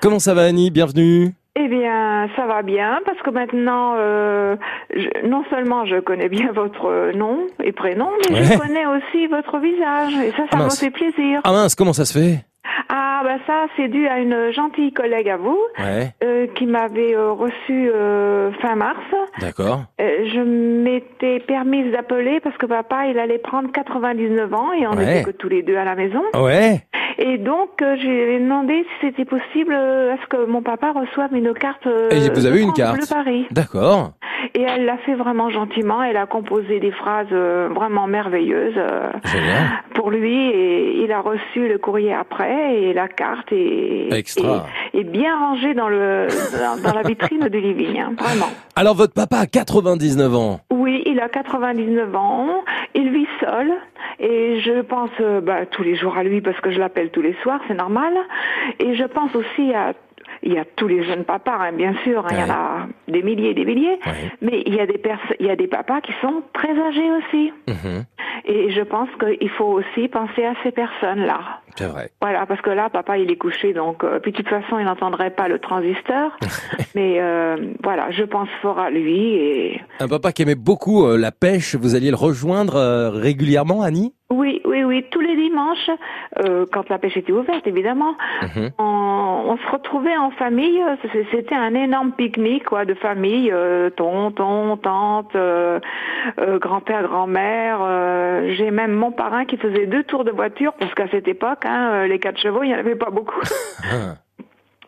[0.00, 0.70] Comment ça va Annie?
[0.70, 1.32] Bienvenue.
[1.56, 4.56] Eh bien, ça va bien parce que maintenant, euh,
[4.94, 8.44] je- non seulement je connais bien votre nom et prénom, mais Ouais.
[8.44, 10.14] je connais aussi votre visage.
[10.24, 11.40] Et ça, ça Ah me fait plaisir.
[11.44, 12.44] Ah mince, comment ça se fait?
[12.88, 17.14] Ah, bah ça, c'est dû à une gentille collègue à vous Ouais, euh, qui m'avait
[17.14, 18.98] euh, reçu euh, fin mars.
[19.40, 19.82] d'accord.
[20.00, 24.90] Euh, je m'étais permise d'appeler parce que papa, il allait prendre 99 ans et on
[24.92, 25.04] Ouais.
[25.06, 26.22] n'était que tous les deux à la maison.
[26.34, 26.80] Ouais.
[27.18, 31.34] Et donc, euh, j'ai demandé si c'était possible euh, à ce que mon papa reçoive
[31.34, 31.86] une carte.
[32.10, 33.46] Et vous avez de une carte Paris.
[33.50, 34.12] D'accord.
[34.54, 36.02] Et elle l'a fait vraiment gentiment.
[36.02, 39.10] Elle a composé des phrases euh, vraiment merveilleuses euh,
[39.94, 40.34] pour lui.
[40.50, 44.66] Et il a reçu le courrier après et la carte est, Extra.
[44.94, 46.26] est, est bien rangée dans, le,
[46.58, 47.98] dans, dans la vitrine du living.
[48.00, 48.48] hein, vraiment.
[48.76, 50.60] Alors votre papa a 99 ans.
[50.70, 52.46] Oui, il a 99 ans,
[52.94, 53.72] il vit seul
[54.18, 57.22] et je pense euh, bah, tous les jours à lui parce que je l'appelle tous
[57.22, 58.12] les soirs, c'est normal.
[58.78, 59.92] Et je pense aussi à
[60.42, 62.86] il y a tous les jeunes papas, hein, bien sûr, hein, il y en a
[63.08, 63.98] des milliers et des milliers,
[64.40, 64.98] mais il y a des
[65.38, 67.52] il y a des papas qui sont très âgés aussi.
[67.68, 68.04] Mhm.
[68.46, 71.60] Et je pense qu'il faut aussi penser à ces personnes-là.
[71.80, 72.10] C'est vrai.
[72.20, 74.84] Voilà, parce que là, papa, il est couché, donc, euh, puis de toute façon, il
[74.84, 76.30] n'entendrait pas le transistor.
[76.94, 81.16] mais euh, voilà, je pense fort à lui et Un papa qui aimait beaucoup euh,
[81.16, 84.12] la pêche, vous alliez le rejoindre régulièrement, Annie?
[84.32, 85.90] Oui, oui, oui, tous les dimanches,
[86.70, 88.70] quand la pêche était ouverte, évidemment, Mhm.
[88.78, 88.84] on,
[89.48, 90.80] on se retrouvait en famille.
[91.32, 93.52] C'était un énorme pique-nique, quoi, de famille,
[93.96, 95.36] tonton, tante,
[96.60, 97.80] grand-père, grand-mère.
[98.56, 102.06] J'ai même mon parrain qui faisait deux tours de voiture, parce qu'à cette époque, euh,
[102.06, 103.40] les quatre chevaux, il n'y en avait pas beaucoup.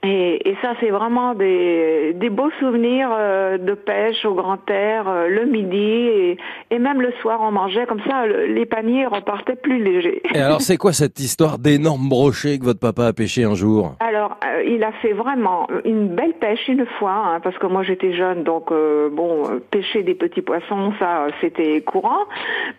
[0.05, 5.09] Et, et ça, c'est vraiment des, des beaux souvenirs euh, de pêche au grand air,
[5.09, 6.37] euh, le midi, et,
[6.73, 10.21] et même le soir, on mangeait comme ça, le- les paniers repartaient plus légers.
[10.35, 13.93] Et alors c'est quoi cette histoire d'énorme brochet que votre papa a pêché un jour?
[14.01, 17.85] Alors, euh, il a fait vraiment une belle pêche une fois, hein, parce que moi
[17.85, 22.25] j'étais jeune, donc euh, bon, pêcher des petits poissons, ça, c'était courant.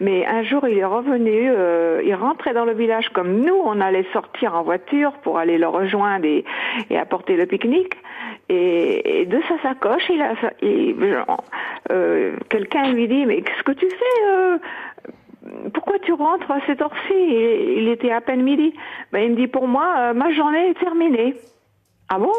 [0.01, 3.79] Mais un jour, il est revenu, euh, il rentrait dans le village comme nous, on
[3.79, 6.43] allait sortir en voiture pour aller le rejoindre et,
[6.89, 7.93] et apporter le pique-nique.
[8.49, 10.95] Et, et de sa sacoche, il a, il-
[11.91, 14.57] euh, quelqu'un lui dit, mais qu'est-ce que tu fais euh,
[15.73, 17.13] pourquoi tu rentres à cette heure-ci?
[17.13, 18.73] Il, il était à peine midi.
[19.11, 21.35] Ben, il me dit, pour moi, euh, ma journée est terminée.
[22.09, 22.31] Ah bon?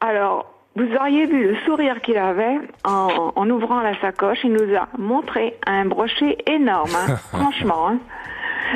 [0.00, 4.38] Alors, vous auriez vu le sourire qu'il avait en, en ouvrant la sacoche.
[4.44, 7.88] Il nous a montré un brochet énorme, hein, franchement.
[7.88, 7.98] hein.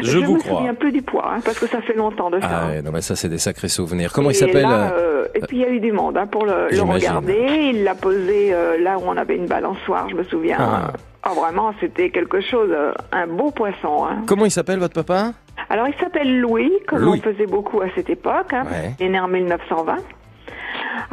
[0.03, 0.59] Je vous me crois.
[0.59, 2.49] souviens plus du poids, hein, parce que ça fait longtemps de ça.
[2.51, 4.13] Ah ouais, non mais ça c'est des sacrés souvenirs.
[4.13, 6.27] Comment il s'appelle là, euh, euh, Et puis il y a eu du monde hein,
[6.27, 7.71] pour le, regarder.
[7.73, 10.57] Il l'a posé euh, là où on avait une balançoire, je me souviens.
[10.61, 10.93] Ah.
[11.23, 12.71] Ah, vraiment, c'était quelque chose,
[13.11, 14.05] un beau poisson.
[14.05, 14.23] hein.
[14.29, 15.33] Comment il s'appelle votre papa?
[15.69, 17.21] Alors, il s'appelle Louis, comme Louis.
[17.27, 18.53] on faisait beaucoup à cette époque.
[18.53, 18.63] hein.
[18.71, 18.95] Ouais.
[19.01, 19.97] Il est né en 1920.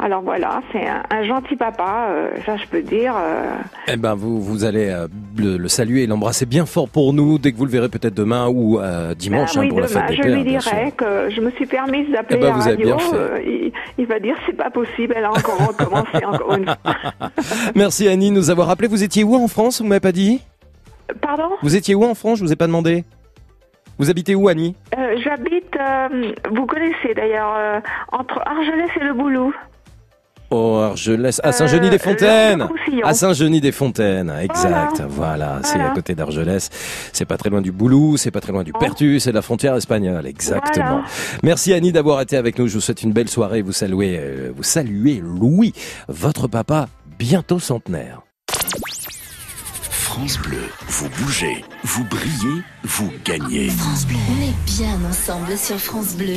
[0.04, 3.14] Alors voilà, c'est un, un gentil papa, euh, ça je peux dire.
[3.16, 3.54] euh,
[3.88, 5.08] Eh ben vous vous allez euh,
[5.38, 8.12] le, le saluer et l'embrasser bien fort pour nous dès que vous le verrez peut-être
[8.12, 8.78] demain ou
[9.16, 10.34] dimanche ah hein, pour la demain, fête des je pères.
[10.34, 12.96] lui dirai que je me suis permise d'appeler Eh ben, la vous radio.
[13.46, 16.76] il, il va dire c'est pas possible, elle a encore recommencé encore une fois.
[17.74, 18.88] Merci Annie de nous avoir appelé.
[18.88, 20.42] Vous étiez où en France Vous m'avez pas dit?
[21.22, 21.48] Pardon?
[21.62, 23.04] Vous étiez où en France Je vous ai pas demandé.
[23.98, 24.74] Vous habitez où Annie?
[24.98, 27.80] Euh, J'habite, euh, vous connaissez d'ailleurs, euh,
[28.12, 29.54] entre Argelès et le Boulou.
[30.50, 32.58] Oh, Argelès, à Euh, Saint-Genis-des-Fontaines.
[32.60, 33.06] Langue-de-Roussillon.
[33.06, 35.02] À Saint-Genis-des-Fontaines, exact.
[35.08, 35.90] Voilà, c'est Voilà.
[35.90, 36.70] à côté d'Argelès.
[37.12, 39.42] C'est pas très loin du Boulou, c'est pas très loin du Pertu, c'est de la
[39.42, 40.86] frontière espagnole, exactement.
[40.86, 41.04] Voilà.
[41.42, 42.68] Merci Annie d'avoir été avec nous.
[42.68, 43.62] Je vous souhaite une belle soirée.
[43.62, 45.72] Vous saluez, euh, vous saluez Louis,
[46.08, 46.88] votre papa,
[47.18, 48.20] bientôt centenaire.
[49.90, 53.68] France Bleu, vous bougez, vous brillez, vous gagnez.
[53.70, 54.16] France Bleu.
[54.38, 56.36] On est bien ensemble sur France Bleu.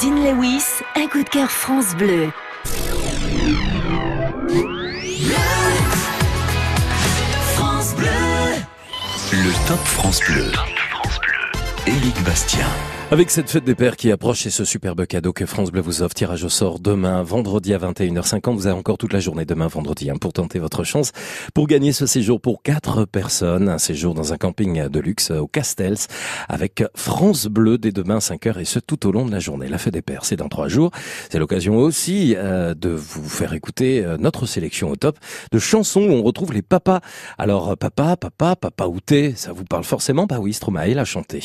[0.00, 0.64] Dean Lewis,
[0.96, 2.30] un coup de cœur France Bleu.
[7.54, 8.08] France Bleu.
[9.32, 10.50] Le Top France Bleu.
[11.86, 12.66] Éric Bastien.
[13.12, 16.02] Avec cette fête des pères qui approche et ce superbe cadeau que France Bleu vous
[16.02, 18.54] offre, tirage au sort demain, vendredi à 21h50.
[18.54, 21.10] Vous avez encore toute la journée demain, vendredi, hein, pour tenter votre chance
[21.52, 23.68] pour gagner ce séjour pour quatre personnes.
[23.68, 25.96] Un séjour dans un camping de luxe au Castels
[26.48, 29.66] avec France Bleu dès demain 5h et ce tout au long de la journée.
[29.66, 30.92] La fête des pères, c'est dans trois jours.
[31.30, 35.18] C'est l'occasion aussi euh, de vous faire écouter euh, notre sélection au top
[35.50, 37.00] de chansons où on retrouve les papas.
[37.38, 40.26] Alors, papa, papa, papa outé, ça vous parle forcément?
[40.26, 41.42] Bah oui, Stromae l'a chanté.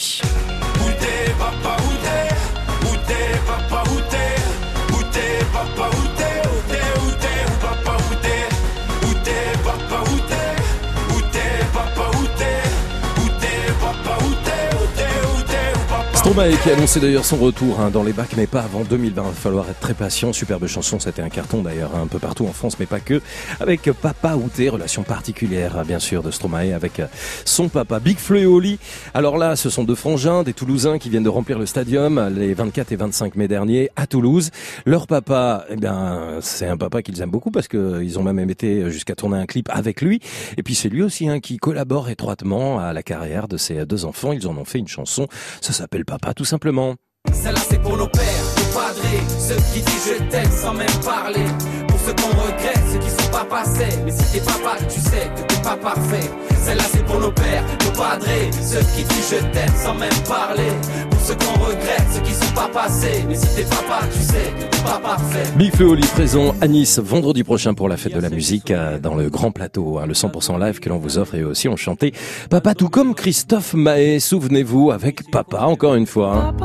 [16.36, 19.22] Stromae qui a annoncé d'ailleurs son retour hein, dans les bacs, mais pas avant 2020.
[19.22, 20.34] Il va falloir être très patient.
[20.34, 23.22] Superbe chanson, c'était un carton d'ailleurs un peu partout en France, mais pas que.
[23.62, 27.08] Avec Papa Outé, relation particulière bien sûr de Stromae avec euh,
[27.46, 28.80] son papa Big Flo et Oli.
[29.14, 32.54] Alors là, ce sont deux frangins, des Toulousains qui viennent de remplir le stadium les
[32.54, 34.52] 24 et 25 mai dernier à Toulouse.
[34.86, 38.50] Leur papa, eh bien, c'est un papa qu'ils aiment beaucoup parce que ils ont même
[38.50, 40.20] été jusqu'à tourner un clip avec lui.
[40.58, 44.04] Et puis c'est lui aussi hein, qui collabore étroitement à la carrière de ces deux
[44.04, 44.34] enfants.
[44.34, 45.30] Ils en ont fait une chanson.
[45.62, 46.96] Ça s'appelle Papa tout simplement.
[47.34, 48.24] Celle-là c'est pour nos pères,
[48.58, 51.46] nos padrés Ceux qui disent je t'aime sans même parler
[51.88, 55.28] Pour ceux qu'on regrette, ceux qui sont pas passés Mais si t'es papa, tu sais
[55.36, 56.30] que pas parfait
[56.64, 60.72] Celle-là c'est pour nos pères, nos padrés Ceux qui disent je t'aime sans même parler
[61.10, 64.54] Pour ceux qu'on regrette, ceux qui sont pas passés Mais si t'es papa, tu sais
[64.58, 67.98] que t'es pas parfait Big Flo et Oli présent à Nice vendredi prochain pour la
[67.98, 70.98] fête de la musique euh, dans le grand plateau, hein, le 100% live que l'on
[71.00, 72.14] vous offre et aussi on chantait
[72.50, 76.36] Papa tout comme Christophe Mahé, souvenez-vous avec Papa encore une fois.
[76.36, 76.56] hein.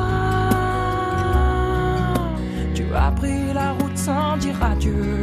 [2.74, 5.19] Tu as pris la route sans dire adieu.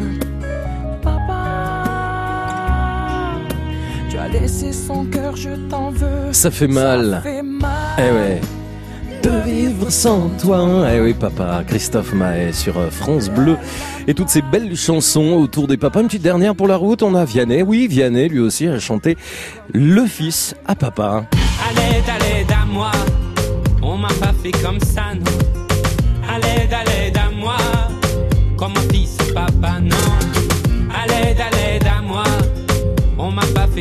[4.29, 6.31] Tu as laissé son cœur, je t'en veux.
[6.31, 7.21] Ça fait mal.
[7.23, 7.71] Ça fait mal.
[7.97, 8.41] Eh ouais.
[9.23, 10.87] De vivre sans toi.
[10.93, 11.63] Eh oui, papa.
[11.67, 13.57] Christophe Mahé sur euh, France Bleu.
[14.07, 16.01] Et toutes ces belles chansons autour des papas.
[16.01, 17.03] Une petite dernière pour la route.
[17.03, 17.61] On a Vianney.
[17.61, 19.17] Oui, Vianney, lui aussi, a chanté
[19.73, 21.25] Le fils à papa.
[21.67, 22.91] À l'aide, à moi,
[23.81, 25.31] on m'a pas fait comme ça, non.
[26.29, 27.57] À l'aide, à l'aide à moi,
[28.57, 30.16] comme mon fils papa, non.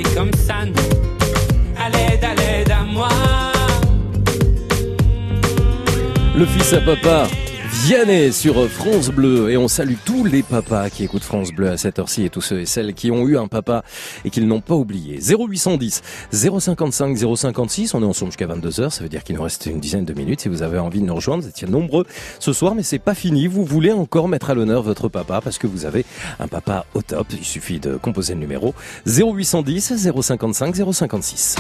[0.03, 0.55] Comme ça.
[1.79, 3.09] À l'aide, à l'aide à moi.
[6.37, 7.27] Le fils à papa.
[7.87, 9.49] Vianney sur France Bleu.
[9.49, 12.41] Et on salue tous les papas qui écoutent France Bleu à cette heure-ci et tous
[12.41, 13.85] ceux et celles qui ont eu un papa
[14.25, 15.21] et qu'ils n'ont pas oublié.
[15.21, 16.03] 0810
[16.33, 20.05] 055 056, on est ensemble jusqu'à 22h, ça veut dire qu'il nous reste une dizaine
[20.05, 20.41] de minutes.
[20.41, 22.07] Si vous avez envie de nous rejoindre, vous étiez nombreux
[22.41, 25.59] ce soir mais c'est pas fini, vous voulez encore mettre à l'honneur votre papa parce
[25.59, 26.05] que vous avez
[26.41, 28.75] un papa au top, il suffit de composer le numéro
[29.07, 31.55] 0810 055 056.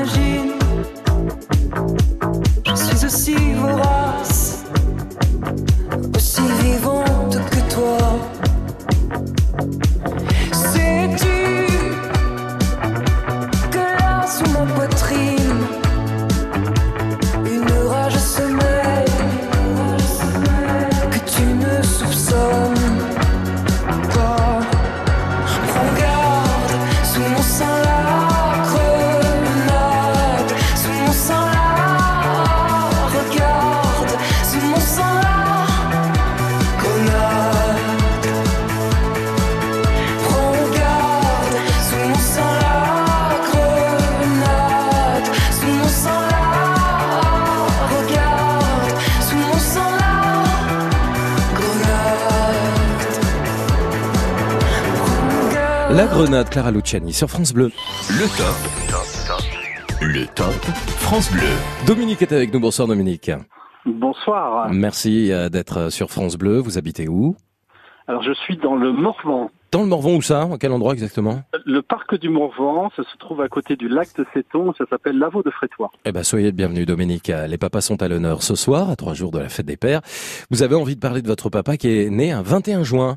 [0.00, 0.47] imagine
[56.28, 57.70] Clara Luciani sur France Bleu.
[58.10, 60.02] Le top.
[60.02, 60.52] Le top
[60.98, 61.48] France Bleu.
[61.86, 62.60] Dominique est avec nous.
[62.60, 63.30] Bonsoir Dominique.
[63.86, 64.68] Bonsoir.
[64.70, 66.58] Merci euh, d'être sur France Bleu.
[66.58, 67.34] Vous habitez où?
[68.08, 69.50] Alors je suis dans le Morvan.
[69.72, 70.42] Dans le Morvan où ça?
[70.42, 71.40] À quel endroit exactement?
[71.64, 75.18] Le parc du Morvan, ça se trouve à côté du lac de Séton, ça s'appelle
[75.18, 75.90] Lavaux de Frétois.
[76.04, 77.32] Eh ben soyez le bienvenu Dominique.
[77.48, 80.02] Les papas sont à l'honneur ce soir, à trois jours de la fête des pères.
[80.50, 83.16] Vous avez envie de parler de votre papa qui est né un 21 juin.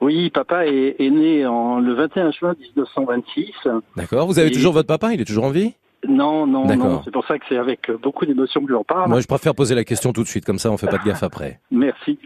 [0.00, 3.52] Oui, papa est, est né en, le 21 juin 1926.
[3.96, 4.26] D'accord.
[4.26, 5.74] Vous avez Et- toujours votre papa Il est toujours en vie?
[6.08, 6.86] Non, non, D'accord.
[6.86, 7.00] non.
[7.04, 9.08] C'est pour ça que c'est avec beaucoup d'émotion que j'en parle.
[9.08, 11.04] Moi je préfère poser la question tout de suite, comme ça on fait pas de
[11.04, 11.58] gaffe après.
[11.72, 12.18] Merci.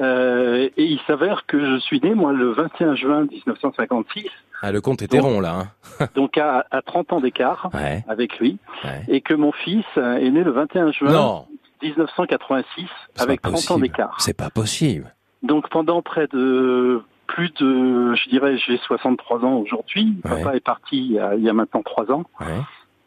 [0.00, 4.24] Euh, et il s'avère que je suis né, moi, le 21 juin 1956,
[4.62, 5.66] Ah le compte était Donc- rond là.
[6.00, 6.06] hein.
[6.14, 8.02] donc à, à 30 ans d'écart Ouais.
[8.08, 9.02] avec lui, Ouais.
[9.08, 11.44] et que mon fils euh, est né le 21 juin Non.
[11.82, 14.16] 1986 C'est avec pas 30 ans d'écart.
[14.18, 15.14] C'est pas possible.
[15.42, 17.02] Donc pendant près de
[17.34, 20.14] plus de, je dirais, j'ai 63 ans aujourd'hui.
[20.24, 20.42] Ouais.
[20.42, 22.24] Papa est parti il y a, il y a maintenant 3 ans.
[22.40, 22.46] Ouais.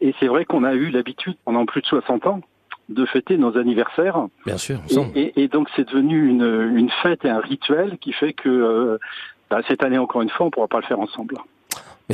[0.00, 2.40] Et c'est vrai qu'on a eu l'habitude pendant plus de 60 ans
[2.88, 4.26] de fêter nos anniversaires.
[4.46, 5.10] Bien sûr, Et, ensemble.
[5.16, 8.98] et- et donc c'est devenu une, une fête et un rituel qui fait que euh,
[9.50, 11.36] bah, cette année encore une fois on pourra pas le faire ensemble.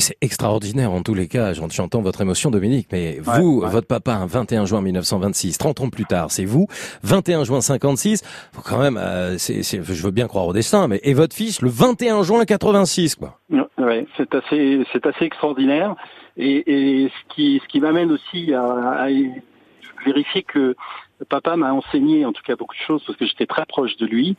[0.01, 3.61] Mais c'est extraordinaire en tous les cas, j'en- j'entends votre émotion Dominique, mais Ouais, vous,
[3.61, 3.69] ouais.
[3.69, 6.69] votre papa, un 21 juin 1926, 30 ans plus tard, c'est vous,
[7.03, 8.23] 21 juin 56,
[8.55, 11.37] faut quand même, euh, c'est, c'est- je veux bien croire au destin, mais et votre
[11.37, 13.39] fils le 21 juin 86, quoi.
[13.77, 15.95] Ouais, c'est assez, c'est assez extraordinaire.
[16.39, 18.63] Et, et ce qui, ce qui m'amène aussi à,
[19.03, 19.09] à
[20.07, 20.75] vérifier que
[21.29, 24.07] papa m'a enseigné en tout cas beaucoup de choses parce que j'étais très proche de
[24.07, 24.37] lui.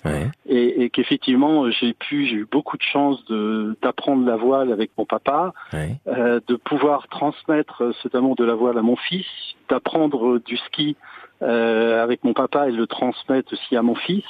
[0.47, 4.91] Et, et qu'effectivement j'ai pu, j'ai eu beaucoup de chance de d'apprendre la voile avec
[4.97, 9.27] mon papa, euh, de pouvoir transmettre cet amour de la voile à mon fils,
[9.69, 10.95] d'apprendre du ski
[11.41, 14.23] euh, avec mon papa et le transmettre aussi à mon fils,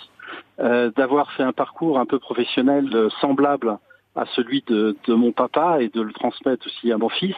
[0.60, 3.78] euh, d'avoir fait un parcours un peu professionnel euh, semblable
[4.16, 7.36] à celui de, de mon papa et de le transmettre aussi à mon fils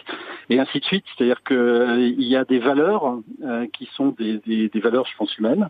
[0.49, 1.05] et ainsi de suite.
[1.15, 5.05] C'est-à-dire que euh, il y a des valeurs euh, qui sont des, des, des valeurs,
[5.05, 5.69] je pense, humaines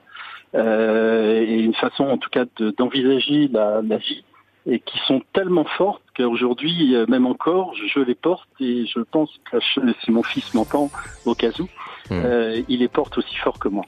[0.55, 4.23] euh, et une façon, en tout cas, de- d'envisager la, la vie
[4.65, 9.29] et qui sont tellement fortes qu'aujourd'hui, euh, même encore, je, les porte et je pense
[9.51, 9.57] que
[10.03, 10.89] si mon fils m'entend
[11.25, 11.67] au cas où,
[12.11, 13.83] euh, il les porte aussi fort que moi.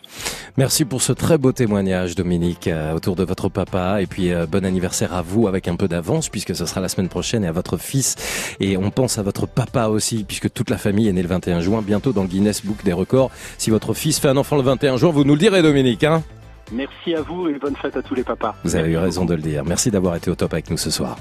[0.58, 4.02] Merci pour ce très beau témoignage, Dominique, euh, autour de votre papa.
[4.02, 6.88] Et puis, euh, bon anniversaire à vous avec un peu d'avance, puisque ce sera la
[6.88, 8.16] semaine prochaine, et à votre fils.
[8.60, 11.60] Et on pense à votre papa aussi, puisque toute la famille est née le 21
[11.60, 13.32] juin, bientôt dans le Guinness Book des records.
[13.58, 16.04] Si votre fils fait un enfant le 21 juin, vous nous le direz, Dominique.
[16.04, 16.24] Hein
[16.72, 18.56] Merci à vous et bonne fête à tous les papas.
[18.64, 19.64] vous avez eu raison de le dire.
[19.66, 21.18] Merci d'avoir été au top avec nous ce soir.